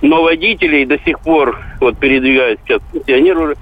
Но 0.00 0.20
водителей 0.24 0.84
до 0.84 0.98
сих 0.98 1.20
пор, 1.20 1.60
вот 1.80 1.96
передвигаюсь 1.98 2.58
сейчас 2.64 2.82
пенсионер 2.92 3.38
уже, 3.38 3.56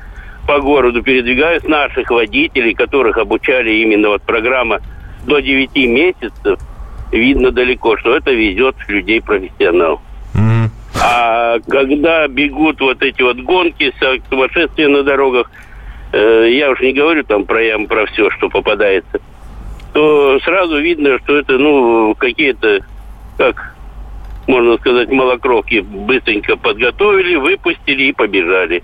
по 0.50 0.58
городу 0.58 1.00
передвигаюсь, 1.00 1.62
наших 1.62 2.10
водителей, 2.10 2.74
которых 2.74 3.18
обучали 3.18 3.70
именно 3.70 4.08
вот 4.08 4.22
программа 4.22 4.80
до 5.24 5.38
9 5.38 5.76
месяцев, 5.76 6.58
видно 7.12 7.52
далеко, 7.52 7.96
что 7.98 8.16
это 8.16 8.32
везет 8.32 8.74
людей 8.88 9.20
профессионал. 9.20 10.02
А 11.00 11.60
когда 11.68 12.26
бегут 12.26 12.80
вот 12.80 13.00
эти 13.00 13.22
вот 13.22 13.36
гонки, 13.36 13.94
сумасшествия 14.28 14.88
на 14.88 15.04
дорогах, 15.04 15.52
э, 16.12 16.48
я 16.50 16.70
уж 16.70 16.80
не 16.80 16.94
говорю 16.94 17.22
там 17.22 17.44
про 17.44 17.62
ям, 17.62 17.86
про 17.86 18.06
все, 18.06 18.28
что 18.30 18.48
попадается, 18.48 19.20
то 19.92 20.40
сразу 20.40 20.80
видно, 20.80 21.20
что 21.20 21.38
это, 21.38 21.58
ну, 21.58 22.16
какие-то, 22.16 22.80
как 23.38 23.76
можно 24.48 24.76
сказать, 24.78 25.10
малокровки 25.10 25.78
быстренько 25.78 26.56
подготовили, 26.56 27.36
выпустили 27.36 28.06
и 28.06 28.12
побежали. 28.12 28.82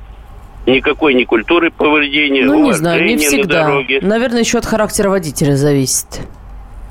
Никакой 0.67 1.15
ни 1.15 1.25
культуры 1.25 1.71
повреждения, 1.71 2.45
Ну, 2.45 2.65
не 2.65 2.73
знаю, 2.73 3.05
не 3.05 3.15
уважения 3.15 3.31
на 3.31 3.43
всегда. 3.43 3.65
дороге. 3.65 4.01
Наверное, 4.03 4.41
еще 4.41 4.59
от 4.59 4.67
характера 4.67 5.11
водителя 5.11 5.55
зависит. 5.57 6.07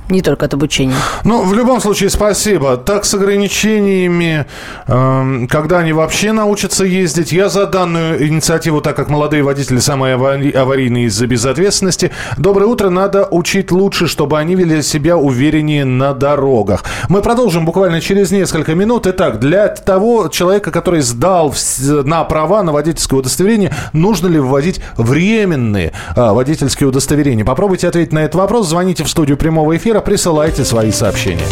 Не 0.10 0.22
только 0.22 0.46
от 0.46 0.54
обучения. 0.54 0.96
Ну, 1.24 1.44
в 1.44 1.54
любом 1.54 1.82
случае, 1.82 2.10
спасибо. 2.10 2.78
Так, 2.78 3.06
с 3.06 3.14
ограничениями, 3.14 4.46
эм, 4.88 5.48
когда 5.48 5.80
они 5.80 5.94
вообще 5.94 6.32
научатся 6.32 6.86
ездить. 6.86 7.32
Я 7.32 7.50
за 7.50 7.66
данную 7.66 8.28
инициативу, 8.28 8.82
так 8.82 8.96
как 8.96 9.10
молодые 9.10 9.42
водители 9.42 9.80
самые 9.80 10.16
авари- 10.16 10.52
аварийные 10.56 11.06
из-за 11.06 11.26
безответственности. 11.26 12.12
Доброе 12.38 12.66
утро. 12.66 12.90
Надо 12.90 13.28
учить 13.32 13.72
лучше, 13.72 14.08
чтобы 14.08 14.38
они 14.38 14.56
вели 14.56 14.82
себя 14.84 15.18
увереннее 15.18 15.86
на 15.86 16.14
дорогах. 16.14 16.84
Мы 17.10 17.22
продолжим 17.22 17.66
буквально 17.66 18.00
через 18.00 18.32
несколько 18.32 18.76
минут. 18.76 19.08
Итак, 19.08 19.40
для 19.40 19.70
того 19.70 20.28
человека, 20.28 20.72
который 20.72 21.02
сдал 21.02 21.54
на 21.80 22.24
права 22.26 22.62
на 22.62 22.72
водительское 22.72 23.20
удостоверение, 23.20 23.74
нужно 23.94 24.28
ли 24.28 24.40
вводить 24.40 24.82
временные 24.98 25.94
а, 26.16 26.34
водительские 26.34 26.90
удостоверения? 26.90 27.44
Попробуйте 27.44 27.88
ответить 27.88 28.14
на 28.14 28.20
этот 28.20 28.36
вопрос. 28.36 28.70
Звоните 28.70 29.04
в 29.04 29.10
студию 29.10 29.38
прямого 29.38 29.76
эфира, 29.76 29.95
присылайте 30.02 30.64
свои 30.64 30.92
сообщения. 30.92 31.48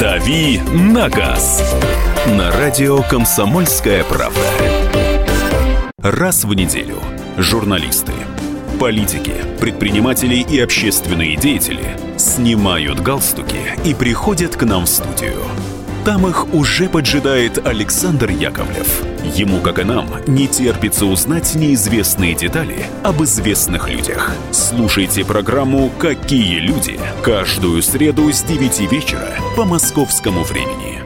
«Дави 0.00 0.60
на 0.72 1.08
газ» 1.08 1.74
на 2.26 2.50
радио 2.50 3.02
«Комсомольская 3.02 4.04
правда». 4.04 4.40
Раз 5.98 6.44
в 6.44 6.52
неделю 6.54 6.98
журналисты, 7.36 8.12
политики, 8.78 9.34
предприниматели 9.60 10.36
и 10.36 10.60
общественные 10.60 11.36
деятели 11.36 11.96
снимают 12.18 13.00
галстуки 13.00 13.58
и 13.84 13.94
приходят 13.94 14.56
к 14.56 14.62
нам 14.64 14.84
в 14.84 14.88
студию. 14.88 15.42
Там 16.04 16.26
их 16.26 16.52
уже 16.52 16.90
поджидает 16.90 17.66
Александр 17.66 18.28
Яковлев. 18.28 19.02
Ему, 19.24 19.60
как 19.60 19.78
и 19.78 19.84
нам, 19.84 20.06
не 20.26 20.46
терпится 20.46 21.06
узнать 21.06 21.54
неизвестные 21.54 22.34
детали 22.34 22.84
об 23.02 23.22
известных 23.22 23.88
людях. 23.88 24.30
Слушайте 24.50 25.24
программу 25.24 25.90
«Какие 25.98 26.58
люди» 26.58 27.00
каждую 27.22 27.82
среду 27.82 28.30
с 28.30 28.42
9 28.42 28.92
вечера 28.92 29.30
по 29.56 29.64
московскому 29.64 30.44
времени. 30.44 31.00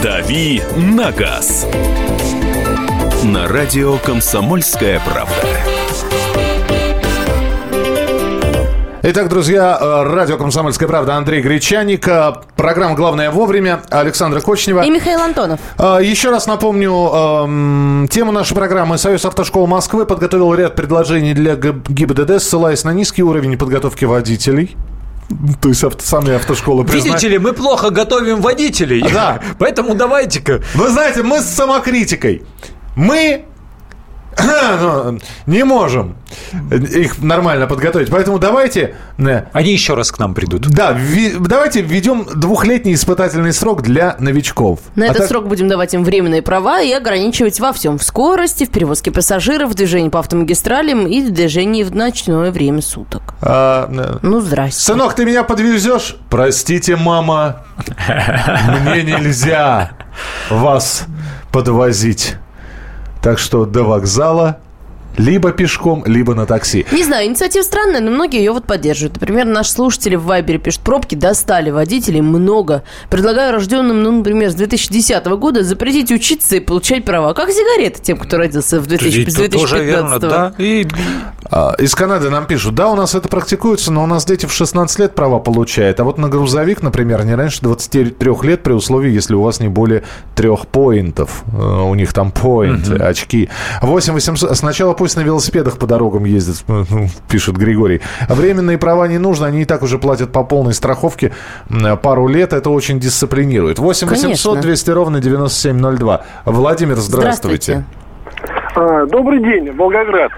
«Дави 0.00 0.62
на 0.76 1.10
газ» 1.10 1.66
на 3.24 3.48
радио 3.48 3.98
«Комсомольская 3.98 5.00
правда». 5.00 5.61
Итак, 9.04 9.28
друзья, 9.28 9.76
э, 9.80 10.02
радио 10.04 10.36
«Комсомольская 10.36 10.88
правда» 10.88 11.16
Андрей 11.16 11.42
Гречаник, 11.42 12.06
э, 12.06 12.34
программа 12.54 12.94
«Главное 12.94 13.32
вовремя» 13.32 13.82
Александра 13.90 14.40
Кочнева. 14.40 14.82
И 14.82 14.90
Михаил 14.90 15.20
Антонов. 15.20 15.58
А, 15.76 15.98
Еще 15.98 16.30
раз 16.30 16.46
напомню 16.46 16.92
эм, 16.92 18.06
тему 18.08 18.30
нашей 18.30 18.54
программы. 18.54 18.98
Союз 18.98 19.24
автошкол 19.24 19.66
Москвы 19.66 20.06
подготовил 20.06 20.54
ряд 20.54 20.76
предложений 20.76 21.34
для 21.34 21.56
ГИБДД, 21.56 22.40
ссылаясь 22.40 22.84
на 22.84 22.92
низкий 22.92 23.24
уровень 23.24 23.58
подготовки 23.58 24.04
водителей. 24.04 24.76
То 25.60 25.68
есть 25.70 25.82
авто, 25.82 26.00
сами 26.04 26.34
автошколы 26.36 26.84
признают. 26.84 27.06
Видите 27.06 27.28
ли, 27.28 27.38
мы 27.38 27.54
плохо 27.54 27.90
готовим 27.90 28.40
водителей. 28.40 29.04
Да. 29.12 29.40
Поэтому 29.58 29.96
давайте-ка. 29.96 30.62
Вы 30.76 30.90
знаете, 30.90 31.24
мы 31.24 31.40
с 31.40 31.46
самокритикой. 31.46 32.44
Мы 32.94 33.46
ну, 34.44 35.18
не 35.46 35.64
можем 35.64 36.16
их 36.70 37.22
нормально 37.22 37.66
подготовить. 37.66 38.10
Поэтому 38.10 38.38
давайте... 38.38 38.94
э, 39.18 39.44
Они 39.52 39.72
еще 39.72 39.94
раз 39.94 40.10
к 40.12 40.18
нам 40.18 40.34
придут. 40.34 40.62
Да, 40.68 40.92
вви- 40.92 41.36
давайте 41.38 41.82
введем 41.82 42.26
двухлетний 42.34 42.94
испытательный 42.94 43.52
срок 43.52 43.82
для 43.82 44.16
новичков. 44.18 44.80
На 44.94 45.04
А 45.04 45.08
этот 45.08 45.18
так- 45.18 45.28
срок 45.28 45.48
будем 45.48 45.68
давать 45.68 45.94
им 45.94 46.04
временные 46.04 46.42
права 46.42 46.80
и 46.80 46.92
ограничивать 46.92 47.60
во 47.60 47.72
всем. 47.72 47.98
В 47.98 48.02
скорости, 48.04 48.64
в 48.64 48.70
перевозке 48.70 49.10
пассажиров, 49.10 49.70
в 49.70 49.74
движении 49.74 50.08
по 50.08 50.18
автомагистралям 50.20 51.06
и 51.06 51.20
в 51.22 51.30
движении 51.32 51.82
в 51.82 51.94
ночное 51.94 52.50
время 52.50 52.82
суток. 52.82 53.34
А, 53.42 53.88
э, 53.92 54.18
Ну, 54.22 54.40
здрасте. 54.40 54.80
Сынок, 54.80 55.14
ты 55.14 55.24
меня 55.24 55.44
подвезешь? 55.44 56.16
Простите, 56.30 56.96
мама, 56.96 57.64
мне 58.84 59.02
нельзя 59.02 59.92
вас 60.50 61.04
подвозить. 61.50 62.36
Так 63.22 63.38
что 63.38 63.64
до 63.64 63.84
вокзала 63.84 64.58
либо 65.16 65.52
пешком, 65.52 66.02
либо 66.06 66.34
на 66.34 66.46
такси. 66.46 66.86
Не 66.92 67.04
знаю, 67.04 67.26
инициатива 67.26 67.62
странная, 67.62 68.00
но 68.00 68.10
многие 68.10 68.38
ее 68.38 68.52
вот 68.52 68.64
поддерживают. 68.64 69.20
Например, 69.20 69.44
наши 69.46 69.70
слушатели 69.70 70.16
в 70.16 70.24
Вайбере 70.24 70.58
пишут, 70.58 70.80
пробки 70.80 71.14
достали 71.14 71.70
водителей 71.70 72.20
много. 72.20 72.82
Предлагаю 73.10 73.52
рожденным, 73.52 74.02
ну, 74.02 74.12
например, 74.12 74.50
с 74.50 74.54
2010 74.54 75.24
года 75.26 75.62
запретить 75.62 76.10
учиться 76.10 76.56
и 76.56 76.60
получать 76.60 77.04
права. 77.04 77.34
Как 77.34 77.50
сигареты 77.50 78.00
тем, 78.02 78.18
кто 78.18 78.36
родился 78.36 78.80
в 78.80 78.86
2000 78.86 79.30
с 79.30 79.34
2015 79.34 79.60
Тоже 79.70 79.84
верно, 79.84 80.18
да. 80.18 80.54
И 80.58 80.86
А, 81.50 81.74
Из 81.78 81.94
Канады 81.94 82.30
нам 82.30 82.46
пишут, 82.46 82.74
да, 82.74 82.88
у 82.88 82.96
нас 82.96 83.14
это 83.14 83.28
практикуется, 83.28 83.92
но 83.92 84.04
у 84.04 84.06
нас 84.06 84.24
дети 84.24 84.46
в 84.46 84.52
16 84.52 84.98
лет 84.98 85.14
права 85.14 85.38
получают. 85.38 86.00
А 86.00 86.04
вот 86.04 86.16
на 86.16 86.28
грузовик, 86.28 86.82
например, 86.82 87.24
не 87.24 87.34
раньше 87.34 87.60
23 87.62 88.14
лет 88.42 88.62
при 88.62 88.72
условии, 88.72 89.10
если 89.10 89.34
у 89.34 89.42
вас 89.42 89.60
не 89.60 89.68
более 89.68 90.02
трех 90.34 90.66
поинтов. 90.66 91.42
Э, 91.52 91.82
У 91.82 91.94
них 91.94 92.12
там 92.14 92.30
поинты, 92.30 92.94
очки. 92.96 93.48
8 93.82 94.14
800... 94.14 94.56
Сначала 94.56 94.94
пусть 95.02 95.16
на 95.16 95.22
велосипедах 95.22 95.78
по 95.78 95.88
дорогам 95.88 96.24
ездят, 96.26 96.62
ну, 96.68 97.08
пишет 97.28 97.56
Григорий. 97.56 98.00
Временные 98.28 98.78
права 98.78 99.08
не 99.08 99.18
нужно, 99.18 99.48
они 99.48 99.62
и 99.62 99.64
так 99.64 99.82
уже 99.82 99.98
платят 99.98 100.30
по 100.30 100.44
полной 100.44 100.74
страховке 100.74 101.32
пару 102.02 102.28
лет. 102.28 102.52
Это 102.52 102.70
очень 102.70 103.00
дисциплинирует. 103.00 103.80
8 103.80 104.06
800 104.06 104.52
Конечно. 104.52 104.62
200 104.62 104.90
ровно 104.90 105.20
9702. 105.20 106.20
Владимир, 106.44 106.94
здравствуйте. 106.98 107.84
А, 108.76 109.06
Добрый 109.06 109.40
день, 109.40 109.72
Волгоград. 109.72 110.30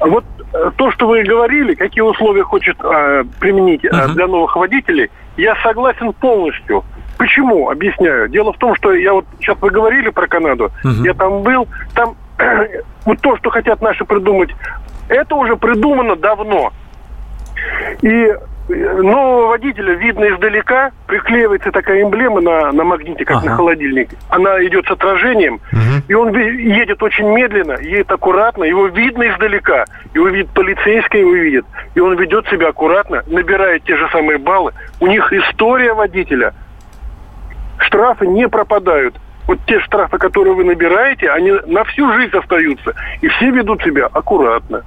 Вот 0.00 0.24
э, 0.52 0.70
то, 0.74 0.90
что 0.90 1.06
вы 1.06 1.22
говорили, 1.22 1.74
какие 1.74 2.02
условия 2.02 2.42
хочет 2.42 2.76
э, 2.82 3.22
применить 3.38 3.84
э, 3.84 4.08
для 4.14 4.26
новых 4.26 4.56
водителей, 4.56 5.12
я 5.36 5.54
согласен 5.62 6.12
полностью. 6.14 6.82
Почему? 7.18 7.70
Объясняю. 7.70 8.28
Дело 8.28 8.52
в 8.52 8.58
том, 8.58 8.74
что 8.74 8.92
я 8.94 9.12
вот 9.12 9.26
сейчас 9.38 9.56
вы 9.60 9.70
говорили 9.70 10.10
про 10.10 10.26
Канаду, 10.26 10.72
я 11.04 11.14
там 11.14 11.42
был, 11.42 11.68
там 11.94 12.16
вот 13.04 13.20
то, 13.20 13.36
что 13.36 13.50
хотят 13.50 13.80
наши 13.80 14.04
придумать, 14.04 14.50
это 15.08 15.34
уже 15.34 15.56
придумано 15.56 16.16
давно. 16.16 16.72
И 18.00 18.08
э, 18.08 19.02
нового 19.02 19.48
водителя 19.48 19.94
видно 19.94 20.24
издалека, 20.30 20.90
приклеивается 21.06 21.70
такая 21.70 22.02
эмблема 22.02 22.40
на, 22.40 22.72
на 22.72 22.84
магните, 22.84 23.24
как 23.24 23.44
на 23.44 23.54
холодильник. 23.54 24.10
Она 24.30 24.64
идет 24.64 24.86
с 24.86 24.90
отражением, 24.90 25.60
и 26.08 26.14
он 26.14 26.34
едет 26.36 27.02
очень 27.02 27.28
медленно, 27.28 27.78
едет 27.80 28.10
аккуратно, 28.10 28.64
его 28.64 28.86
видно 28.86 29.28
издалека. 29.30 29.84
Его 30.14 30.28
видит 30.28 30.50
полицейский, 30.50 31.20
его 31.20 31.34
видит. 31.34 31.66
И 31.94 32.00
он 32.00 32.16
ведет 32.16 32.46
себя 32.48 32.68
аккуратно, 32.68 33.22
набирает 33.26 33.84
те 33.84 33.96
же 33.96 34.08
самые 34.10 34.38
баллы. 34.38 34.72
У 35.00 35.06
них 35.06 35.32
история 35.32 35.94
водителя. 35.94 36.54
Штрафы 37.78 38.26
не 38.26 38.48
пропадают. 38.48 39.16
Вот 39.52 39.60
те 39.66 39.78
штрафы, 39.80 40.16
которые 40.16 40.54
вы 40.54 40.64
набираете, 40.64 41.30
они 41.30 41.52
на 41.66 41.84
всю 41.84 42.10
жизнь 42.14 42.34
остаются. 42.34 42.94
И 43.20 43.28
все 43.28 43.50
ведут 43.50 43.82
себя 43.82 44.06
аккуратно. 44.06 44.82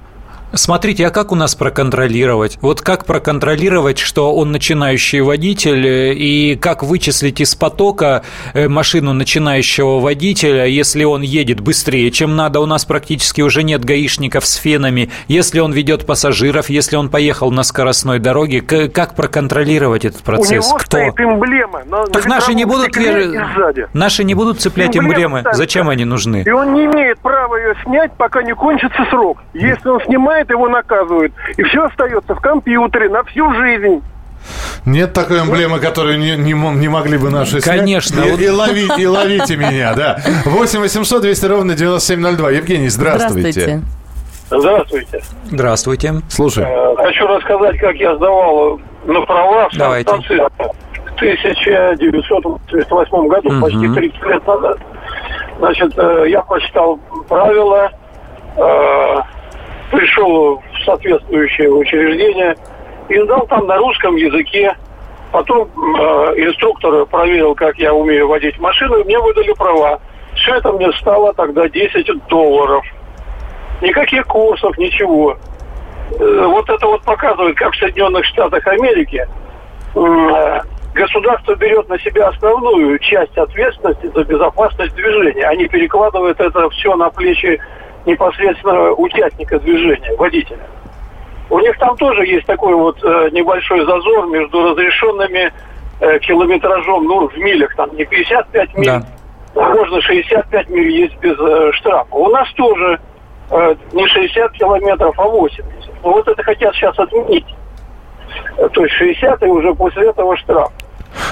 Смотрите, 0.52 1.06
а 1.06 1.10
как 1.10 1.32
у 1.32 1.34
нас 1.34 1.54
проконтролировать? 1.54 2.56
Вот 2.62 2.80
как 2.80 3.04
проконтролировать, 3.04 3.98
что 3.98 4.34
он 4.34 4.52
начинающий 4.52 5.20
водитель, 5.20 5.86
э, 5.86 6.14
и 6.14 6.56
как 6.56 6.82
вычислить 6.82 7.40
из 7.40 7.54
потока 7.54 8.22
э, 8.54 8.68
машину 8.68 9.12
начинающего 9.12 9.98
водителя, 9.98 10.66
если 10.66 11.04
он 11.04 11.22
едет 11.22 11.60
быстрее, 11.60 12.10
чем 12.10 12.36
надо? 12.36 12.60
У 12.60 12.66
нас 12.66 12.84
практически 12.84 13.42
уже 13.42 13.64
нет 13.64 13.84
гаишников 13.84 14.46
с 14.46 14.54
фенами. 14.54 15.10
Если 15.26 15.58
он 15.58 15.72
ведет 15.72 16.06
пассажиров, 16.06 16.70
если 16.70 16.96
он 16.96 17.08
поехал 17.10 17.50
на 17.50 17.64
скоростной 17.64 18.20
дороге, 18.20 18.60
как 18.62 19.14
проконтролировать 19.14 20.04
этот 20.04 20.22
процесс? 20.22 20.64
У 20.64 20.68
него 20.68 20.78
Кто? 20.78 20.86
стоит 20.86 21.20
эмблема. 21.20 21.82
На 21.86 22.04
Так 22.06 22.26
наши 22.26 22.54
не 22.54 22.64
будут. 22.64 22.96
Наши 23.92 24.24
не 24.24 24.34
будут 24.34 24.60
цеплять 24.60 24.96
эмблемы. 24.96 25.40
ставится. 25.40 25.58
Зачем 25.58 25.88
они 25.88 26.04
нужны? 26.04 26.44
И 26.46 26.50
он 26.50 26.72
не 26.72 26.84
имеет 26.86 27.18
права 27.18 27.56
ее 27.56 27.74
снять, 27.84 28.12
пока 28.16 28.42
не 28.42 28.54
кончится 28.54 29.04
срок. 29.10 29.38
Если 29.52 29.88
он 29.88 30.00
снимает, 30.02 30.35
его 30.50 30.68
наказывают. 30.68 31.32
И 31.56 31.62
все 31.62 31.84
остается 31.84 32.34
в 32.34 32.40
компьютере 32.40 33.08
на 33.08 33.22
всю 33.24 33.50
жизнь. 33.54 34.02
Нет 34.84 35.12
такой 35.12 35.40
эмблемы, 35.40 35.80
которую 35.80 36.18
не, 36.20 36.36
не, 36.36 36.52
не 36.52 36.88
могли 36.88 37.18
бы 37.18 37.30
наши 37.30 37.60
снять. 37.60 37.78
Конечно. 37.80 38.20
И, 38.20 38.30
Вот- 38.30 38.40
и 38.40 38.46
лови- 38.48 39.00
и 39.00 39.06
ловите 39.06 39.56
меня, 39.56 39.94
да. 39.94 40.18
8 40.44 40.80
800 40.80 41.22
200 41.22 41.46
ровно 41.46 41.74
9702. 41.74 42.50
Евгений, 42.52 42.88
здравствуйте. 42.88 43.82
Здравствуйте. 44.48 45.22
Здравствуйте. 45.50 46.14
Слушай. 46.28 46.64
Э, 46.68 46.94
Хочу 46.96 47.26
рассказать, 47.26 47.78
как 47.78 47.96
я 47.96 48.14
сдавал 48.14 48.78
на 49.06 49.20
права 49.22 49.68
в 49.68 49.76
Давайте. 49.76 50.08
станции 50.10 50.36
в 50.36 51.16
1988 51.16 53.28
году, 53.28 53.50
Мгм. 53.50 53.60
почти 53.62 53.88
30 53.94 54.22
лет 54.22 54.46
назад. 54.46 54.78
Значит, 55.58 55.92
э, 55.98 56.24
я 56.28 56.42
прочитал 56.42 56.98
правила, 57.28 57.90
э, 58.56 59.16
пришел 59.90 60.56
в 60.58 60.84
соответствующее 60.84 61.70
учреждение 61.70 62.56
и 63.08 63.20
сдал 63.22 63.46
там 63.46 63.66
на 63.66 63.76
русском 63.76 64.16
языке. 64.16 64.74
Потом 65.32 65.68
э, 65.68 66.00
инструктор 66.36 67.04
проверил, 67.06 67.54
как 67.54 67.76
я 67.78 67.92
умею 67.92 68.28
водить 68.28 68.58
машину, 68.58 68.98
и 68.98 69.04
мне 69.04 69.18
выдали 69.18 69.52
права. 69.52 70.00
Все 70.34 70.54
это 70.54 70.72
мне 70.72 70.90
стало 70.92 71.34
тогда 71.34 71.68
10 71.68 72.26
долларов. 72.28 72.84
Никаких 73.82 74.26
курсов, 74.26 74.76
ничего. 74.78 75.36
Э, 76.18 76.44
Вот 76.46 76.68
это 76.70 76.86
вот 76.86 77.02
показывает, 77.02 77.56
как 77.56 77.74
в 77.74 77.78
Соединенных 77.78 78.24
Штатах 78.24 78.66
Америки 78.66 79.26
э, 79.94 80.60
государство 80.94 81.54
берет 81.54 81.88
на 81.88 81.98
себя 82.00 82.28
основную 82.28 82.98
часть 83.00 83.36
ответственности 83.36 84.10
за 84.14 84.24
безопасность 84.24 84.94
движения. 84.94 85.46
Они 85.46 85.66
перекладывают 85.68 86.40
это 86.40 86.70
все 86.70 86.94
на 86.96 87.10
плечи 87.10 87.60
непосредственно 88.06 88.92
участника 88.92 89.58
движения, 89.58 90.14
водителя. 90.16 90.66
У 91.50 91.58
них 91.60 91.76
там 91.78 91.96
тоже 91.96 92.26
есть 92.26 92.46
такой 92.46 92.74
вот 92.74 93.02
э, 93.04 93.28
небольшой 93.32 93.84
зазор 93.84 94.26
между 94.28 94.70
разрешенными 94.70 95.52
э, 96.00 96.18
километражом, 96.20 97.04
ну, 97.04 97.28
в 97.28 97.36
милях, 97.36 97.74
там 97.76 97.94
не 97.94 98.04
55 98.04 98.74
миль, 98.74 98.86
Да. 98.86 99.02
можно 99.54 100.00
65 100.00 100.68
миль 100.70 100.90
есть 100.90 101.16
без 101.18 101.38
э, 101.38 101.72
штрафа. 101.72 102.14
У 102.14 102.28
нас 102.30 102.50
тоже 102.54 103.00
э, 103.50 103.74
не 103.92 104.06
60 104.08 104.52
километров, 104.52 105.14
а 105.18 105.24
80. 105.24 105.64
Но 106.02 106.12
вот 106.12 106.26
это 106.26 106.42
хотят 106.42 106.74
сейчас 106.74 106.98
отменить. 106.98 107.46
Э, 108.58 108.68
То 108.72 108.82
есть 108.82 108.94
60 108.96 109.42
и 109.44 109.46
уже 109.46 109.72
после 109.74 110.08
этого 110.10 110.36
штраф. 110.36 110.72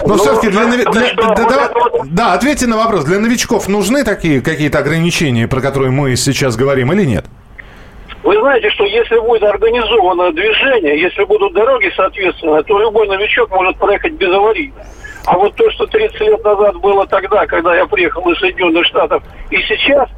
Но 0.03 0.14
Ну, 0.14 0.16
все-таки 0.16 0.49
для, 0.49 0.62
так 0.85 0.93
для- 0.93 1.07
что 1.09 2.05
да, 2.05 2.32
ответьте 2.35 2.66
на 2.66 2.76
вопрос. 2.76 3.05
Для 3.05 3.18
новичков 3.18 3.68
нужны 3.68 4.05
такие 4.05 4.41
какие-то 4.41 4.78
ограничения, 4.78 5.47
про 5.49 5.61
которые 5.61 5.91
мы 5.91 6.14
сейчас 6.16 6.57
говорим, 6.57 6.93
или 6.93 7.05
нет? 7.05 7.24
Вы 8.22 8.39
знаете, 8.41 8.70
что 8.70 8.85
если 8.85 9.18
будет 9.18 9.43
организовано 9.43 10.32
движение, 10.32 10.99
если 11.01 11.24
будут 11.24 11.53
дороги 11.53 11.93
соответственно, 11.95 12.62
то 12.62 12.78
любой 12.78 13.07
новичок 13.09 13.51
может 13.51 13.76
проехать 13.76 14.14
без 14.14 14.32
аварийно. 14.32 14.74
А 15.26 15.37
вот 15.39 15.55
то, 15.57 15.70
что 15.70 15.87
30 15.87 16.20
лет 16.20 16.45
назад 16.45 16.76
было 16.76 17.07
тогда, 17.07 17.47
когда 17.47 17.74
я 17.76 17.87
приехал 17.87 18.22
из 18.30 18.39
Соединенных 18.39 18.87
Штатов, 18.87 19.22
и 19.51 19.57
сейчас, 19.68 20.09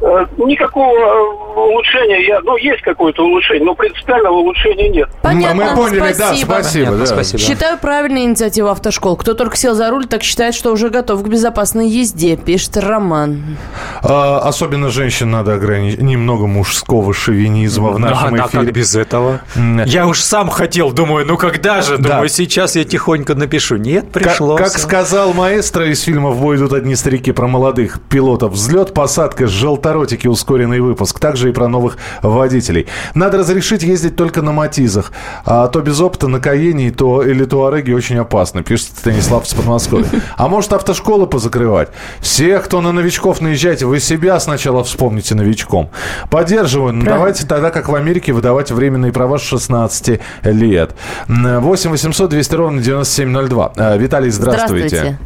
никакого 0.00 0.92
э, 0.92 1.60
улучшения, 1.60 2.26
я, 2.26 2.40
ну, 2.42 2.56
есть 2.56 2.82
какое-то 2.82 3.24
улучшение, 3.24 3.64
но 3.64 3.74
принципиального 3.74 4.34
улучшения 4.34 4.88
нет. 4.88 5.08
Понятно, 5.22 5.64
мы 5.64 5.76
поняли, 5.76 5.98
да, 6.00 6.28
спасибо. 6.28 6.46
спасибо. 6.46 6.84
Понятно, 6.86 6.98
да. 6.98 7.06
спасибо. 7.06 7.38
Считаю 7.42 7.78
правильной 7.78 8.24
инициативу 8.24 8.68
автошкол. 8.68 9.16
Кто 9.16 9.34
только 9.34 9.56
сел 9.56 9.74
за 9.74 9.90
руль, 9.90 10.06
так 10.06 10.22
считает, 10.22 10.54
что 10.54 10.72
уже 10.72 10.90
готов 10.90 11.22
к 11.22 11.28
безопасной 11.28 11.88
езде, 11.88 12.36
пишет 12.36 12.76
Роман. 12.76 13.56
А, 14.02 14.40
особенно 14.40 14.90
женщин 14.90 15.30
надо 15.30 15.54
ограничить. 15.54 16.00
Немного 16.00 16.46
мужского 16.46 17.14
шовинизма 17.14 17.90
в 17.90 17.98
нашем 17.98 18.34
а, 18.34 18.44
а 18.44 18.46
эфире. 18.46 18.64
как 18.64 18.72
без 18.72 18.94
этого? 18.94 19.40
Я 19.86 20.06
уж 20.06 20.20
сам 20.20 20.50
хотел, 20.50 20.92
думаю, 20.92 21.26
ну 21.26 21.36
когда 21.36 21.82
же? 21.82 21.98
Да. 21.98 22.10
Думаю, 22.10 22.28
сейчас 22.28 22.76
я 22.76 22.84
тихонько 22.84 23.34
напишу. 23.34 23.76
Нет, 23.76 24.06
Как, 24.12 24.22
пришлось. 24.22 24.60
как 24.60 24.78
сказал 24.78 25.32
маэстро 25.32 25.86
из 25.90 26.02
фильма 26.02 26.30
«В 26.30 26.40
бой 26.40 26.56
идут 26.56 26.72
одни 26.72 26.94
старики» 26.94 27.32
про 27.32 27.46
молодых 27.46 28.00
пилотов. 28.08 28.52
Взлет, 28.52 28.94
посадка, 28.94 29.46
желторотики, 29.86 30.26
ускоренный 30.26 30.80
выпуск. 30.80 31.20
Также 31.20 31.50
и 31.50 31.52
про 31.52 31.68
новых 31.68 31.96
водителей. 32.22 32.86
Надо 33.14 33.38
разрешить 33.38 33.82
ездить 33.82 34.16
только 34.16 34.42
на 34.42 34.52
матизах. 34.52 35.12
А 35.44 35.68
то 35.68 35.80
без 35.80 36.00
опыта 36.00 36.28
на 36.28 36.40
Каене 36.40 36.90
то, 36.90 37.22
или 37.22 37.44
Туареге 37.44 37.94
очень 37.94 38.18
опасно, 38.18 38.62
пишет 38.62 38.88
Станислав 38.98 39.48
с 39.48 39.54
Подмосковья. 39.54 40.06
А 40.36 40.48
может 40.48 40.72
автошколы 40.72 41.26
позакрывать? 41.26 41.90
Всех, 42.20 42.64
кто 42.64 42.80
на 42.80 42.92
новичков 42.92 43.40
наезжаете, 43.40 43.86
вы 43.86 44.00
себя 44.00 44.40
сначала 44.40 44.82
вспомните 44.82 45.34
новичком. 45.34 45.90
Поддерживаю. 46.30 46.92
Ну, 46.92 47.04
Давайте 47.04 47.46
тогда, 47.46 47.70
как 47.70 47.88
в 47.88 47.94
Америке, 47.94 48.32
выдавать 48.32 48.70
временные 48.72 49.12
права 49.12 49.38
с 49.38 49.42
16 49.42 50.20
лет. 50.42 50.94
М, 51.28 51.60
8 51.60 51.90
800 51.90 52.30
200 52.30 52.54
ровно 52.54 52.82
9702. 52.82 53.72
Э, 53.76 53.98
Виталий, 53.98 54.30
здравствуйте. 54.30 54.88
Здравствуйте, 54.88 55.18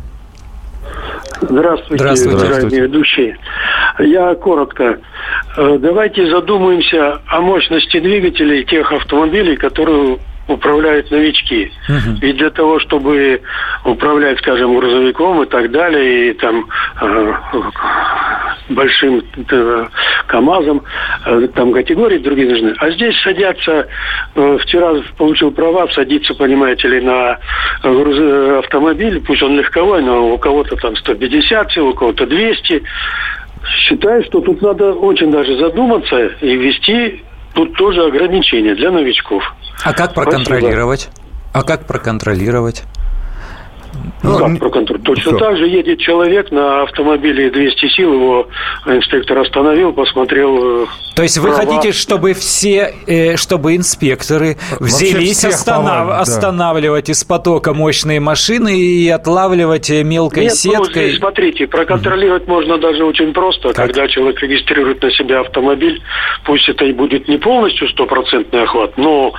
Здравствуйте. 1.41 2.05
Здравствуйте. 2.05 2.81
ведущие. 2.81 3.39
Я 3.99 4.35
коротко. 4.35 4.99
Э, 5.57 5.79
Давайте 5.81 6.31
задумаемся 6.31 7.21
о 7.27 7.41
мощности 7.41 7.99
двигателей 8.01 8.65
тех 8.65 8.91
автомобилей, 8.93 9.57
которые 9.57 10.19
управляют 10.49 11.11
новички. 11.11 11.73
Ведь 12.21 12.37
для 12.37 12.51
того, 12.51 12.81
чтобы 12.81 13.41
управлять, 13.85 14.39
скажем, 14.39 14.77
грузовиком 14.77 15.43
и 15.43 15.47
так 15.47 15.71
далее, 15.71 16.31
и 16.31 16.33
там 16.35 16.67
э, 17.01 17.35
большим 18.71 19.23
э, 19.51 19.87
КАМАЗом, 20.31 20.83
э, 21.27 21.49
там 21.55 21.73
категории 21.73 22.19
другие 22.19 22.49
нужны. 22.49 22.75
А 22.79 22.91
здесь 22.93 23.15
садятся, 23.23 23.87
э, 24.35 24.59
вчера 24.63 24.95
получил 25.19 25.51
права, 25.51 25.89
садиться, 25.93 26.35
понимаете 26.35 26.89
ли, 26.89 27.01
на 27.01 27.39
груз- 27.83 28.59
автомобиль, 28.61 29.21
пусть 29.21 29.43
он 29.43 29.59
легковой, 29.59 30.03
но 30.03 30.33
у 30.33 30.39
кого-то 30.39 30.77
там 30.77 30.97
150 30.97 31.73
сил, 31.73 31.89
у 31.89 31.95
кого-то 31.95 32.27
200. 32.27 32.83
Считаю, 33.89 34.25
что 34.25 34.41
тут 34.41 34.63
надо 34.63 34.93
очень 34.93 35.31
даже 35.31 35.59
задуматься 35.59 36.17
и 36.41 36.57
ввести 36.57 37.23
тут 37.55 37.77
тоже 37.77 38.05
ограничения 38.07 38.75
для 38.75 38.91
новичков. 38.91 39.43
А 39.85 39.93
как 39.93 40.15
проконтролировать? 40.15 41.11
А 41.53 41.63
как 41.65 41.87
проконтролировать? 41.87 42.85
Ну, 44.23 44.33
Ну, 44.33 44.39
как 44.39 44.49
не- 44.51 44.59
проконтролировать? 44.59 45.07
Точно 45.23 45.39
так 45.39 45.57
же 45.57 45.67
едет 45.67 45.99
человек 46.01 46.51
на 46.51 46.83
автомобиле 46.83 47.51
200 47.51 47.89
сил, 47.89 48.13
его 48.13 48.49
инспектор 48.87 49.39
остановил, 49.39 49.93
посмотрел. 49.93 50.85
э, 50.85 50.87
То 51.17 51.23
есть 51.23 51.39
вы 51.39 51.49
права. 51.51 51.65
хотите, 51.65 51.93
чтобы 51.93 52.35
все, 52.35 52.93
э, 53.07 53.37
чтобы 53.37 53.77
инспекторы 53.77 54.57
взялись 54.79 55.41
повалят, 55.65 56.09
да. 56.09 56.19
останавливать 56.21 57.09
из 57.09 57.25
потока 57.25 57.73
мощные 57.75 58.21
машины 58.21 58.79
и 58.79 59.09
отлавливать 59.09 59.91
э, 59.91 60.03
мелкой 60.05 60.45
Нет, 60.45 60.53
ну, 60.65 60.71
сеткой? 60.85 61.09
здесь, 61.09 61.19
смотрите, 61.19 61.67
проконтролировать 61.67 62.47
можно 62.47 62.79
даже 62.79 63.05
очень 63.05 63.33
просто. 63.33 63.69
Как? 63.69 63.77
Когда 63.87 64.07
человек 64.09 64.41
регистрирует 64.43 65.03
на 65.03 65.11
себя 65.13 65.41
автомобиль, 65.41 66.01
пусть 66.45 66.69
это 66.69 66.85
и 66.85 66.93
будет 66.93 67.27
не 67.29 67.39
полностью 67.39 67.89
стопроцентный 67.89 68.65
охват, 68.65 68.97
но 68.99 69.33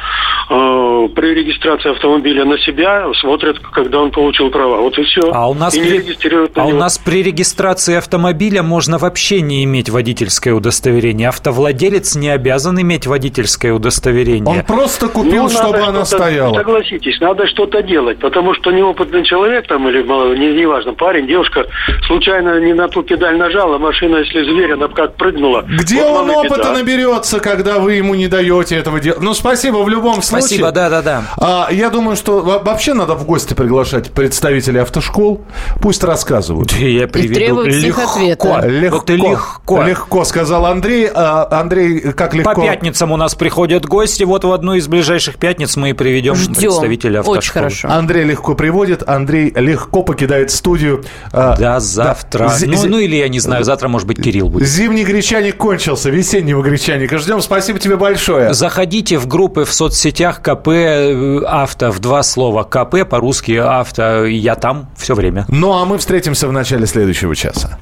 э, 0.49 1.07
при 1.15 1.34
регистрации 1.36 1.91
автомобиля 1.91 2.45
на 2.45 2.57
себя 2.59 3.07
смотрят, 3.21 3.59
когда 3.59 3.99
он 4.01 4.11
получил 4.11 4.49
права. 4.72 4.82
Вот 4.82 4.97
и 4.97 5.03
все. 5.03 5.22
А 5.34 5.49
у 5.49 5.53
нас, 5.53 5.76
и 5.76 5.80
не 5.80 5.99
при, 5.99 6.59
а 6.59 6.65
у 6.65 6.74
нас 6.74 6.97
при 6.97 7.24
регистрации 7.24 7.95
автомобиля 7.95 8.63
можно 8.63 8.97
вообще 8.97 9.41
не 9.41 9.63
иметь 9.63 9.89
водительское 9.89 10.53
удостоверение. 10.53 11.30
Автовладелец 11.30 12.15
не 12.15 12.30
обязан 12.30 12.80
иметь 12.82 13.07
водительское 13.07 13.74
удостоверение. 13.74 14.59
Он 14.59 14.63
просто 14.65 15.07
купил, 15.07 15.43
Ну, 15.43 15.49
чтобы 15.49 15.80
она 15.80 16.05
стояла. 16.05 16.55
Согласитесь, 16.55 17.19
надо 17.19 17.47
что-то 17.47 17.82
делать, 17.82 18.19
потому 18.19 18.53
что 18.55 18.72
неопытный 18.72 19.24
человек 19.24 19.67
там 19.67 19.88
или 19.88 20.01
не, 20.01 20.59
неважно, 20.61 20.93
парень, 20.93 21.28
девушка, 21.28 21.65
случайно 22.07 22.59
не 22.59 22.74
на 22.74 22.88
ту 22.88 23.03
педаль 23.03 23.38
нажала, 23.38 23.78
машина, 23.78 24.17
если 24.17 24.43
зверь, 24.43 24.74
она 24.74 24.88
как 24.88 25.15
прыгнула. 25.15 25.63
Где 25.67 26.03
Вот 26.03 26.24
он 26.24 26.30
опыта 26.32 26.55
беда. 26.57 26.74
наберется, 26.74 27.39
когда 27.39 27.80
вы 27.80 27.93
ему 27.93 28.15
не 28.15 28.28
даете 28.28 28.76
этого 28.76 28.99
делать? 28.99 29.22
Ну, 29.22 29.34
спасибо 29.34 29.78
в 29.78 29.89
любом 29.89 30.22
случае. 30.22 30.41
Спасибо, 30.47 30.72
да-да-да. 30.72 31.24
А, 31.38 31.67
я 31.72 31.89
думаю, 31.89 32.15
что 32.15 32.39
во- 32.39 32.59
вообще 32.59 32.93
надо 32.93 33.15
в 33.15 33.26
гости 33.26 33.53
приглашать 33.53 34.11
представителей 34.11 34.61
автошкол. 34.70 35.41
Пусть 35.82 36.03
рассказывают. 36.03 36.72
Я 36.74 37.07
приведу 37.07 37.64
легко. 37.64 38.01
ответа. 38.03 38.68
Легко, 38.68 38.97
Вот 38.97 39.09
и 39.09 39.16
легко. 39.18 39.84
легко, 39.84 40.24
сказал 40.26 40.66
Андрей. 40.66 41.09
А, 41.14 41.47
Андрей, 41.51 41.99
как 42.14 42.34
легко? 42.34 42.53
По 42.55 42.62
пятницам 42.62 43.12
у 43.12 43.18
нас 43.18 43.36
приходят 43.36 43.86
гости. 43.86 44.24
Вот 44.24 44.43
в 44.43 44.51
одну 44.51 44.74
из 44.76 44.88
ближайших 44.88 45.38
пятниц 45.38 45.76
мы 45.78 45.91
и 45.91 45.93
приведем 45.93 46.36
Ждем. 46.36 46.55
представителя 46.55 47.20
автошколы. 47.20 47.38
Очень 47.38 47.51
хорошо. 47.51 47.88
Андрей 47.89 48.24
легко 48.24 48.55
приводит, 48.55 49.07
Андрей 49.07 49.51
легко 49.55 50.03
покидает 50.03 50.51
студию. 50.51 51.03
А, 51.32 51.55
До 51.57 51.80
завтра. 51.80 52.49
Зи- 52.49 52.68
Ну, 52.68 52.78
ну 52.86 52.99
или 52.99 53.16
я 53.16 53.28
не 53.30 53.39
знаю, 53.39 53.64
завтра, 53.64 53.88
может 53.88 54.07
быть, 54.07 54.22
Кирилл 54.22 54.49
будет. 54.49 54.68
Зимний 54.68 55.03
гречаник 55.03 55.57
кончился, 55.57 56.09
весеннего 56.09 56.62
гречаника 56.62 57.18
ждем. 57.18 57.41
Спасибо 57.41 57.80
тебе 57.80 57.95
большое. 57.97 58.53
Заходите 58.53 59.18
в 59.18 59.28
группы 59.28 59.66
в 59.66 59.74
соцсетях 59.74 60.41
КП 60.41 60.68
э, 60.70 61.39
Авто 61.45 61.91
в 61.91 61.99
два 61.99 62.24
слова. 62.24 62.64
КП 62.64 63.07
по-русски 63.09 63.53
Авто. 63.53 64.26
Я 64.26 64.51
там 64.56 64.89
все 64.97 65.16
время. 65.16 65.45
Ну, 65.49 65.74
а 65.74 65.86
мы 65.86 65.97
встретимся 65.97 66.47
в 66.47 66.52
начале 66.52 66.86
следующего 66.88 67.36
часа. 67.36 67.80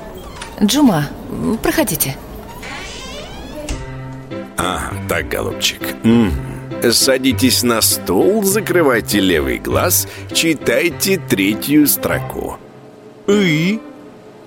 Джума, 0.61 1.07
проходите. 1.61 2.15
А, 4.57 4.79
так, 5.07 5.29
голубчик. 5.29 5.81
М. 6.03 6.31
Садитесь 6.91 7.63
на 7.63 7.81
стул, 7.81 8.43
закрывайте 8.43 9.19
левый 9.19 9.57
глаз, 9.57 10.07
читайте 10.33 11.17
третью 11.17 11.87
строку. 11.87 12.57
И, 13.27 13.79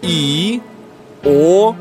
И, 0.03 0.61
О, 1.25 1.77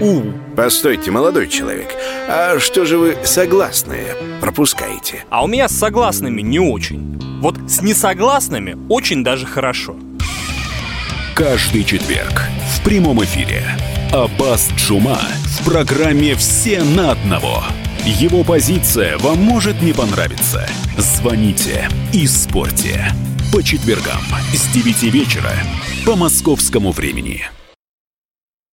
У. 0.00 0.22
Постойте, 0.56 1.10
молодой 1.10 1.48
человек, 1.48 1.88
а 2.28 2.58
что 2.60 2.84
же 2.84 2.98
вы 2.98 3.16
согласные 3.24 4.14
пропускаете? 4.40 5.24
А 5.28 5.42
у 5.42 5.48
меня 5.48 5.68
с 5.68 5.76
согласными 5.76 6.40
не 6.40 6.60
очень. 6.60 7.20
Вот 7.40 7.56
с 7.68 7.82
несогласными 7.82 8.76
очень 8.88 9.24
даже 9.24 9.46
хорошо. 9.46 9.96
Каждый 11.34 11.82
четверг 11.84 12.42
в 12.76 12.84
прямом 12.84 13.22
эфире 13.24 13.64
Аббас 14.12 14.70
Джума 14.76 15.18
в 15.44 15.64
программе 15.64 16.34
«Все 16.36 16.82
на 16.82 17.12
одного». 17.12 17.64
Его 18.04 18.44
позиция 18.44 19.18
вам 19.18 19.42
может 19.42 19.82
не 19.82 19.92
понравиться. 19.92 20.66
Звоните 20.96 21.88
и 22.12 22.26
спорьте. 22.26 23.12
По 23.52 23.62
четвергам 23.62 24.20
с 24.54 24.72
9 24.72 25.02
вечера 25.12 25.52
по 26.06 26.16
московскому 26.16 26.92
времени. 26.92 27.42